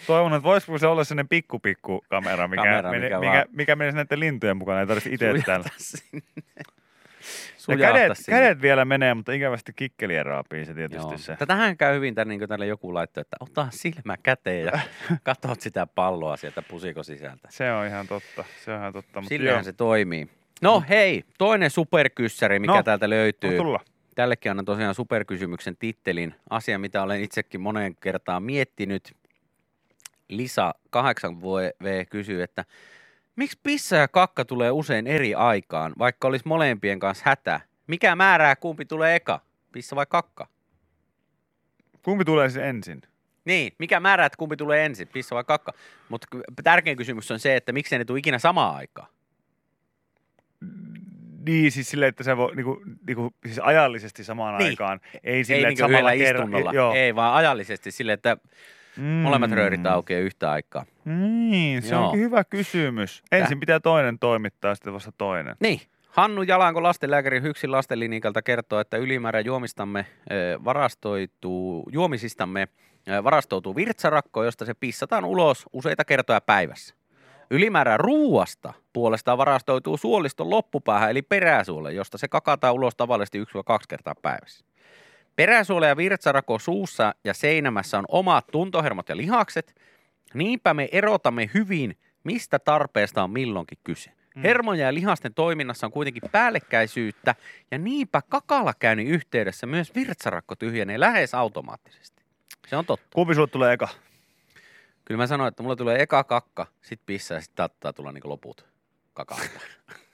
toivon, 0.06 0.34
että 0.34 0.42
voisiko 0.42 0.78
se 0.78 0.86
olla 0.86 1.04
sellainen 1.04 1.28
pikku 1.28 1.58
pikku 1.58 2.04
kamera, 2.08 2.48
mikä, 2.48 2.62
Kamera, 2.62 2.90
meni, 2.90 3.04
mikä 3.04 3.18
mikä, 3.18 3.46
mikä 3.52 3.76
menisi 3.76 3.96
näiden 3.96 4.20
lintujen 4.20 4.56
mukana, 4.56 4.80
ei 4.80 4.86
tarvitse 4.86 5.10
itse 5.10 5.34
täällä. 5.46 5.68
Sinne. 5.76 6.22
Kädet, 7.78 8.18
sinne. 8.18 8.38
kädet 8.40 8.62
vielä 8.62 8.84
menee, 8.84 9.14
mutta 9.14 9.32
ikävästi 9.32 9.72
kikkelien 9.76 10.26
raapii 10.26 10.64
se 10.64 10.74
tietysti 10.74 11.08
Joo. 11.08 11.18
se. 11.18 11.36
Tätähän 11.36 11.76
käy 11.76 11.94
hyvin, 11.96 12.14
tämän, 12.14 12.28
niin 12.28 12.38
kuin 12.40 12.48
tälle 12.48 12.66
joku 12.66 12.94
laittoi, 12.94 13.20
että 13.20 13.36
ota 13.40 13.66
silmä 13.70 14.16
käteen 14.22 14.64
ja 14.64 14.72
katsot 15.22 15.60
sitä 15.60 15.86
palloa 15.86 16.36
sieltä 16.36 16.62
pusikon 16.62 17.04
sisältä. 17.04 17.48
Se 17.50 17.72
on 17.72 17.86
ihan 17.86 18.06
totta, 18.06 18.44
se 18.64 18.72
on 18.72 18.78
ihan 18.80 18.92
totta. 18.92 19.20
Mutta 19.20 19.28
Sillähän 19.28 19.64
se 19.64 19.72
toimii. 19.72 20.28
No 20.62 20.82
hei, 20.88 21.24
toinen 21.38 21.70
superkyssäri, 21.70 22.58
mikä 22.58 22.72
No, 22.72 22.82
täältä 22.82 23.10
löytyy. 23.10 23.56
tulla. 23.56 23.80
Tällekin 24.14 24.50
annan 24.50 24.64
tosiaan 24.64 24.94
superkysymyksen 24.94 25.76
tittelin. 25.76 26.34
Asia, 26.50 26.78
mitä 26.78 27.02
olen 27.02 27.20
itsekin 27.20 27.60
moneen 27.60 27.96
kertaan 27.96 28.42
miettinyt. 28.42 29.12
Lisa 30.28 30.74
8V 30.96 32.06
kysyy, 32.10 32.42
että 32.42 32.64
miksi 33.36 33.58
pissa 33.62 33.96
ja 33.96 34.08
kakka 34.08 34.44
tulee 34.44 34.70
usein 34.70 35.06
eri 35.06 35.34
aikaan, 35.34 35.92
vaikka 35.98 36.28
olisi 36.28 36.48
molempien 36.48 36.98
kanssa 36.98 37.22
hätä? 37.26 37.60
Mikä 37.86 38.16
määrää, 38.16 38.56
kumpi 38.56 38.84
tulee 38.84 39.16
eka? 39.16 39.40
Pissa 39.72 39.96
vai 39.96 40.06
kakka? 40.08 40.46
Kumpi 42.02 42.24
tulee 42.24 42.48
siis 42.50 42.64
ensin? 42.64 43.02
Niin, 43.44 43.72
mikä 43.78 44.00
määrää, 44.00 44.26
että 44.26 44.36
kumpi 44.36 44.56
tulee 44.56 44.86
ensin, 44.86 45.08
pissa 45.08 45.34
vai 45.34 45.44
kakka? 45.44 45.72
Mutta 46.08 46.26
tärkein 46.64 46.96
kysymys 46.96 47.30
on 47.30 47.38
se, 47.38 47.56
että 47.56 47.72
miksi 47.72 47.98
ne 47.98 48.04
tule 48.04 48.18
ikinä 48.18 48.38
samaan 48.38 48.76
aikaan. 48.76 49.08
Niin, 51.46 51.72
siis 51.72 51.90
silleen, 51.90 52.08
että 52.08 52.24
se 52.24 52.36
voi 52.36 52.56
niinku, 52.56 52.82
niinku, 53.06 53.34
siis 53.46 53.58
ajallisesti 53.58 54.24
samaan 54.24 54.58
Niin. 54.58 54.68
aikaan. 54.70 55.00
Ei 55.24 55.34
Ei 55.34 55.44
silleen, 55.44 55.62
niin 55.62 55.72
että 55.72 55.92
samalla 55.92 56.12
yhdellä 56.12 56.26
kerralla. 56.28 56.44
istunnolla. 56.58 56.72
Joo. 56.72 56.94
Ei, 56.94 57.14
vaan 57.14 57.34
ajallisesti 57.34 57.90
sille, 57.90 58.12
että 58.12 58.36
Mm. 58.96 59.04
molemmat 59.04 59.50
röörit 59.50 59.86
aukeaa 59.86 60.20
yhtä 60.20 60.50
aikaa. 60.50 60.84
Niin, 61.04 61.82
se 61.82 61.94
Joo. 61.94 62.04
onkin 62.04 62.20
hyvä 62.20 62.44
kysymys. 62.44 63.22
Ensin 63.32 63.60
pitää 63.60 63.80
toinen 63.80 64.18
toimittaa, 64.18 64.74
sitten 64.74 64.92
vasta 64.92 65.12
toinen. 65.18 65.56
Niin. 65.60 65.80
Hannu 66.08 66.42
Jalanko 66.42 66.82
lastenlääkäri 66.82 67.40
Hyksin 67.42 67.72
lastenlinikalta 67.72 68.42
kertoo, 68.42 68.80
että 68.80 68.96
ylimäärä 68.96 69.40
juomistamme 69.40 70.06
varastoituu, 70.64 71.88
juomisistamme 71.92 72.68
varastoutuu 73.24 73.76
virtsarakko, 73.76 74.44
josta 74.44 74.64
se 74.64 74.74
pissataan 74.74 75.24
ulos 75.24 75.66
useita 75.72 76.04
kertoja 76.04 76.40
päivässä. 76.40 76.94
Ylimäärä 77.50 77.96
ruuasta 77.96 78.72
puolestaan 78.92 79.38
varastoituu 79.38 79.96
suoliston 79.96 80.50
loppupäähän 80.50 81.10
eli 81.10 81.22
peräsuolle, 81.22 81.92
josta 81.92 82.18
se 82.18 82.28
kakataan 82.28 82.74
ulos 82.74 82.96
tavallisesti 82.96 83.42
1-2 83.42 83.44
kertaa 83.88 84.14
päivässä. 84.22 84.64
Peräsuole 85.36 85.88
ja 85.88 85.96
virtsarako 85.96 86.58
suussa 86.58 87.14
ja 87.24 87.34
seinämässä 87.34 87.98
on 87.98 88.04
omat 88.08 88.46
tuntohermot 88.52 89.08
ja 89.08 89.16
lihakset. 89.16 89.74
Niinpä 90.34 90.74
me 90.74 90.88
erotamme 90.92 91.50
hyvin, 91.54 91.98
mistä 92.24 92.58
tarpeesta 92.58 93.22
on 93.22 93.30
milloinkin 93.30 93.78
kyse. 93.84 94.10
Mm. 94.36 94.42
Hermojen 94.42 94.84
ja 94.84 94.94
lihasten 94.94 95.34
toiminnassa 95.34 95.86
on 95.86 95.92
kuitenkin 95.92 96.22
päällekkäisyyttä 96.32 97.34
ja 97.70 97.78
niinpä 97.78 98.22
kakalakäynnin 98.28 99.06
yhteydessä 99.06 99.66
myös 99.66 99.94
virtsarakko 99.94 100.54
tyhjenee 100.56 101.00
lähes 101.00 101.34
automaattisesti. 101.34 102.22
Se 102.68 102.76
on 102.76 102.86
totta. 102.86 103.06
Kumpi 103.14 103.34
sulle 103.34 103.48
tulee 103.48 103.72
eka? 103.72 103.88
Kyllä 105.04 105.18
mä 105.18 105.26
sanoin, 105.26 105.48
että 105.48 105.62
mulla 105.62 105.76
tulee 105.76 106.02
eka 106.02 106.24
kakka, 106.24 106.66
sit 106.82 107.00
pissa 107.06 107.34
ja 107.34 107.40
sit 107.40 107.52
saattaa 107.56 107.92
tulla 107.92 108.12
niinku 108.12 108.28
loput 108.28 108.66
kakalta. 109.14 109.60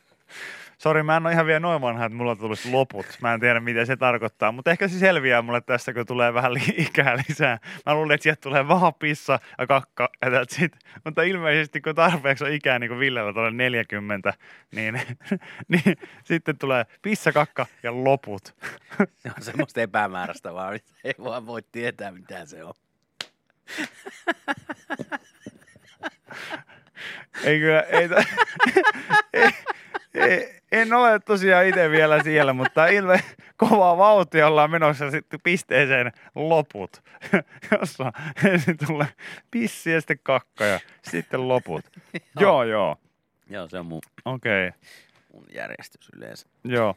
Sori, 0.82 1.02
mä 1.02 1.16
en 1.16 1.26
ole 1.26 1.32
ihan 1.32 1.46
vielä 1.46 1.60
noin 1.60 1.80
vanha, 1.80 2.04
että 2.04 2.16
mulla 2.16 2.36
tulisi 2.36 2.70
loput. 2.70 3.06
Mä 3.20 3.34
en 3.34 3.40
tiedä, 3.40 3.60
mitä 3.60 3.84
se 3.84 3.96
tarkoittaa, 3.96 4.52
mutta 4.52 4.70
ehkä 4.70 4.88
se 4.88 4.98
selviää 4.98 5.42
mulle 5.42 5.60
tästä, 5.60 5.94
kun 5.94 6.06
tulee 6.06 6.34
vähän 6.34 6.52
ikää 6.76 7.16
lisää. 7.28 7.58
Mä 7.86 7.94
luulen, 7.94 8.14
että 8.14 8.22
sieltä 8.22 8.40
tulee 8.40 8.68
vaan 8.68 8.94
pissa 8.94 9.38
ja 9.58 9.66
kakka 9.66 10.08
ja 10.22 10.28
that's 10.28 10.64
it. 10.64 10.72
Mutta 11.04 11.22
ilmeisesti, 11.22 11.80
kun 11.80 11.94
tarpeeksi 11.94 12.44
on 12.44 12.52
ikää, 12.52 12.78
niin 12.78 12.88
kuin 12.88 13.00
Villellä 13.00 13.32
tulee 13.32 13.50
40, 13.50 14.32
niin, 14.72 14.94
niin 15.68 15.96
sitten 16.24 16.58
tulee 16.58 16.86
pissa, 17.02 17.32
kakka 17.32 17.66
ja 17.82 18.04
loput. 18.04 18.54
Se 19.16 19.30
on 19.36 19.42
semmoista 19.42 19.80
epämääräistä 19.80 20.54
vaan, 20.54 20.80
ei 21.04 21.14
vaan 21.24 21.46
voi 21.46 21.62
tietää 21.72 22.12
mitä 22.12 22.46
se 22.46 22.64
on. 22.64 22.74
Ei 27.44 27.58
kyllä, 27.60 27.80
ei, 27.80 28.08
ta- 28.08 28.24
ei, 30.14 30.60
en 30.72 30.92
ole 30.92 31.18
tosiaan 31.18 31.66
itse 31.66 31.90
vielä 31.90 32.22
siellä, 32.22 32.52
mutta 32.52 32.86
ilme 32.86 33.20
kovaa 33.56 33.96
vauhtia 33.98 34.46
ollaan 34.46 34.70
menossa 34.70 35.10
sitten 35.10 35.40
pisteeseen 35.42 36.12
loput, 36.34 37.02
jossa 37.80 38.12
ensin 38.44 38.76
tulee 38.86 39.08
pissi 39.50 39.90
ja 39.90 40.00
sitten 40.00 40.18
kakka 40.22 40.64
ja 40.64 40.80
sitten 41.02 41.48
loput. 41.48 41.84
joo, 42.40 42.64
joo, 42.64 42.96
Joo, 43.50 43.68
se 43.68 43.78
on 43.78 43.86
mun, 43.86 44.00
okei, 44.24 44.68
okay, 44.68 44.80
mun 45.32 45.44
järjestys 45.54 46.08
yleensä. 46.16 46.46
joo. 46.64 46.96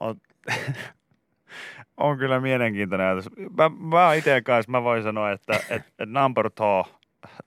On, 0.00 0.20
on 1.96 2.18
kyllä 2.18 2.40
mielenkiintoinen 2.40 3.06
ajatus. 3.06 3.30
Mä, 3.56 3.68
mä 3.98 4.14
itse 4.14 4.42
kanssa, 4.42 4.70
mä 4.70 4.82
voin 4.82 5.02
sanoa, 5.02 5.30
että, 5.30 5.52
että, 5.56 5.74
että 5.74 6.06
number 6.06 6.50
two, 6.50 6.84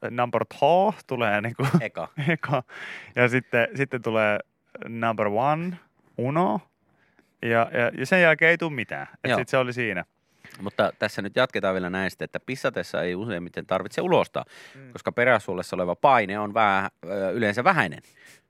number 0.10 0.46
two 0.60 0.94
tulee 1.08 1.42
niin 1.42 1.56
kuin 1.56 1.70
Eka. 1.82 2.08
eka. 2.28 2.64
Ja 3.16 3.28
sitten, 3.28 3.68
sitten 3.76 4.02
tulee 4.02 4.40
number 4.88 5.28
one, 5.28 5.78
uno. 6.18 6.62
Ja, 7.42 7.50
ja, 7.74 7.92
ja 7.98 8.06
sen 8.06 8.22
jälkeen 8.22 8.50
ei 8.52 8.58
tule 8.58 8.74
mitään. 8.74 9.08
Sitten 9.28 9.48
se 9.48 9.58
oli 9.58 9.74
siinä. 9.74 10.06
Mutta 10.62 10.94
tässä 11.00 11.22
nyt 11.22 11.36
jatketaan 11.36 11.74
vielä 11.74 11.90
näistä, 11.90 12.26
että 12.26 12.40
pissatessa 12.40 13.02
ei 13.02 13.16
useimmiten 13.16 13.66
tarvitse 13.66 14.02
ulostaa, 14.02 14.46
Mm. 14.76 14.92
koska 14.92 15.12
peräsuolessa 15.12 15.76
oleva 15.76 15.96
paine 15.96 16.40
on 16.40 16.54
vähän, 16.54 16.90
yleensä 17.34 17.64
vähäinen. 17.64 18.00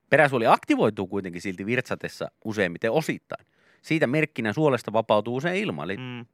Peräsuoli 0.09 0.47
aktivoituu 0.47 1.07
kuitenkin 1.07 1.41
silti 1.41 1.65
virtsatessa 1.65 2.31
useimmiten 2.45 2.91
osittain. 2.91 3.45
Siitä 3.81 4.07
merkkinä 4.07 4.53
suolesta 4.53 4.93
vapautuu 4.93 5.35
usein 5.35 5.55
ilma, 5.63 5.83
eli 5.83 5.97
Mm. 5.97 6.25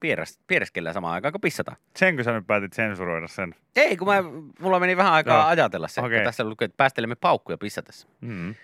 Pieräs, 0.00 0.38
piereskellä 0.46 0.92
samaan 0.92 1.14
aikaan, 1.14 1.32
kun 1.32 1.40
pissataan. 1.40 1.76
Senkö 1.96 2.24
sä 2.24 2.32
nyt 2.32 2.46
päätit 2.46 2.72
sensuroida 2.72 3.28
sen? 3.28 3.54
Ei, 3.76 3.96
kun 3.96 4.08
mä, 4.08 4.22
mulla 4.60 4.80
meni 4.80 4.96
vähän 4.96 5.12
aikaa 5.12 5.38
Joo. 5.38 5.46
ajatella 5.46 5.88
se, 5.88 6.00
kun 6.00 6.10
tässä 6.24 6.44
lukee, 6.44 6.64
että 6.66 6.76
päästelemme 6.76 7.14
paukkuja 7.14 7.58
pissatessa. 7.58 8.08
Mm. 8.20 8.54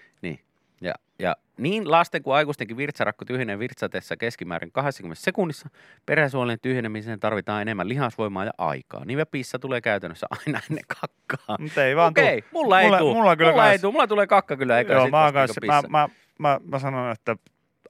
Ja, 0.80 0.94
ja 1.18 1.36
niin 1.56 1.90
lasten 1.90 2.22
kuin 2.22 2.34
aikuistenkin 2.34 2.76
virtsarakko 2.76 3.24
tyhjenee 3.24 3.58
virtsatessa 3.58 4.16
keskimäärin 4.16 4.72
20 4.72 5.22
sekunnissa. 5.22 5.68
Peräsuolien 6.06 6.58
tyhjenemiseen 6.62 7.20
tarvitaan 7.20 7.62
enemmän 7.62 7.88
lihasvoimaa 7.88 8.44
ja 8.44 8.50
aikaa. 8.58 9.04
Niin 9.04 9.18
ja 9.18 9.26
pissa 9.26 9.58
tulee 9.58 9.80
käytännössä 9.80 10.26
aina 10.30 10.60
ennen 10.70 10.84
kakkaa. 11.00 11.56
Mutta 11.60 11.84
ei 11.84 11.96
vaan 11.96 12.10
Okei, 12.10 12.42
tuu. 12.42 12.48
mulla 12.52 12.80
ei 12.80 12.86
Mulla- 12.86 12.98
tuu. 12.98 13.14
mulla 13.14 13.36
kyllä 13.36 13.50
mulla 13.50 13.66
ei 13.70 13.72
kans- 13.74 13.80
tuu. 13.80 13.92
Mulla 13.92 14.06
tulee 14.06 14.26
kakka 14.26 14.56
kyllä, 14.56 14.78
eikä 14.78 14.92
Joo, 14.92 15.04
mä, 15.08 15.10
vasta 15.10 15.32
kans, 15.32 15.50
niinku 15.62 15.88
mä, 15.90 16.08
mä, 16.08 16.08
mä, 16.38 16.60
mä, 16.70 16.78
sanon, 16.78 17.12
että 17.12 17.36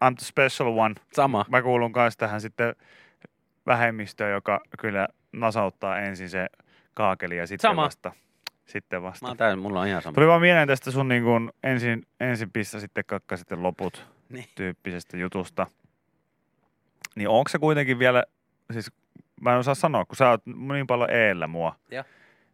I'm 0.05 0.15
the 0.19 0.25
special 0.25 0.79
one. 0.79 0.95
Sama. 1.13 1.45
Mä 1.49 1.63
kuulun 1.63 1.93
kanssa 1.93 2.19
tähän 2.19 2.41
sitten 2.41 2.75
vähemmistöön, 3.67 4.33
joka 4.33 4.61
kyllä 4.79 5.09
nasauttaa 5.33 5.99
ensin 5.99 6.29
se 6.31 6.47
kaakeli 6.95 7.37
ja 7.37 7.47
sitten 7.47 7.71
Sama. 7.71 7.83
vasta. 7.83 8.13
Sitten 8.67 9.03
Mä 9.03 9.09
vasta. 9.09 9.27
oon 9.27 9.37
täysin, 9.37 9.59
mulla 9.59 9.81
on 9.81 9.87
ihan 9.89 10.03
sama. 10.03 10.15
Tuli 10.15 10.27
vaan 10.27 10.41
mieleen 10.41 10.69
tästä 10.69 10.91
sun 10.91 11.09
niin 11.09 11.23
kuin 11.23 11.53
ensin, 11.63 12.07
ensin 12.21 12.51
pissa, 12.51 12.81
sitten 12.81 13.05
kakka, 13.05 13.37
sitten 13.37 13.63
loput 13.63 14.07
Niin. 14.29 14.45
tyyppisestä 14.55 15.17
jutusta. 15.17 15.67
Niin 17.17 17.29
onko 17.29 17.49
se 17.49 17.59
kuitenkin 17.59 17.99
vielä, 17.99 18.25
siis 18.73 18.93
mä 19.41 19.53
en 19.53 19.59
osaa 19.59 19.75
sanoa, 19.75 20.05
kun 20.05 20.17
sä 20.17 20.31
oot 20.31 20.43
niin 20.47 20.87
paljon 20.87 21.11
eellä 21.11 21.47
mua, 21.47 21.77
Joo. 21.91 22.05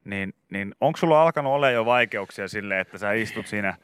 niin, 0.05 0.35
niin 0.51 0.75
onko 0.81 0.97
sulla 0.97 1.23
alkanut 1.23 1.53
olla 1.53 1.71
jo 1.71 1.85
vaikeuksia 1.85 2.49
sille, 2.49 2.81
että 2.81 2.99
sä 2.99 3.13
istut 3.13 3.47
siinä 3.47 3.75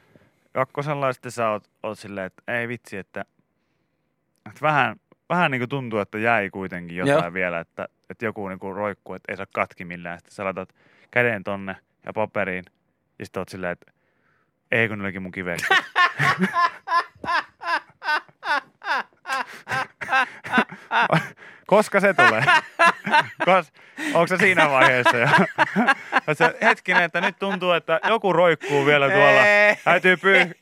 kakkosella 0.52 1.06
ja 1.06 1.12
sitten 1.12 1.32
sä 1.32 1.48
oot, 1.50 1.70
oot 1.82 1.98
silleen, 1.98 2.26
että 2.26 2.42
ei 2.58 2.68
vitsi, 2.68 2.96
että, 2.96 3.24
että 4.46 4.60
vähän, 4.62 4.96
vähän 5.28 5.50
niin 5.50 5.60
kuin 5.60 5.68
tuntuu, 5.68 5.98
että 5.98 6.18
jäi 6.18 6.50
kuitenkin 6.50 6.96
jotain 6.96 7.24
Joo. 7.24 7.32
vielä, 7.32 7.60
että, 7.60 7.88
että 8.10 8.24
joku 8.24 8.48
niin 8.48 8.58
kuin 8.58 8.76
roikkuu, 8.76 9.14
että 9.14 9.32
ei 9.32 9.36
saa 9.36 9.46
katki 9.54 9.84
millään. 9.84 10.18
Sitten 10.18 10.34
sä 10.34 10.44
laitat 10.44 10.74
käden 11.10 11.44
tonne 11.44 11.76
ja 12.06 12.12
paperiin 12.12 12.64
ja 13.18 13.24
sitten 13.24 13.40
oot 13.40 13.48
silleen, 13.48 13.72
että 13.72 13.92
ei 14.70 14.88
kun 14.88 15.00
olikin 15.00 15.22
mun 15.22 15.32
kivekset. 15.32 15.68
Koska 21.66 22.00
se 22.00 22.14
tulee? 22.14 22.44
Kos, 23.44 23.72
onko 24.14 24.26
se 24.26 24.36
siinä 24.36 24.70
vaiheessa 24.70 25.16
jo? 25.16 25.28
Ja 26.26 26.34
se, 26.34 26.54
hetkinen, 26.62 27.02
että 27.02 27.20
nyt 27.20 27.38
tuntuu, 27.38 27.72
että 27.72 28.00
joku 28.08 28.32
roikkuu 28.32 28.86
vielä 28.86 29.10
tuolla. 29.10 29.40
Täytyy 29.84 30.16
pyy... 30.16 30.54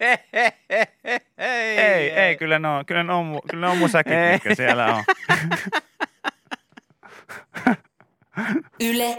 Ei, 1.39 2.11
ei, 2.11 2.37
kyllä 2.37 2.59
ne 2.59 2.69
on, 2.69 2.87
kyllä 2.87 3.03
ne 3.03 3.13
on, 3.13 3.37
mu- 3.37 3.41
kyllä 3.51 3.67
ne 3.67 3.73
on 3.73 3.79
mun 3.79 3.89
säkit, 3.89 4.13
mitkä 4.33 4.55
siellä 4.55 4.95
on. 4.95 5.05
Yle 8.81 9.19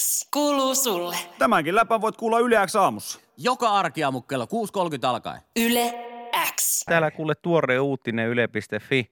X 0.00 0.28
kuuluu 0.32 0.74
sulle. 0.74 1.16
Tämänkin 1.38 1.74
läpän 1.74 2.00
voit 2.00 2.16
kuulla 2.16 2.38
Yle 2.38 2.66
X 2.66 2.76
aamussa. 2.76 3.20
Joka 3.38 3.68
arkiaamu 3.70 4.20
kello 4.22 4.44
6.30 4.44 4.50
alkaen. 5.08 5.40
Yle 5.56 5.94
X. 6.54 6.84
Täällä 6.84 7.10
kuule 7.10 7.34
tuore 7.42 7.80
uutinen 7.80 8.28
yle.fi 8.28 9.10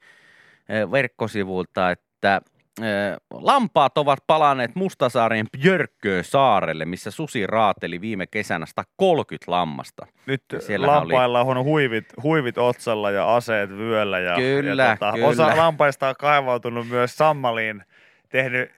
eh, 0.68 0.90
verkkosivuilta, 0.90 1.90
että 1.90 2.40
eh, 2.80 3.16
lampaat 3.30 3.98
ovat 3.98 4.18
palanneet 4.26 4.74
Mustasaaren 4.74 5.46
Björkköön 5.58 6.24
saarelle, 6.24 6.84
missä 6.84 7.10
susi 7.10 7.46
raateli 7.46 8.00
viime 8.00 8.26
kesänä 8.26 8.66
130 8.66 9.52
lammasta. 9.52 10.06
Nyt 10.26 10.42
lampailla 10.78 11.40
on 11.40 11.64
huivit, 11.64 12.04
huivit 12.22 12.58
otsalla 12.58 13.10
ja 13.10 13.36
aseet 13.36 13.70
vyöllä. 13.70 14.18
Ja, 14.18 14.36
Kyllä, 14.36 14.82
ja 14.82 14.96
tota, 14.96 15.12
kyllä. 15.12 15.26
Osa 15.26 15.56
lampaista 15.56 16.08
on 16.08 16.14
kaivautunut 16.18 16.88
myös 16.88 17.16
Sammaliin, 17.16 17.82
tehnyt 18.28 18.70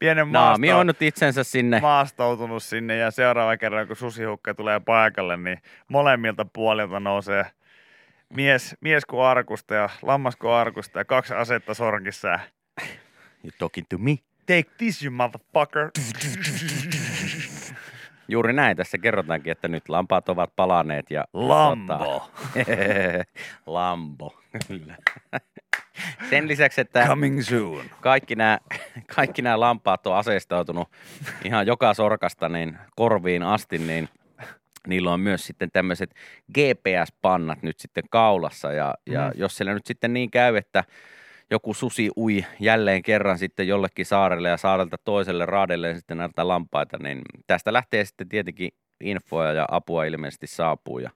pienen 0.00 0.32
Naami 0.32 0.66
maasto, 0.66 0.80
on 0.80 0.86
nyt 0.86 1.02
itsensä 1.02 1.44
sinne. 1.44 1.80
maastoutunut 1.80 2.62
sinne 2.62 2.96
ja 2.96 3.10
seuraava 3.10 3.56
kerran, 3.56 3.86
kun 3.86 3.96
susihukka 3.96 4.54
tulee 4.54 4.80
paikalle, 4.80 5.36
niin 5.36 5.58
molemmilta 5.88 6.44
puolilta 6.44 7.00
nousee 7.00 7.46
mies, 8.28 8.76
mies 8.80 9.04
kuin 9.06 9.22
arkusta 9.22 9.74
ja 9.74 9.88
lammas 10.02 10.36
kuin 10.36 10.52
arkusta 10.52 10.98
ja 10.98 11.04
kaksi 11.04 11.34
asetta 11.34 11.74
sorkissa. 11.74 12.38
You 13.44 13.50
talking 13.58 13.86
to 13.88 13.98
me? 13.98 14.16
Take 14.46 14.70
this, 14.78 15.02
you 15.04 15.12
motherfucker. 15.14 15.90
Juuri 18.28 18.52
näin 18.52 18.76
tässä 18.76 18.98
kerrotaankin, 18.98 19.52
että 19.52 19.68
nyt 19.68 19.88
lampaat 19.88 20.28
ovat 20.28 20.56
palaneet. 20.56 21.10
Ja, 21.10 21.24
Lambo. 21.32 21.94
Tota, 21.94 22.30
Lambo, 23.66 24.34
kyllä. 24.68 24.96
Sen 26.30 26.48
lisäksi, 26.48 26.80
että 26.80 27.06
Coming 27.06 27.42
soon. 27.42 27.84
kaikki 28.00 28.34
nämä, 28.36 28.58
kaikki 29.16 29.42
nämä 29.42 29.60
lampaat 29.60 30.06
on 30.06 30.16
aseistautunut 30.16 30.88
ihan 31.44 31.66
joka 31.66 31.94
sorkasta 31.94 32.48
niin 32.48 32.78
korviin 32.96 33.42
asti, 33.42 33.78
niin 33.78 34.08
niillä 34.86 35.12
on 35.12 35.20
myös 35.20 35.46
sitten 35.46 35.70
tämmöiset 35.72 36.14
GPS-pannat 36.58 37.62
nyt 37.62 37.78
sitten 37.80 38.04
kaulassa. 38.10 38.72
Ja, 38.72 38.94
ja 39.06 39.26
Mm. 39.28 39.40
jos 39.40 39.56
siellä 39.56 39.74
nyt 39.74 39.86
sitten 39.86 40.12
niin 40.12 40.30
käy, 40.30 40.56
että 40.56 40.84
joku 41.50 41.74
susi 41.74 42.10
ui 42.16 42.44
jälleen 42.60 43.02
kerran 43.02 43.38
sitten 43.38 43.68
jollekin 43.68 44.06
saarelle 44.06 44.48
ja 44.48 44.56
saarelta 44.56 44.96
toiselle 45.04 45.46
raadelleen 45.46 45.96
sitten 45.96 46.18
näitä 46.18 46.48
lampaita, 46.48 46.98
niin 46.98 47.22
tästä 47.46 47.72
lähtee 47.72 48.04
sitten 48.04 48.28
tietenkin 48.28 48.70
infoa 49.00 49.52
ja 49.52 49.66
apua 49.70 50.04
ilmeisesti 50.04 50.46
saapuu 50.46 50.98
ja 50.98 51.10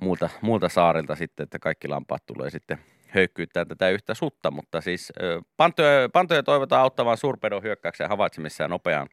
muulta, 0.00 0.28
muulta 0.40 0.68
saarilta 0.68 1.16
sitten, 1.16 1.44
että 1.44 1.58
kaikki 1.58 1.88
lampaat 1.88 2.26
tulee 2.26 2.50
sitten 2.50 2.78
höykkyyttää 3.08 3.64
tätä 3.64 3.88
yhtä 3.88 4.14
sutta, 4.14 4.50
mutta 4.50 4.80
siis 4.80 5.12
pantoja, 5.56 6.08
pantoja 6.08 6.42
toivotaan 6.42 6.82
auttamaan 6.82 7.16
suurpedon 7.16 7.62
hyökkäyksen 7.62 8.08
havaitsemissa 8.08 8.64
ja 8.64 8.68
nopean, 8.68 9.08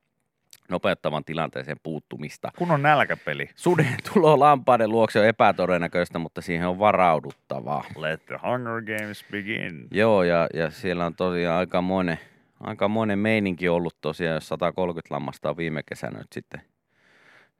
nopeuttavan 0.69 1.25
tilanteeseen 1.25 1.77
puuttumista. 1.83 2.51
Kun 2.57 2.71
on 2.71 2.81
nälkäpeli. 2.81 3.49
Suden 3.55 3.95
tulo 4.13 4.39
lampaiden 4.39 4.89
luokse 4.89 5.19
on 5.19 5.25
epätodennäköistä, 5.25 6.19
mutta 6.19 6.41
siihen 6.41 6.67
on 6.67 6.79
varauduttavaa. 6.79 7.83
Let 7.97 8.25
the 8.25 8.39
Hunger 8.43 8.81
Games 8.81 9.25
begin. 9.31 9.87
Joo, 9.91 10.23
ja, 10.23 10.47
ja 10.53 10.69
siellä 10.69 11.05
on 11.05 11.15
tosiaan 11.15 11.57
aikamoinen, 11.57 12.19
aikamoinen 12.59 13.19
meininki 13.19 13.69
ollut 13.69 13.97
tosiaan, 14.01 14.35
jos 14.35 14.47
130 14.47 15.15
lammasta 15.15 15.49
on 15.49 15.57
viime 15.57 15.83
kesänä 15.83 16.17
nyt 16.17 16.33
sitten, 16.33 16.61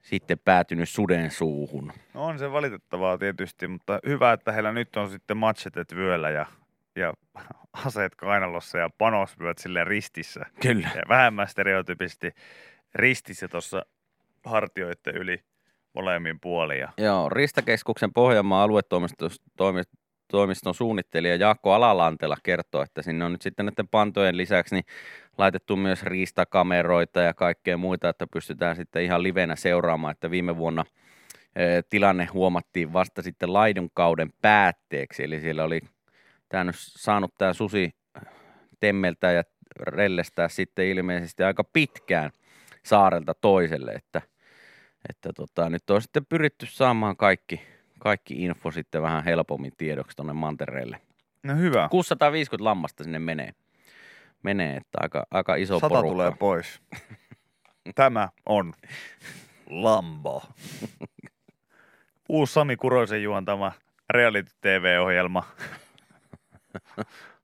sitten 0.06 0.40
päätynyt 0.40 0.90
suden 0.90 1.32
suuhun. 1.32 1.94
No 2.14 2.26
on 2.26 2.40
se 2.40 2.52
valitettavaa 2.52 3.18
tietysti, 3.18 3.68
mutta 3.68 4.00
hyvä, 4.08 4.34
että 4.34 4.52
heillä 4.52 4.72
nyt 4.72 4.96
on 4.96 5.10
sitten 5.10 5.38
matchetet 5.38 5.96
vyöllä 5.96 6.30
ja, 6.30 6.46
ja 6.96 7.14
aseet 7.86 8.16
kainalossa 8.16 8.78
ja 8.78 8.90
panosvyöt 8.98 9.58
sille 9.58 9.84
ristissä. 9.84 10.46
Kyllä. 10.62 10.90
Ja 10.96 11.02
vähemmän 11.10 11.48
stereotypisesti 11.48 12.32
ristissä 12.96 13.48
tuossa 13.48 13.86
hartioiden 14.46 15.16
yli 15.16 15.44
molemmin 15.94 16.40
puolin. 16.40 16.80
Ja 16.80 16.92
Joo, 16.98 17.30
Ristakeskuksen 17.30 18.14
Pohjanmaan 18.14 18.64
aluetoimiston 18.64 19.30
toimi- 19.58 20.05
toimiston 20.28 20.76
suunnittelija 20.76 21.36
Jaakko 21.36 21.74
Alalantela 21.74 22.38
kertoo, 22.44 22.82
että 22.82 23.02
sinne 23.02 23.26
on 23.26 23.32
nyt 23.32 23.42
sitten 23.42 23.66
näiden 23.66 23.88
pantojen 23.88 24.38
lisäksi 24.38 24.76
niin 24.76 24.86
laitettu 25.38 25.76
myös 25.76 26.04
riistakameroita 26.04 27.22
ja 27.22 27.34
kaikkea 27.34 27.78
muita, 27.78 28.10
että 28.10 28.28
pystytään 28.34 28.76
sitten 28.76 29.04
ihan 29.04 29.24
livenä 29.24 29.56
seuraamaan, 29.56 30.12
että 30.12 30.32
viime 30.32 30.58
vuonna 30.58 30.86
eh, 31.56 31.84
tilanne 31.90 32.26
huomattiin 32.26 32.94
vasta 32.94 33.22
sitten 33.22 33.54
laidunkauden 33.54 34.34
päätteeksi, 34.42 35.24
eli 35.24 35.42
siellä 35.42 35.64
oli 35.64 35.82
tämä 36.50 36.72
saanut 36.76 37.34
tämä 37.38 37.54
susi 37.54 37.96
temmeltä 38.80 39.32
ja 39.32 39.44
rellestää 39.80 40.50
sitten 40.50 40.86
ilmeisesti 40.86 41.44
aika 41.44 41.64
pitkään 41.64 42.32
saarelta 42.84 43.34
toiselle, 43.34 43.92
että, 43.92 44.22
että 45.10 45.34
tota, 45.36 45.70
nyt 45.70 45.90
on 45.90 46.02
sitten 46.02 46.26
pyritty 46.26 46.66
saamaan 46.66 47.18
kaikki, 47.18 47.62
kaikki 48.06 48.34
info 48.46 48.72
sitten 48.72 49.02
vähän 49.02 49.24
helpommin 49.24 49.72
tiedoksi 49.78 50.16
tuonne 50.16 50.34
mantereelle. 50.34 51.02
no 51.44 51.56
hyvä. 51.56 51.88
650 51.92 52.64
lammasta 52.64 53.04
sinne 53.04 53.20
menee. 53.20 53.52
Menee, 54.44 54.78
että 54.78 54.98
aika, 55.02 55.26
aika 55.32 55.56
iso 55.56 55.80
Sata 55.80 55.90
porukka. 55.90 56.12
tulee 56.12 56.32
pois. 56.40 56.82
Tämä 57.96 58.30
on 58.46 58.74
Lambo. 59.70 60.44
Uusi 62.30 62.54
Sami 62.54 62.76
Kuroisen 62.76 63.24
juontama 63.24 63.72
reality 64.10 64.52
TV-ohjelma 64.62 65.44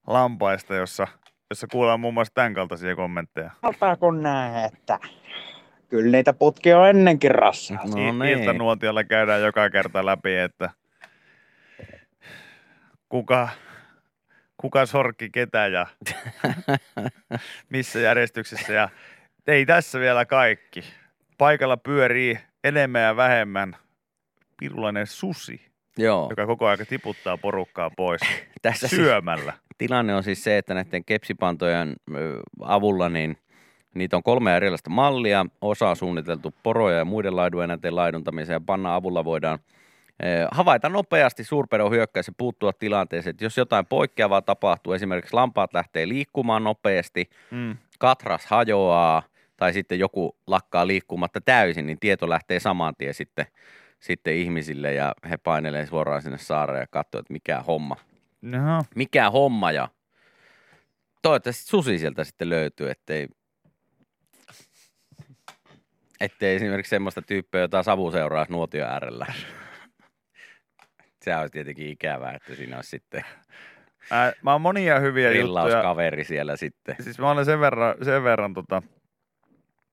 lampaista, 0.07 0.75
jossa, 0.75 1.07
jossa 1.49 1.67
kuullaan 1.71 1.99
muun 1.99 2.13
muassa 2.13 2.33
tämän 2.33 2.53
kaltaisia 2.53 2.95
kommentteja. 2.95 3.51
Altaako 3.61 4.11
näin, 4.11 4.65
että 4.65 4.99
kyllä 5.91 6.11
niitä 6.11 6.33
putkia 6.33 6.79
on 6.79 6.89
ennenkin 6.89 7.31
rassaa. 7.31 7.85
No 7.85 7.95
niin. 7.95 8.21
Iltanuotiolla 8.21 9.03
käydään 9.03 9.41
joka 9.41 9.69
kerta 9.69 10.05
läpi, 10.05 10.35
että 10.35 10.69
kuka, 13.09 13.49
kuka 14.57 14.85
sorkki 14.85 15.29
ketä 15.29 15.67
ja 15.67 15.87
missä 17.69 17.99
järjestyksessä. 17.99 18.73
Ja 18.73 18.89
ei 19.47 19.65
tässä 19.65 19.99
vielä 19.99 20.25
kaikki. 20.25 20.83
Paikalla 21.37 21.77
pyörii 21.77 22.39
enemmän 22.63 23.01
ja 23.01 23.15
vähemmän 23.15 23.75
pirulainen 24.59 25.07
susi, 25.07 25.61
Joo, 25.97 26.27
joka 26.29 26.45
koko 26.45 26.67
ajan 26.67 26.87
tiputtaa 26.89 27.37
porukkaa 27.37 27.89
pois 27.89 28.21
tässä, 28.61 28.87
siis, 28.87 29.01
syömällä. 29.01 29.53
tilanne 29.77 30.15
on 30.15 30.23
siis 30.23 30.43
se, 30.43 30.57
että 30.57 30.73
näiden 30.73 31.05
kepsipantojen 31.05 31.95
avulla 32.61 33.09
niin 33.09 33.37
niitä 33.95 34.17
on 34.17 34.23
kolme 34.23 34.55
erilaista 34.57 34.89
mallia. 34.89 35.45
Osa 35.61 35.89
on 35.89 35.95
suunniteltu 35.95 36.53
poroja 36.63 36.97
ja 36.97 37.05
muiden 37.05 37.35
laidueläinten 37.35 37.95
laiduntamiseen 37.95 38.55
ja 38.55 38.61
panna 38.65 38.95
avulla 38.95 39.25
voidaan 39.25 39.59
ö, 40.23 40.47
havaita 40.51 40.89
nopeasti 40.89 41.43
suurpedon 41.43 41.91
hyökkäys 41.91 42.27
ja 42.27 42.33
puuttua 42.37 42.73
tilanteeseen. 42.73 43.35
Jos 43.41 43.57
jotain 43.57 43.85
poikkeavaa 43.85 44.41
tapahtuu, 44.41 44.93
esimerkiksi 44.93 45.33
lampaat 45.33 45.73
lähtee 45.73 46.07
liikkumaan 46.07 46.63
nopeasti, 46.63 47.29
Mm. 47.51 47.77
katras 47.99 48.45
hajoaa 48.45 49.23
tai 49.57 49.73
sitten 49.73 49.99
joku 49.99 50.35
lakkaa 50.47 50.87
liikkumatta 50.87 51.41
täysin, 51.41 51.87
niin 51.87 51.99
tieto 51.99 52.29
lähtee 52.29 52.59
saman 52.59 52.95
tien 52.97 53.13
sitten, 53.13 53.45
sitten 53.99 54.35
ihmisille 54.35 54.93
ja 54.93 55.13
he 55.29 55.37
painelee 55.37 55.85
suoraan 55.85 56.21
sinne 56.21 56.37
saareen 56.37 56.81
ja 56.81 56.87
katsoo, 56.89 57.19
että 57.19 57.33
mikä 57.33 57.61
homma. 57.61 57.95
No, 58.41 58.83
Mikä 58.95 59.29
homma 59.29 59.71
ja 59.71 59.87
toivottavasti 61.21 61.63
susi 61.63 61.99
sieltä 61.99 62.23
sitten 62.23 62.49
löytyy, 62.49 62.89
ettei, 62.89 63.27
ettei 66.21 66.55
esimerkiksi 66.55 66.89
semmoista 66.89 67.21
tyyppiä, 67.21 67.61
jota 67.61 67.83
savu 67.83 68.11
seuraa 68.11 68.45
nuotio 68.49 68.85
äärellä. 68.85 69.25
Se 71.21 71.35
olisi 71.35 71.51
tietenkin 71.51 71.87
ikävää, 71.87 72.33
että 72.33 72.55
siinä 72.55 72.75
olisi 72.75 72.89
sitten 72.89 73.23
ää, 74.11 74.33
mä 74.41 74.51
oon 74.51 74.61
monia 74.61 74.99
hyviä 74.99 75.27
juttuja. 75.27 75.43
rillauskaveri 75.43 76.23
siellä 76.23 76.55
sitten. 76.55 76.95
Siis 76.99 77.19
mä 77.19 77.31
olen 77.31 77.45
sen 77.45 77.59
verran, 77.59 77.95
sen 78.01 78.23
verran 78.23 78.53
tota, 78.53 78.81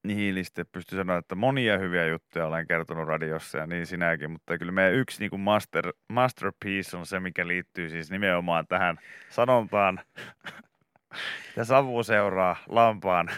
nihilisti, 0.02 0.60
että 0.60 0.72
pystyn 0.72 0.98
sanoa, 0.98 1.16
että 1.16 1.34
monia 1.34 1.78
hyviä 1.78 2.06
juttuja 2.06 2.46
olen 2.46 2.66
kertonut 2.66 3.08
radiossa 3.08 3.58
ja 3.58 3.66
niin 3.66 3.86
sinäkin, 3.86 4.30
mutta 4.30 4.58
kyllä 4.58 4.72
meidän 4.72 4.94
yksi 4.94 5.20
niin 5.20 5.30
kuin 5.30 5.40
master, 5.40 5.92
masterpiece 6.08 6.96
on 6.96 7.06
se, 7.06 7.20
mikä 7.20 7.46
liittyy 7.46 7.88
siis 7.88 8.10
nimenomaan 8.10 8.66
tähän 8.66 8.98
sanontaan, 9.28 10.00
ja 11.56 11.64
savu 11.64 12.02
seuraa 12.02 12.56
lampaan 12.68 13.30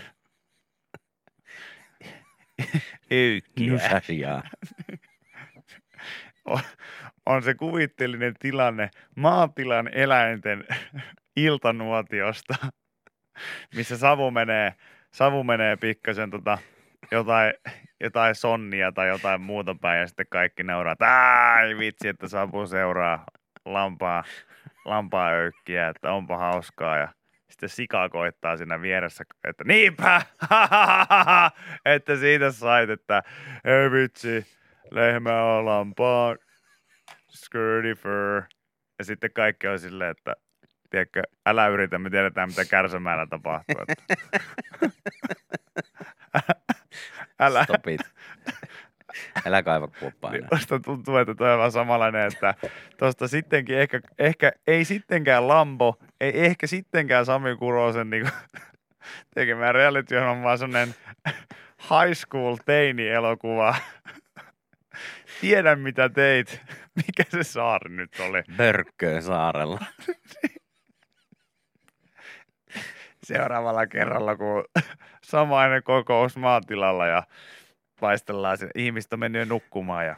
Nusasiaa. 3.71 4.43
on, 6.45 6.61
on 7.27 7.43
se 7.43 7.55
kuvitteellinen 7.55 8.35
tilanne 8.39 8.91
maatilan 9.17 9.89
eläinten 9.93 10.65
iltanuotiosta, 11.37 12.55
missä 13.75 13.97
savu 13.97 14.31
menee, 14.31 14.75
savu 15.13 15.45
menee 15.45 15.77
pikkasen 15.77 16.31
tota, 16.31 16.59
jotain, 17.11 17.55
jotain 18.01 18.35
sonnia 18.35 18.93
tai 18.93 19.09
jotain 19.09 19.41
muuta 19.41 19.77
päin 19.81 20.01
ja 20.01 20.07
sitten 20.07 20.27
kaikki 20.31 20.63
nauraa, 20.63 20.93
että 20.93 21.55
ai 21.55 21.79
vitsi, 21.79 22.09
että 22.09 22.29
savu 22.29 22.67
seuraa 22.67 23.25
lampaa, 23.65 24.25
lampaa 24.85 25.31
öykkiä, 25.31 25.89
että 25.89 26.13
onpa 26.13 26.37
hauskaa 26.37 26.99
ja 26.99 27.09
sitten 27.61 27.77
sika 27.77 28.09
koittaa 28.09 28.57
siinä 28.57 28.83
vieressä, 28.83 29.25
että 29.45 29.65
niinpä, 29.65 30.23
että 31.95 32.17
siitä 32.17 32.51
sait, 32.51 32.91
että 32.91 33.23
ei 33.65 33.91
vitsi, 33.91 34.47
lehmä 34.91 35.45
on 35.45 35.65
lampaa, 35.65 36.37
skirty 37.29 37.95
fur. 37.95 38.43
Ja 38.99 39.05
sitten 39.05 39.33
kaikki 39.33 39.69
on 39.69 39.79
silleen, 39.79 40.11
että 40.11 40.37
tiedätkö, 40.91 41.23
älä 41.47 41.69
yritä, 41.69 41.99
me 41.99 42.11
tiedetään 42.11 42.49
mitä 42.49 42.65
kärsämällä 42.65 43.27
tapahtuu. 43.27 43.77
Että. 43.89 44.17
älä. 47.41 47.65
Stopit. 47.65 48.01
Älä 49.47 49.63
kaiva 49.63 49.89
kuoppaa 49.89 50.31
Niin 50.31 50.45
musta 50.53 50.81
tuntuu, 50.81 51.17
että 51.17 51.35
toi 51.35 51.53
on 51.53 51.59
vähän 51.59 51.73
samanlainen, 51.73 52.27
että 52.27 52.55
tuosta 52.99 53.29
sittenkin 53.29 53.79
ehkä, 53.79 54.01
ehkä, 54.19 54.53
ei 54.67 54.85
sittenkään 54.85 55.49
Lambo, 55.49 55.99
ei 56.21 56.45
ehkä 56.45 56.67
sittenkään 56.67 57.27
Sami 57.27 57.57
Kurosen 57.57 58.11
niin 58.11 58.29
tekemään 59.35 59.75
reality 59.75 60.17
on 60.17 60.43
vaan 60.43 60.59
sellainen 60.59 60.95
high 61.81 62.15
school 62.15 62.57
teini-elokuva. 62.65 63.75
Tiedän 65.41 65.81
mitä 65.81 66.09
teit. 66.09 66.61
Mikä 66.95 67.25
se 67.29 67.43
saari 67.43 67.97
nyt 67.97 68.21
oli? 68.21 68.43
Börkköön 68.57 69.23
saarella. 69.23 69.81
Seuraavalla 73.23 73.87
kerralla, 73.87 74.37
kun 74.37 74.65
samainen 75.23 75.83
kokous 75.83 76.37
maatilalla 76.37 77.07
ja 77.07 77.23
paistellaan, 78.01 78.59
se- 78.59 78.71
ihmiset 78.75 79.13
on 79.13 79.19
mennyt 79.19 79.41
jo 79.41 79.45
nukkumaan 79.45 80.07
ja 80.07 80.17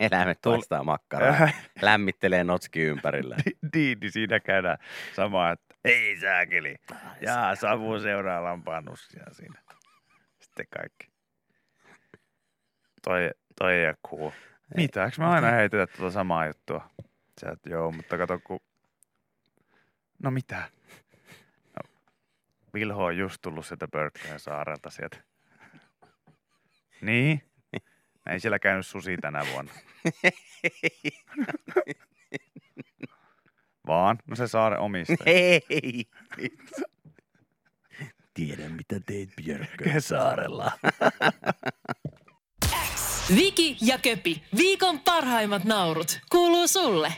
Eläimet 0.00 0.38
Tul- 0.38 0.52
paistaa 0.52 0.84
makkaraa. 0.84 1.48
Lämmittelee 1.82 2.44
notski 2.44 2.80
ympärillä. 2.80 3.36
Diidi 3.72 4.00
niin 4.00 4.12
siinä 4.12 4.40
käydään 4.40 4.78
samaa, 5.16 5.50
että 5.52 5.74
ei 5.84 6.16
sääkeli. 6.20 6.76
Jaa, 7.20 7.54
savu 7.54 8.00
seuraa 8.00 8.44
lampaan 8.44 8.84
nussia 8.84 9.24
siinä. 9.32 9.60
Sitten 10.40 10.66
kaikki. 10.78 11.08
Toi, 13.02 13.30
toi 13.58 13.74
ei 13.74 13.86
ole 13.86 13.96
cool. 14.08 14.30
Mitä, 14.76 15.04
eikö 15.04 15.16
me 15.18 15.26
aina 15.26 15.50
heitetä 15.50 15.86
tuota 15.96 16.12
samaa 16.12 16.46
juttua? 16.46 16.90
Sä 17.40 17.50
et, 17.50 17.60
joo, 17.66 17.92
mutta 17.92 18.18
kato 18.18 18.40
kun... 18.44 18.60
No 20.22 20.30
mitä? 20.30 20.62
No, 21.76 21.90
Vilho 22.74 23.04
on 23.04 23.16
just 23.16 23.42
tullut 23.42 23.66
sieltä 23.66 23.88
Pörkköjen 23.88 24.40
saarelta 24.40 24.90
sieltä. 24.90 25.16
Niin? 27.00 27.42
Ei 28.30 28.40
siellä 28.40 28.58
käynyt 28.58 28.86
susi 28.86 29.16
tänä 29.16 29.46
vuonna. 29.52 29.72
Vaan? 33.86 34.18
No 34.26 34.36
se 34.36 34.48
saaren 34.48 34.78
omistaja. 34.78 35.18
Hei! 35.26 36.06
Tiedän 38.34 38.72
mitä 38.72 39.00
teit 39.00 39.30
Björkköön 39.36 40.02
saarella. 40.02 40.72
Viki 43.36 43.76
ja 43.80 43.98
Köpi, 43.98 44.42
viikon 44.56 45.00
parhaimmat 45.00 45.64
naurut, 45.64 46.20
kuuluu 46.30 46.68
sulle. 46.68 47.12